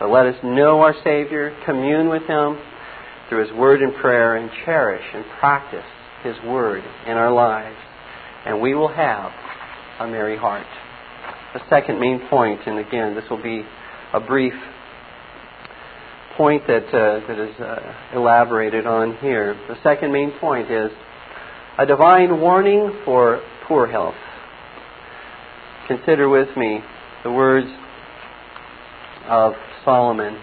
But 0.00 0.08
let 0.08 0.24
us 0.24 0.36
know 0.42 0.80
our 0.80 0.94
Savior, 1.04 1.54
commune 1.66 2.08
with 2.08 2.22
Him 2.22 2.58
through 3.28 3.46
His 3.46 3.54
Word 3.54 3.82
and 3.82 3.94
prayer, 3.96 4.36
and 4.36 4.50
cherish 4.64 5.04
and 5.14 5.24
practice 5.38 5.84
His 6.24 6.34
Word 6.46 6.82
in 7.06 7.12
our 7.12 7.30
lives. 7.30 7.76
And 8.46 8.62
we 8.62 8.74
will 8.74 8.88
have 8.88 9.30
a 10.00 10.06
merry 10.06 10.38
heart. 10.38 10.66
The 11.52 11.60
second 11.68 12.00
main 12.00 12.26
point, 12.30 12.62
and 12.66 12.78
again, 12.78 13.14
this 13.14 13.24
will 13.28 13.42
be 13.42 13.62
a 14.14 14.20
brief 14.20 14.54
point 16.38 16.66
that, 16.66 16.86
uh, 16.86 17.26
that 17.28 17.38
is 17.38 17.60
uh, 17.60 18.16
elaborated 18.16 18.86
on 18.86 19.18
here. 19.18 19.54
The 19.68 19.76
second 19.82 20.12
main 20.12 20.32
point 20.40 20.70
is 20.70 20.90
a 21.78 21.84
divine 21.84 22.40
warning 22.40 23.02
for 23.04 23.42
poor 23.68 23.86
health. 23.86 24.14
Consider 25.88 26.30
with 26.30 26.56
me 26.56 26.80
the 27.22 27.30
words 27.30 27.66
of 29.30 29.54
Solomon 29.84 30.36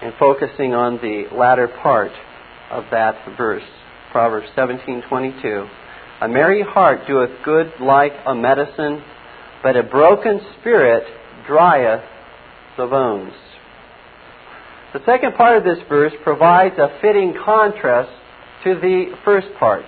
and 0.00 0.14
focusing 0.18 0.74
on 0.74 0.98
the 0.98 1.26
latter 1.36 1.68
part 1.68 2.12
of 2.70 2.84
that 2.92 3.16
verse, 3.36 3.64
Proverbs 4.12 4.46
17:22. 4.56 5.68
A 6.20 6.28
merry 6.28 6.62
heart 6.62 7.06
doeth 7.06 7.42
good 7.44 7.72
like 7.80 8.12
a 8.24 8.34
medicine, 8.34 9.02
but 9.62 9.76
a 9.76 9.82
broken 9.82 10.40
spirit 10.58 11.04
drieth 11.46 12.04
the 12.76 12.86
bones. 12.86 13.34
The 14.92 15.04
second 15.04 15.34
part 15.34 15.58
of 15.58 15.64
this 15.64 15.82
verse 15.88 16.12
provides 16.22 16.78
a 16.78 16.88
fitting 17.00 17.34
contrast 17.44 18.10
to 18.64 18.76
the 18.76 19.16
first 19.24 19.48
part. 19.58 19.84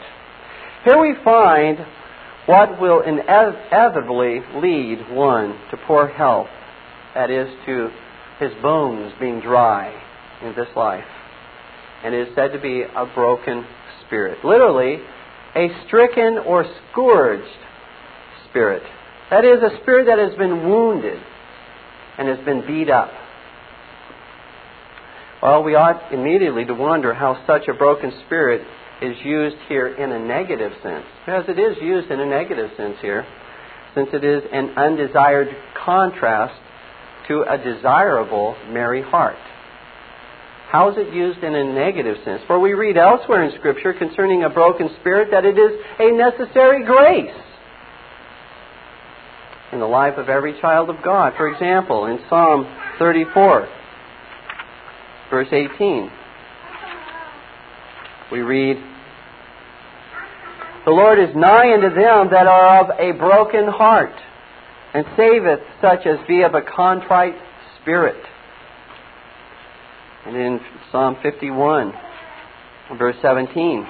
Here 0.85 1.01
we 1.01 1.15
find 1.25 1.79
what 2.47 2.81
will 2.81 3.01
inevitably 3.01 4.43
lead 4.57 5.11
one 5.11 5.55
to 5.71 5.77
poor 5.87 6.09
health, 6.09 6.49
that 7.15 7.31
is, 7.31 7.49
to 7.67 7.91
his 8.39 8.53
bones 8.63 9.13
being 9.21 9.41
dry 9.41 9.93
in 10.43 10.55
this 10.55 10.69
life. 10.77 11.05
And 12.05 12.15
it 12.15 12.29
is 12.29 12.35
said 12.35 12.53
to 12.53 12.61
be 12.61 12.83
a 12.83 13.07
broken 13.15 13.67
spirit. 14.07 14.45
Literally, 14.45 14.99
a 15.57 15.69
stricken 15.87 16.39
or 16.39 16.65
scourged 16.93 17.45
spirit. 18.49 18.83
That 19.31 19.45
is, 19.45 19.63
a 19.63 19.83
spirit 19.83 20.07
that 20.07 20.19
has 20.19 20.37
been 20.39 20.69
wounded 20.69 21.21
and 22.19 22.29
has 22.29 22.45
been 22.45 22.67
beat 22.67 22.89
up. 22.89 23.11
Well, 25.43 25.63
we 25.63 25.75
ought 25.75 26.13
immediately 26.13 26.65
to 26.65 26.75
wonder 26.75 27.15
how 27.15 27.45
such 27.47 27.69
a 27.69 27.75
broken 27.75 28.13
spirit 28.27 28.67
is 29.01 29.17
used 29.25 29.57
here 29.69 29.87
in 29.87 30.11
a 30.11 30.19
negative 30.19 30.73
sense. 30.83 31.05
Because 31.25 31.45
it 31.49 31.59
is 31.59 31.77
used 31.81 32.11
in 32.11 32.19
a 32.19 32.27
negative 32.27 32.71
sense 32.77 32.97
here, 33.01 33.25
since 33.95 34.09
it 34.13 34.25
is 34.25 34.43
an 34.53 34.71
undesired 34.77 35.49
contrast 35.85 36.61
to 37.29 37.45
a 37.49 37.59
desirable 37.59 38.57
merry 38.71 39.03
heart. 39.03 39.37
How 40.71 40.91
is 40.91 40.97
it 40.99 41.15
used 41.15 41.43
in 41.43 41.55
a 41.55 41.65
negative 41.73 42.17
sense? 42.25 42.43
For 42.47 42.59
we 42.59 42.75
read 42.75 42.99
elsewhere 42.99 43.45
in 43.45 43.57
Scripture 43.59 43.95
concerning 43.95 44.45
a 44.45 44.51
broken 44.51 44.91
spirit 45.01 45.29
that 45.31 45.45
it 45.45 45.59
is 45.59 45.81
a 45.99 46.11
necessary 46.13 46.85
grace 46.85 47.35
in 49.73 49.81
the 49.81 49.87
life 49.87 50.19
of 50.19 50.29
every 50.29 50.59
child 50.61 50.91
of 50.91 50.97
God. 51.03 51.35
For 51.37 51.51
example, 51.51 52.07
in 52.07 52.19
Psalm 52.29 52.67
34, 52.99 53.69
verse 55.31 55.49
18. 55.51 56.11
We 58.31 58.41
read, 58.41 58.77
The 60.85 60.91
Lord 60.91 61.19
is 61.19 61.35
nigh 61.35 61.73
unto 61.73 61.89
them 61.89 62.29
that 62.31 62.47
are 62.47 62.85
of 62.85 62.99
a 62.99 63.13
broken 63.19 63.69
heart, 63.69 64.13
and 64.95 65.05
saveth 65.17 65.61
such 65.81 66.07
as 66.07 66.19
be 66.27 66.43
of 66.43 66.55
a 66.55 66.63
contrite 66.63 67.37
spirit. 67.81 68.23
And 70.27 70.37
in 70.37 70.61
Psalm 70.91 71.17
51, 71.23 71.93
verse 72.99 73.17
17, 73.23 73.87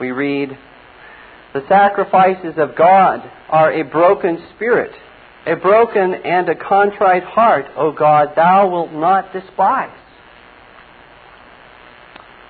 we 0.00 0.10
read, 0.10 0.56
The 1.54 1.64
sacrifices 1.68 2.54
of 2.58 2.76
God 2.76 3.30
are 3.48 3.72
a 3.72 3.82
broken 3.82 4.38
spirit, 4.54 4.92
a 5.46 5.56
broken 5.56 6.14
and 6.14 6.48
a 6.48 6.54
contrite 6.54 7.24
heart, 7.24 7.66
O 7.76 7.92
God, 7.92 8.32
thou 8.36 8.70
wilt 8.70 8.92
not 8.92 9.32
despise. 9.32 9.98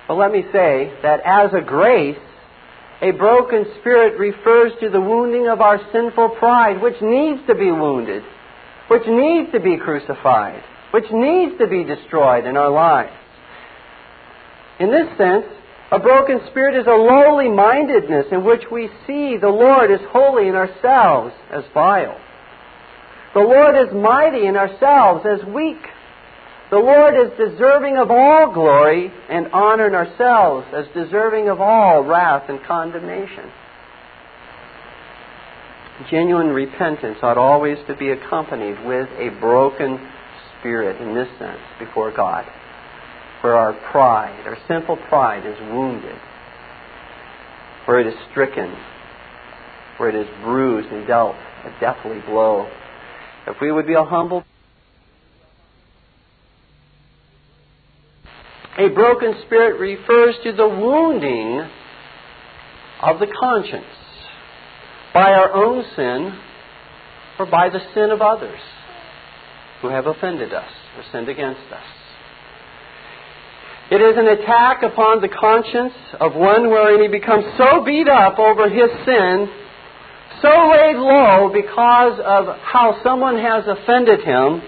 But 0.07 0.15
let 0.15 0.31
me 0.31 0.43
say 0.51 0.93
that 1.01 1.21
as 1.25 1.51
a 1.53 1.61
grace, 1.61 2.17
a 3.01 3.11
broken 3.11 3.65
spirit 3.79 4.17
refers 4.17 4.71
to 4.79 4.89
the 4.89 5.01
wounding 5.01 5.47
of 5.47 5.61
our 5.61 5.79
sinful 5.91 6.29
pride, 6.39 6.81
which 6.81 7.01
needs 7.01 7.41
to 7.47 7.55
be 7.55 7.71
wounded, 7.71 8.23
which 8.87 9.03
needs 9.07 9.51
to 9.51 9.59
be 9.59 9.77
crucified, 9.77 10.63
which 10.91 11.09
needs 11.11 11.57
to 11.59 11.67
be 11.67 11.83
destroyed 11.83 12.45
in 12.45 12.55
our 12.55 12.69
lives. 12.69 13.13
In 14.79 14.89
this 14.91 15.07
sense, 15.17 15.45
a 15.91 15.99
broken 15.99 16.39
spirit 16.49 16.79
is 16.79 16.87
a 16.87 16.89
lowly 16.89 17.49
mindedness 17.49 18.25
in 18.31 18.43
which 18.43 18.63
we 18.71 18.89
see 19.05 19.37
the 19.37 19.49
Lord 19.49 19.91
as 19.91 19.99
holy 20.09 20.47
and 20.47 20.57
ourselves 20.57 21.33
as 21.51 21.63
vile. 21.73 22.19
The 23.33 23.41
Lord 23.41 23.75
is 23.75 23.93
mighty 23.93 24.45
and 24.47 24.57
ourselves 24.57 25.25
as 25.25 25.45
weak. 25.45 25.81
The 26.73 26.79
Lord 26.79 27.13
is 27.13 27.29
deserving 27.37 27.97
of 27.97 28.09
all 28.09 28.51
glory 28.51 29.11
and 29.29 29.45
honor 29.53 29.85
in 29.85 29.93
ourselves 29.93 30.65
as 30.73 30.87
deserving 30.95 31.47
of 31.47 31.61
all 31.61 32.01
wrath 32.01 32.49
and 32.49 32.63
condemnation. 32.63 33.51
Genuine 36.09 36.47
repentance 36.47 37.19
ought 37.21 37.37
always 37.37 37.77
to 37.85 37.95
be 37.95 38.09
accompanied 38.09 38.83
with 38.87 39.07
a 39.19 39.29
broken 39.39 39.99
spirit 40.57 40.99
in 40.99 41.13
this 41.13 41.27
sense 41.37 41.61
before 41.77 42.11
God, 42.11 42.43
where 43.41 43.55
our 43.55 43.73
pride, 43.91 44.41
our 44.47 44.57
sinful 44.67 44.97
pride, 44.97 45.45
is 45.45 45.59
wounded, 45.71 46.17
where 47.85 47.99
it 47.99 48.07
is 48.07 48.15
stricken, 48.31 48.75
where 49.97 50.09
it 50.09 50.15
is 50.15 50.27
bruised 50.41 50.91
and 50.91 51.05
dealt 51.05 51.35
a 51.35 51.79
deathly 51.79 52.19
blow. 52.21 52.67
If 53.45 53.61
we 53.61 53.71
would 53.71 53.85
be 53.85 53.93
a 53.93 54.03
humble 54.03 54.43
A 58.77 58.87
broken 58.89 59.35
spirit 59.45 59.79
refers 59.79 60.35
to 60.43 60.51
the 60.51 60.67
wounding 60.67 61.59
of 63.01 63.19
the 63.19 63.27
conscience 63.27 63.85
by 65.13 65.31
our 65.31 65.53
own 65.53 65.83
sin 65.95 66.39
or 67.37 67.45
by 67.45 67.69
the 67.69 67.79
sin 67.93 68.09
of 68.09 68.21
others 68.21 68.59
who 69.81 69.89
have 69.89 70.07
offended 70.07 70.53
us 70.53 70.69
or 70.97 71.03
sinned 71.11 71.29
against 71.29 71.71
us. 71.71 71.83
It 73.91 74.01
is 74.01 74.17
an 74.17 74.27
attack 74.27 74.81
upon 74.81 75.21
the 75.21 75.27
conscience 75.27 75.93
of 76.19 76.33
one 76.33 76.69
wherein 76.69 77.01
he 77.01 77.09
becomes 77.09 77.45
so 77.57 77.83
beat 77.85 78.07
up 78.07 78.39
over 78.39 78.69
his 78.69 78.89
sin, 79.05 79.49
so 80.41 80.71
laid 80.71 80.95
low 80.95 81.51
because 81.53 82.19
of 82.25 82.57
how 82.63 82.99
someone 83.03 83.37
has 83.37 83.65
offended 83.67 84.21
him, 84.21 84.63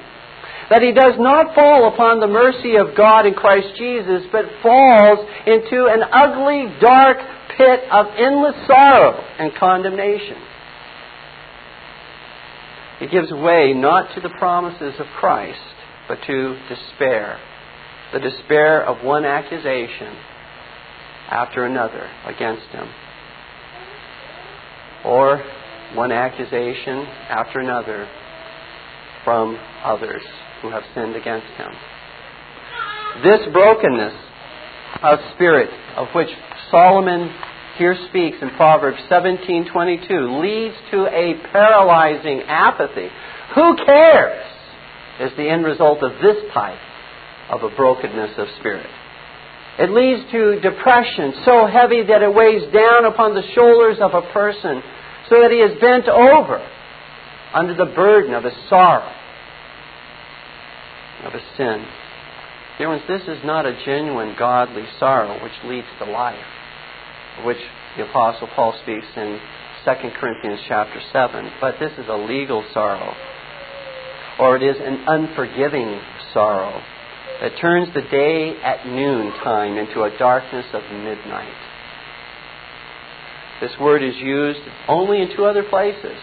that 0.70 0.82
he 0.82 0.92
does 0.94 1.14
not 1.20 1.54
fall 1.54 1.88
upon 1.94 2.20
the 2.20 2.28
mercy 2.28 2.76
of 2.76 2.98
God 2.98 3.26
in 3.26 3.34
Christ 3.34 3.68
Jesus, 3.78 4.24
but 4.32 4.46
falls 4.64 5.20
into 5.46 5.86
an 5.86 6.02
ugly, 6.12 6.74
dark 6.82 7.18
pit 7.56 7.82
of 7.92 8.08
endless 8.18 8.56
sorrow 8.68 9.14
and 9.38 9.54
condemnation. 9.56 10.38
It 13.02 13.12
gives 13.12 13.32
way 13.32 13.74
not 13.74 14.16
to 14.16 14.22
the 14.22 14.34
promises 14.40 14.96
of 15.00 15.06
Christ, 15.20 15.60
but 16.08 16.20
to 16.26 16.58
despair. 16.70 17.40
The 18.14 18.20
despair 18.20 18.84
of 18.84 19.04
one 19.04 19.26
accusation 19.26 20.16
after 21.30 21.66
another 21.66 22.10
against 22.26 22.68
him. 22.68 22.88
Or 25.04 25.44
one 25.94 26.12
accusation 26.12 27.06
after 27.30 27.60
another 27.60 28.08
from 29.24 29.60
others 29.84 30.24
who 30.62 30.70
have 30.70 30.84
sinned 30.94 31.16
against 31.16 31.48
him. 31.58 31.72
This 33.24 33.42
brokenness 33.52 34.14
of 35.02 35.20
spirit, 35.36 35.70
of 35.96 36.08
which 36.14 36.30
Solomon 36.72 37.34
here 37.78 37.96
speaks 38.10 38.38
in 38.42 38.50
Proverbs 38.52 39.02
17:22, 39.10 40.42
leads 40.42 40.76
to 40.92 41.08
a 41.08 41.36
paralyzing 41.52 42.42
apathy. 42.44 43.10
Who 43.54 43.76
cares? 43.86 44.46
Is 45.20 45.32
the 45.38 45.48
end 45.48 45.66
result 45.66 46.04
of 46.04 46.12
this 46.22 46.52
type 46.54 46.80
of 47.50 47.64
a 47.64 47.70
brokenness 47.76 48.38
of 48.38 48.48
spirit. 48.60 48.90
It 49.78 49.90
leads 49.92 50.30
to 50.32 50.60
depression 50.62 51.34
so 51.46 51.68
heavy 51.68 52.04
that 52.04 52.22
it 52.22 52.34
weighs 52.34 52.64
down 52.74 53.06
upon 53.06 53.36
the 53.36 53.44
shoulders 53.54 53.98
of 54.02 54.14
a 54.14 54.22
person 54.34 54.82
so 55.30 55.42
that 55.42 55.52
he 55.52 55.58
is 55.58 55.80
bent 55.80 56.08
over 56.08 56.66
under 57.54 57.74
the 57.76 57.92
burden 57.94 58.34
of 58.34 58.44
his 58.44 58.54
sorrow 58.70 59.12
of 61.26 61.34
a 61.34 61.42
sin. 61.58 61.86
Dear 62.78 62.90
ones, 62.90 63.04
this 63.08 63.24
is 63.28 63.44
not 63.44 63.66
a 63.66 63.78
genuine 63.86 64.36
godly 64.38 64.86
sorrow 65.00 65.42
which 65.42 65.54
leads 65.66 65.88
to 66.00 66.06
life, 66.06 66.46
which 67.44 67.62
the 67.98 68.08
Apostle 68.10 68.48
Paul 68.56 68.74
speaks 68.84 69.08
in 69.16 69.40
2 69.86 69.92
Corinthians 70.20 70.60
chapter 70.68 71.00
7, 71.12 71.52
but 71.62 71.76
this 71.80 71.94
is 71.98 72.06
a 72.10 72.18
legal 72.18 72.64
sorrow, 72.74 73.14
or 74.40 74.58
it 74.58 74.64
is 74.64 74.76
an 74.80 75.06
unforgiving 75.08 76.00
sorrow 76.34 76.82
that 77.42 77.58
turns 77.60 77.94
the 77.94 78.02
day 78.02 78.56
at 78.62 78.86
noon 78.86 79.32
time 79.44 79.78
into 79.78 80.04
a 80.04 80.18
darkness 80.18 80.66
of 80.74 80.84
midnight. 80.92 81.54
This 83.62 83.72
word 83.80 84.04
is 84.04 84.16
used 84.18 84.60
only 84.88 85.22
in 85.22 85.36
two 85.36 85.46
other 85.46 85.64
places 85.64 86.18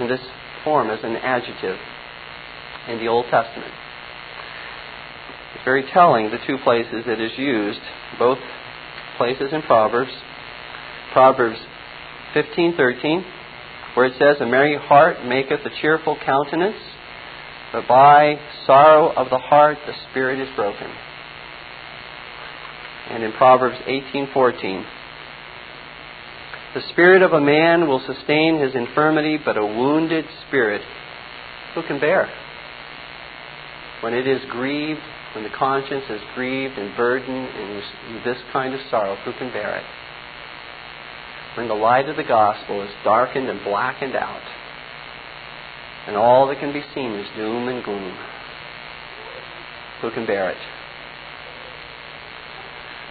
in 0.00 0.08
this 0.08 0.20
form 0.64 0.90
as 0.90 1.00
an 1.02 1.16
adjective 1.16 1.76
in 2.88 2.98
the 2.98 3.08
Old 3.08 3.26
Testament. 3.30 3.72
Very 5.64 5.84
telling 5.92 6.30
the 6.30 6.38
two 6.46 6.56
places 6.64 7.04
it 7.06 7.20
is 7.20 7.36
used, 7.36 7.80
both 8.18 8.38
places 9.18 9.52
in 9.52 9.62
Proverbs. 9.62 10.10
Proverbs 11.12 11.58
15:13, 12.34 13.24
where 13.94 14.06
it 14.06 14.14
says, 14.18 14.40
"A 14.40 14.46
merry 14.46 14.76
heart 14.76 15.24
maketh 15.24 15.64
a 15.66 15.70
cheerful 15.82 16.16
countenance, 16.24 16.80
but 17.72 17.86
by 17.86 18.38
sorrow 18.64 19.12
of 19.12 19.28
the 19.28 19.38
heart 19.38 19.78
the 19.86 19.94
spirit 20.10 20.38
is 20.38 20.48
broken." 20.56 20.90
And 23.10 23.22
in 23.22 23.32
Proverbs 23.32 23.76
18:14, 23.86 24.86
"The 26.72 26.82
spirit 26.82 27.22
of 27.22 27.32
a 27.32 27.40
man 27.40 27.86
will 27.86 28.00
sustain 28.00 28.58
his 28.58 28.74
infirmity, 28.74 29.36
but 29.36 29.58
a 29.58 29.66
wounded 29.66 30.24
spirit 30.46 30.82
who 31.74 31.82
can 31.82 31.98
bear?" 31.98 32.30
When 34.00 34.14
it 34.14 34.26
is 34.26 34.42
grieved, 34.46 35.02
when 35.34 35.44
the 35.44 35.50
conscience 35.50 36.04
is 36.10 36.20
grieved 36.34 36.76
and 36.76 36.96
burdened 36.96 37.48
in 37.56 38.22
this 38.24 38.38
kind 38.52 38.74
of 38.74 38.80
sorrow, 38.90 39.16
who 39.24 39.32
can 39.32 39.52
bear 39.52 39.76
it? 39.76 39.84
When 41.56 41.68
the 41.68 41.74
light 41.74 42.08
of 42.08 42.16
the 42.16 42.24
gospel 42.24 42.82
is 42.82 42.90
darkened 43.04 43.48
and 43.48 43.62
blackened 43.62 44.16
out, 44.16 44.42
and 46.06 46.16
all 46.16 46.48
that 46.48 46.58
can 46.58 46.72
be 46.72 46.82
seen 46.94 47.12
is 47.12 47.26
doom 47.36 47.68
and 47.68 47.84
gloom, 47.84 48.16
who 50.02 50.10
can 50.10 50.26
bear 50.26 50.50
it? 50.50 50.58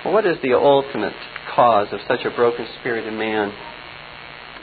Well, 0.03 0.13
what 0.13 0.25
is 0.25 0.37
the 0.41 0.53
ultimate 0.53 1.15
cause 1.55 1.87
of 1.91 1.99
such 2.07 2.25
a 2.25 2.31
broken 2.31 2.65
spirit 2.79 3.05
in 3.05 3.17
man? 3.17 3.53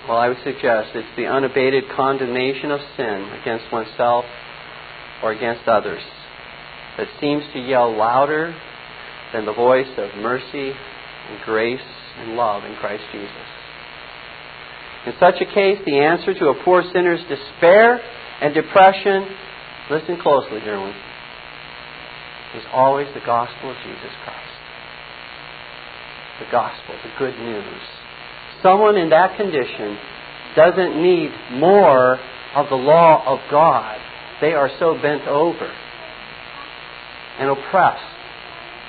Well, 0.08 0.18
I 0.18 0.28
would 0.28 0.42
suggest 0.44 0.90
it's 0.94 1.16
the 1.16 1.26
unabated 1.26 1.84
condemnation 1.94 2.70
of 2.70 2.80
sin 2.96 3.28
against 3.40 3.72
oneself 3.72 4.24
or 5.22 5.32
against 5.32 5.66
others 5.68 6.02
that 6.96 7.08
seems 7.20 7.44
to 7.52 7.60
yell 7.60 7.94
louder 7.94 8.54
than 9.32 9.44
the 9.44 9.52
voice 9.52 9.90
of 9.98 10.14
mercy 10.20 10.72
and 10.72 11.40
grace 11.44 11.80
and 12.18 12.36
love 12.36 12.64
in 12.64 12.74
Christ 12.76 13.04
Jesus. 13.12 13.30
In 15.06 15.12
such 15.20 15.40
a 15.40 15.46
case, 15.46 15.78
the 15.84 15.98
answer 15.98 16.34
to 16.34 16.48
a 16.48 16.64
poor 16.64 16.82
sinner's 16.92 17.20
despair 17.28 18.00
and 18.40 18.54
depression, 18.54 19.28
listen 19.90 20.18
closely, 20.20 20.60
dear 20.60 20.80
ones, 20.80 20.96
is 22.56 22.64
always 22.72 23.06
the 23.14 23.20
gospel 23.20 23.70
of 23.70 23.76
Jesus 23.84 24.12
Christ. 24.24 24.56
The 26.40 26.50
gospel, 26.50 26.94
the 27.04 27.12
good 27.18 27.38
news. 27.38 27.82
Someone 28.62 28.96
in 28.96 29.10
that 29.10 29.36
condition 29.36 29.98
doesn't 30.56 31.02
need 31.02 31.30
more 31.52 32.18
of 32.54 32.68
the 32.68 32.76
law 32.76 33.22
of 33.26 33.38
God. 33.50 33.98
They 34.40 34.52
are 34.52 34.70
so 34.78 34.94
bent 35.00 35.28
over 35.28 35.70
and 37.38 37.50
oppressed 37.50 38.16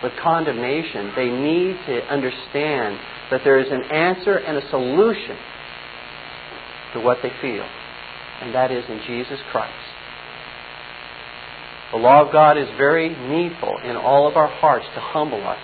with 0.03 0.13
condemnation, 0.21 1.11
they 1.15 1.29
need 1.29 1.75
to 1.87 2.05
understand 2.07 2.99
that 3.31 3.41
there 3.43 3.59
is 3.59 3.71
an 3.71 3.83
answer 3.91 4.37
and 4.37 4.57
a 4.57 4.69
solution 4.69 5.35
to 6.93 6.99
what 7.01 7.17
they 7.21 7.31
feel, 7.41 7.65
and 8.41 8.53
that 8.53 8.71
is 8.71 8.85
in 8.89 9.01
Jesus 9.07 9.39
Christ. 9.51 9.73
The 11.91 11.97
law 11.97 12.25
of 12.25 12.31
God 12.31 12.57
is 12.57 12.67
very 12.77 13.09
needful 13.09 13.79
in 13.83 13.95
all 13.95 14.27
of 14.27 14.35
our 14.35 14.47
hearts 14.47 14.85
to 14.93 14.99
humble 14.99 15.45
us. 15.47 15.59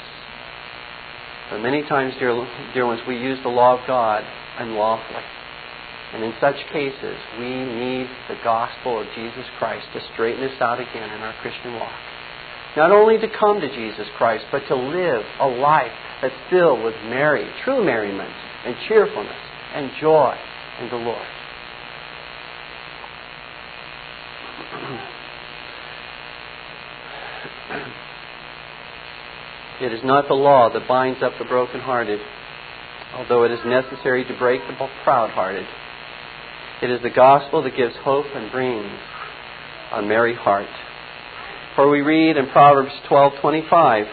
But 1.52 1.60
many 1.60 1.84
times, 1.84 2.14
dear, 2.18 2.34
dear 2.74 2.86
ones, 2.86 3.02
we 3.08 3.18
use 3.18 3.40
the 3.44 3.50
law 3.50 3.80
of 3.80 3.86
God 3.86 4.24
unlawfully. 4.58 5.24
And 6.14 6.24
in 6.24 6.34
such 6.40 6.56
cases, 6.72 7.18
we 7.40 7.50
need 7.50 8.08
the 8.30 8.38
gospel 8.44 9.02
of 9.02 9.08
Jesus 9.16 9.46
Christ 9.60 9.86
to 9.94 10.02
straighten 10.14 10.44
us 10.44 10.62
out 10.62 10.80
again 10.80 11.10
in 11.10 11.22
our 11.22 11.34
Christian 11.42 11.74
walk. 11.74 11.92
Not 12.76 12.92
only 12.92 13.20
to 13.20 13.28
come 13.40 13.62
to 13.62 13.70
Jesus 13.70 14.08
Christ, 14.18 14.46
but 14.52 14.68
to 14.68 14.76
live 14.76 15.24
a 15.40 15.48
life 15.48 15.92
that's 16.22 16.34
filled 16.50 16.84
with 16.84 16.96
merry, 17.06 17.48
true 17.64 17.84
merriment 17.84 18.34
and 18.66 18.76
cheerfulness 18.88 19.36
and 19.76 19.92
joy 20.00 20.36
in 20.82 20.90
the 20.90 20.96
Lord. 20.96 21.18
It 29.82 29.92
is 29.92 30.02
not 30.04 30.30
the 30.30 30.34
law 30.34 30.72
that 30.72 30.88
binds 30.88 31.22
up 31.24 31.34
the 31.40 31.46
brokenhearted, 31.46 32.20
although 33.16 33.44
it 33.44 33.52
is 33.52 33.60
necessary 33.66 34.24
to 34.24 34.38
break 34.38 34.62
the 34.68 34.88
proud-hearted. 35.04 35.66
It 36.82 36.90
is 36.90 37.02
the 37.02 37.10
gospel 37.10 37.62
that 37.64 37.76
gives 37.76 37.94
hope 37.98 38.28
and 38.34 38.50
brings 38.52 38.92
a 39.92 40.02
merry 40.02 40.36
heart. 40.36 40.70
For 41.76 41.90
we 41.90 42.02
read 42.02 42.38
in 42.38 42.48
Proverbs 42.50 42.92
12:25, 43.10 44.08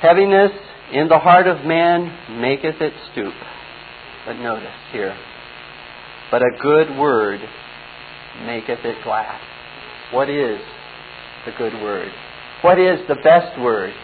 Heaviness 0.00 0.52
in 0.92 1.08
the 1.08 1.18
heart 1.18 1.46
of 1.46 1.64
man 1.64 2.40
maketh 2.40 2.80
it 2.80 2.92
stoop. 3.12 3.34
But 4.26 4.34
notice 4.34 4.68
here, 4.90 5.16
but 6.30 6.42
a 6.42 6.50
good 6.60 6.98
word 6.98 7.40
maketh 8.44 8.84
it 8.84 9.02
glad. 9.04 9.40
What 10.10 10.28
is 10.28 10.60
the 11.44 11.52
good 11.52 11.74
word? 11.74 12.10
What 12.62 12.80
is 12.80 12.98
the 13.06 13.16
best 13.22 13.58
word 13.60 13.94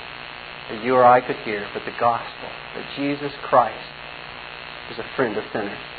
that 0.71 0.85
you 0.85 0.95
or 0.95 1.05
I 1.05 1.21
could 1.21 1.37
hear 1.45 1.69
but 1.75 1.85
the 1.85 1.99
gospel 1.99 2.49
that 2.77 2.97
Jesus 2.97 3.33
Christ 3.43 3.77
is 4.93 4.99
a 4.99 5.17
friend 5.17 5.37
of 5.37 5.45
sinners? 5.53 5.92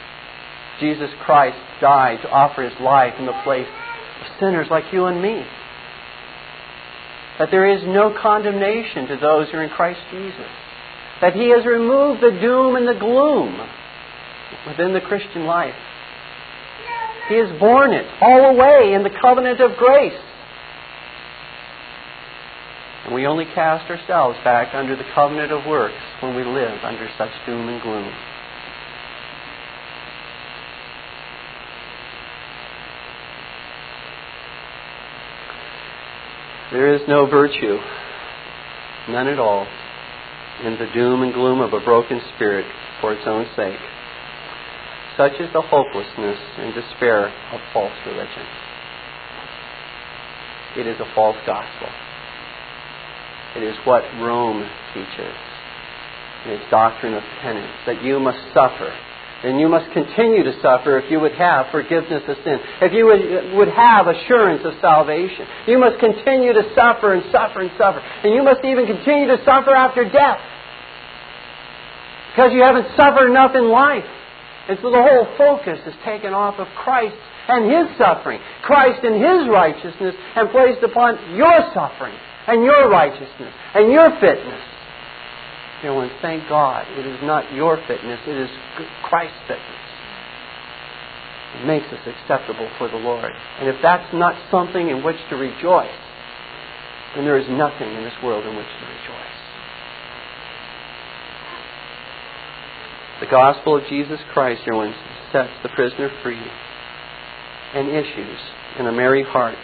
Jesus 0.83 1.09
Christ 1.23 1.55
died 1.79 2.19
to 2.23 2.29
offer 2.29 2.61
his 2.61 2.77
life 2.81 3.13
in 3.17 3.25
the 3.25 3.39
place 3.45 3.67
of 3.67 4.27
sinners 4.39 4.67
like 4.69 4.91
you 4.91 5.05
and 5.05 5.21
me. 5.21 5.45
That 7.39 7.49
there 7.51 7.71
is 7.71 7.81
no 7.87 8.13
condemnation 8.21 9.07
to 9.07 9.15
those 9.15 9.49
who 9.49 9.57
are 9.57 9.63
in 9.63 9.69
Christ 9.69 10.01
Jesus. 10.11 10.51
That 11.21 11.33
he 11.33 11.49
has 11.55 11.65
removed 11.65 12.21
the 12.21 12.37
doom 12.37 12.75
and 12.75 12.85
the 12.85 12.99
gloom 12.99 13.57
within 14.67 14.93
the 14.93 14.99
Christian 14.99 15.45
life. 15.45 15.73
He 17.29 17.35
has 17.35 17.57
borne 17.59 17.93
it 17.93 18.05
all 18.19 18.51
away 18.51 18.93
in 18.93 19.03
the 19.03 19.17
covenant 19.21 19.61
of 19.61 19.77
grace. 19.77 20.19
And 23.05 23.15
we 23.15 23.25
only 23.25 23.45
cast 23.45 23.89
ourselves 23.89 24.37
back 24.43 24.75
under 24.75 24.97
the 24.97 25.07
covenant 25.15 25.51
of 25.51 25.65
works 25.65 25.95
when 26.21 26.35
we 26.35 26.43
live 26.43 26.83
under 26.83 27.07
such 27.17 27.31
doom 27.45 27.69
and 27.69 27.81
gloom. 27.81 28.13
There 36.73 36.95
is 36.95 37.01
no 37.07 37.27
virtue, 37.27 37.77
none 39.07 39.27
at 39.27 39.37
all, 39.37 39.67
in 40.65 40.73
the 40.73 40.87
doom 40.91 41.21
and 41.21 41.31
gloom 41.31 41.61
of 41.61 41.71
a 41.71 41.79
broken 41.79 42.19
spirit 42.33 42.65
for 42.99 43.13
its 43.13 43.21
own 43.27 43.45
sake. 43.55 43.77
Such 45.15 45.33
is 45.39 45.53
the 45.53 45.61
hopelessness 45.61 46.39
and 46.57 46.73
despair 46.73 47.27
of 47.27 47.61
false 47.73 47.93
religion. 48.07 48.45
It 50.75 50.87
is 50.87 50.99
a 50.99 51.13
false 51.13 51.37
gospel. 51.45 51.89
It 53.55 53.61
is 53.61 53.77
what 53.85 54.01
Rome 54.17 54.67
teaches 54.95 55.37
in 56.45 56.51
its 56.53 56.65
doctrine 56.71 57.13
of 57.13 57.21
penance, 57.43 57.71
that 57.85 58.03
you 58.03 58.19
must 58.19 58.39
suffer. 58.51 58.91
And 59.43 59.59
you 59.59 59.67
must 59.67 59.91
continue 59.91 60.43
to 60.43 60.55
suffer 60.61 60.97
if 60.99 61.11
you 61.11 61.19
would 61.19 61.33
have 61.33 61.67
forgiveness 61.69 62.23
of 62.27 62.37
sin. 62.43 62.59
If 62.81 62.93
you 62.93 63.05
would, 63.05 63.53
would 63.59 63.67
have 63.67 64.07
assurance 64.07 64.63
of 64.63 64.73
salvation. 64.79 65.45
You 65.67 65.79
must 65.79 65.99
continue 65.99 66.53
to 66.53 66.63
suffer 66.73 67.13
and 67.13 67.23
suffer 67.29 67.59
and 67.59 67.71
suffer. 67.77 67.99
And 67.99 68.33
you 68.33 68.41
must 68.41 68.63
even 68.63 68.87
continue 68.87 69.27
to 69.27 69.43
suffer 69.43 69.75
after 69.75 70.07
death. 70.07 70.39
Because 72.31 72.53
you 72.53 72.63
haven't 72.63 72.87
suffered 72.95 73.29
enough 73.29 73.51
in 73.53 73.67
life. 73.67 74.07
And 74.69 74.79
so 74.81 74.89
the 74.89 75.03
whole 75.03 75.27
focus 75.37 75.79
is 75.85 75.93
taken 76.05 76.33
off 76.33 76.55
of 76.57 76.67
Christ 76.79 77.15
and 77.47 77.67
His 77.67 77.97
suffering, 77.97 78.39
Christ 78.63 79.03
and 79.03 79.19
His 79.19 79.51
righteousness, 79.51 80.15
and 80.35 80.49
placed 80.51 80.81
upon 80.83 81.35
your 81.35 81.67
suffering 81.75 82.15
and 82.47 82.63
your 82.63 82.89
righteousness 82.89 83.53
and 83.75 83.91
your 83.91 84.09
fitness. 84.21 84.72
Dear 85.83 85.93
ones, 85.93 86.13
thank 86.21 86.47
God 86.47 86.87
it 86.97 87.05
is 87.05 87.19
not 87.23 87.51
your 87.53 87.75
fitness, 87.87 88.19
it 88.25 88.37
is 88.37 88.49
Christ's 89.03 89.37
fitness. 89.41 89.83
It 91.59 91.67
makes 91.67 91.85
us 91.91 91.99
acceptable 92.07 92.69
for 92.77 92.87
the 92.87 92.95
Lord. 92.95 93.31
And 93.59 93.67
if 93.67 93.75
that's 93.83 94.13
not 94.13 94.33
something 94.49 94.89
in 94.89 95.03
which 95.03 95.17
to 95.29 95.35
rejoice, 95.35 95.91
then 97.15 97.25
there 97.25 97.37
is 97.37 97.47
nothing 97.49 97.91
in 97.93 98.03
this 98.03 98.13
world 98.23 98.45
in 98.45 98.55
which 98.55 98.65
to 98.65 98.85
rejoice. 98.85 99.23
The 103.19 103.27
gospel 103.27 103.75
of 103.75 103.83
Jesus 103.89 104.19
Christ, 104.31 104.61
dear 104.63 104.75
ones, 104.75 104.95
sets 105.33 105.51
the 105.63 105.69
prisoner 105.69 106.09
free 106.23 106.41
and 107.73 107.89
issues 107.89 108.39
in 108.79 108.87
a 108.87 108.91
merry 108.93 109.23
heart 109.23 109.57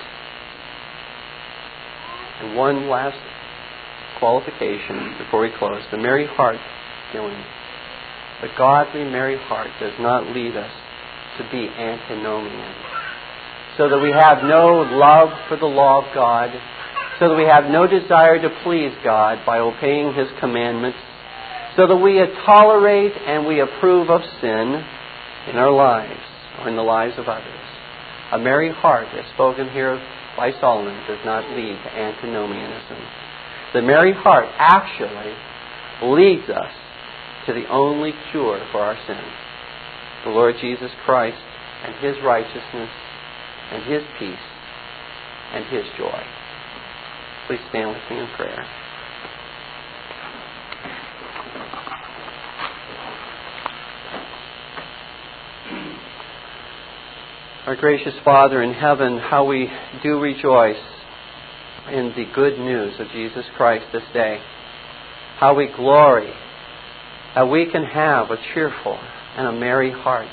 and 2.42 2.58
one 2.58 2.90
last 2.90 3.18
qualification 4.20 5.16
before 5.18 5.42
we 5.42 5.52
close. 5.58 5.82
The 5.92 5.98
merry 5.98 6.28
heart 6.28 6.58
feeling. 7.12 7.42
The 8.42 8.50
godly 8.58 9.04
merry 9.04 9.38
heart 9.38 9.70
does 9.80 9.94
not 10.00 10.36
lead 10.36 10.56
us 10.56 10.72
to 11.38 11.44
be 11.52 11.68
antinomian. 11.68 12.76
So 13.78 13.90
that 13.90 14.00
we 14.00 14.12
have 14.12 14.44
no 14.44 14.84
love 14.92 15.30
for 15.48 15.58
the 15.58 15.66
law 15.66 16.06
of 16.06 16.14
God, 16.14 16.52
so 17.20 17.30
that 17.30 17.36
we 17.36 17.46
have 17.46 17.66
no 17.72 17.88
desire 17.88 18.42
to 18.42 18.50
please 18.64 18.92
God 19.04 19.46
by 19.46 19.60
obeying 19.60 20.14
His 20.14 20.28
commandments, 20.40 20.98
so 21.76 21.88
that 21.88 21.96
we 21.96 22.20
tolerate 22.46 23.14
and 23.14 23.48
we 23.48 23.62
approve 23.62 24.10
of 24.10 24.22
sin 24.42 24.84
in 25.48 25.56
our 25.56 25.72
lives 25.72 26.20
or 26.60 26.70
in 26.70 26.76
the 26.76 26.84
lives 26.84 27.18
of 27.18 27.28
others. 27.28 27.60
A 28.32 28.38
merry 28.38 28.72
heart 28.72 29.08
as 29.14 29.26
spoken 29.34 29.70
here 29.70 29.96
by 30.38 30.52
Solomon 30.60 30.96
does 31.08 31.20
not 31.26 31.50
lead 31.56 31.74
to 31.74 31.90
antinomianism. 31.90 32.98
The 33.74 33.82
merry 33.82 34.14
heart 34.14 34.48
actually 34.58 35.34
leads 36.02 36.50
us 36.50 36.72
to 37.46 37.54
the 37.54 37.68
only 37.70 38.14
cure 38.32 38.66
for 38.72 38.80
our 38.80 38.98
sins 39.08 39.34
the 40.24 40.32
Lord 40.32 40.56
Jesus 40.60 40.92
Christ 41.06 41.38
and 41.86 41.96
His 41.96 42.16
righteousness 42.24 42.90
and 43.72 43.84
His 43.84 44.04
peace 44.18 44.36
and 45.54 45.66
His 45.66 45.86
joy. 45.98 46.22
Please 47.48 47.60
stand 47.70 47.90
with 47.90 48.04
me 48.10 48.20
in 48.20 48.28
prayer. 48.36 48.66
Our 57.66 57.76
gracious 57.76 58.16
Father 58.26 58.64
in 58.64 58.74
heaven, 58.74 59.20
how 59.20 59.46
we 59.46 59.70
do 60.02 60.20
rejoice 60.20 60.78
in 61.92 62.14
the 62.16 62.26
good 62.34 62.60
news 62.60 63.00
of 63.00 63.08
Jesus 63.12 63.46
Christ 63.58 63.86
this 63.92 64.04
day. 64.14 64.40
How 65.38 65.56
we 65.56 65.68
glory, 65.68 66.32
how 67.34 67.50
we 67.50 67.72
can 67.72 67.84
have 67.84 68.30
a 68.32 68.38
cheerful 68.54 68.98
and 69.38 69.48
a 69.48 69.52
merry 69.52 69.92
heart. 69.92 70.28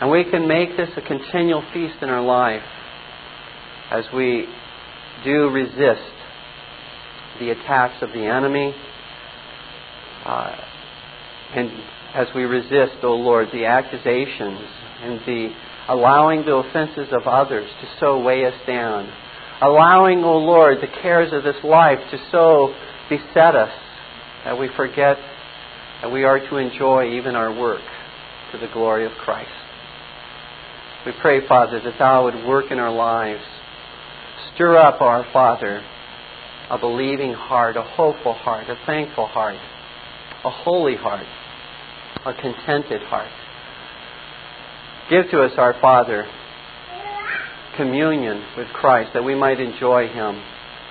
And 0.00 0.10
we 0.10 0.24
can 0.24 0.46
make 0.48 0.76
this 0.76 0.90
a 0.96 1.00
continual 1.00 1.62
feast 1.72 2.02
in 2.02 2.08
our 2.10 2.22
life 2.22 2.62
as 3.90 4.04
we 4.14 4.46
do 5.24 5.48
resist 5.50 6.12
the 7.38 7.50
attacks 7.50 8.02
of 8.02 8.10
the 8.10 8.24
enemy. 8.24 8.74
Uh, 10.24 10.56
and 11.54 11.70
as 12.14 12.28
we 12.34 12.42
resist, 12.42 13.02
O 13.02 13.08
oh 13.08 13.16
Lord, 13.16 13.48
the 13.52 13.66
accusations 13.66 14.60
and 15.02 15.20
the 15.20 15.54
allowing 15.88 16.44
the 16.44 16.54
offenses 16.54 17.08
of 17.12 17.26
others 17.26 17.68
to 17.80 17.88
so 18.00 18.20
weigh 18.22 18.46
us 18.46 18.54
down, 18.66 19.12
allowing, 19.60 20.24
O 20.24 20.38
Lord, 20.38 20.78
the 20.80 21.00
cares 21.02 21.32
of 21.32 21.42
this 21.42 21.62
life 21.64 21.98
to 22.10 22.18
so 22.30 22.74
beset 23.08 23.54
us 23.54 23.72
that 24.44 24.58
we 24.58 24.68
forget 24.76 25.16
that 26.02 26.12
we 26.12 26.24
are 26.24 26.38
to 26.38 26.56
enjoy 26.56 27.16
even 27.16 27.34
our 27.34 27.58
work 27.58 27.82
to 28.52 28.58
the 28.58 28.68
glory 28.72 29.06
of 29.06 29.12
Christ. 29.12 29.50
We 31.06 31.12
pray, 31.20 31.46
Father, 31.46 31.80
that 31.80 31.98
Thou 31.98 32.24
would 32.24 32.46
work 32.46 32.70
in 32.70 32.78
our 32.78 32.92
lives, 32.92 33.42
Stir 34.54 34.76
up, 34.76 35.00
our 35.00 35.26
Father, 35.32 35.82
a 36.70 36.78
believing 36.78 37.32
heart, 37.32 37.76
a 37.76 37.82
hopeful 37.82 38.32
heart, 38.32 38.68
a 38.68 38.76
thankful 38.86 39.26
heart, 39.26 39.56
a 40.44 40.50
holy 40.50 40.96
heart, 40.96 41.26
a 42.24 42.32
contented 42.34 43.02
heart. 43.02 43.30
Give 45.10 45.30
to 45.30 45.42
us, 45.42 45.52
our 45.58 45.74
Father, 45.80 46.26
communion 47.76 48.44
with 48.56 48.68
Christ 48.68 49.10
that 49.14 49.24
we 49.24 49.34
might 49.34 49.60
enjoy 49.60 50.08
Him, 50.08 50.42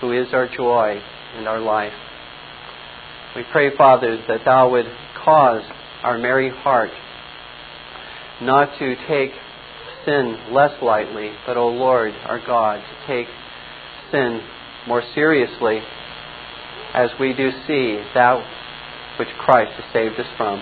who 0.02 0.12
is 0.12 0.28
our 0.34 0.48
joy 0.48 1.02
and 1.36 1.48
our 1.48 1.60
life. 1.60 1.94
We 3.36 3.44
pray, 3.52 3.76
Father, 3.76 4.18
that 4.28 4.42
Thou 4.46 4.72
would 4.72 4.86
cause 5.24 5.64
our 6.04 6.18
merry 6.18 6.50
heart 6.50 6.92
not 8.42 8.78
to 8.80 8.96
take 9.08 9.32
sin 10.06 10.38
less 10.52 10.82
lightly, 10.82 11.32
but, 11.46 11.58
O 11.58 11.70
Lord, 11.70 12.14
our 12.26 12.46
God, 12.46 12.78
to 12.78 13.08
take 13.08 13.28
sin 14.12 14.42
more 14.88 15.02
seriously 15.16 15.80
as 16.94 17.10
we 17.20 17.34
do 17.34 17.50
see 17.68 18.04
that 18.14 18.46
which 19.18 19.30
Christ 19.40 19.72
has 19.82 19.94
saved 19.94 20.20
us 20.20 20.28
from. 20.38 20.62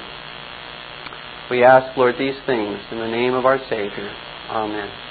We 1.49 1.63
ask, 1.63 1.97
Lord, 1.97 2.15
these 2.17 2.39
things 2.45 2.79
in 2.91 2.99
the 2.99 3.07
name 3.07 3.33
of 3.33 3.45
our 3.45 3.59
Savior. 3.69 4.13
Amen. 4.49 5.10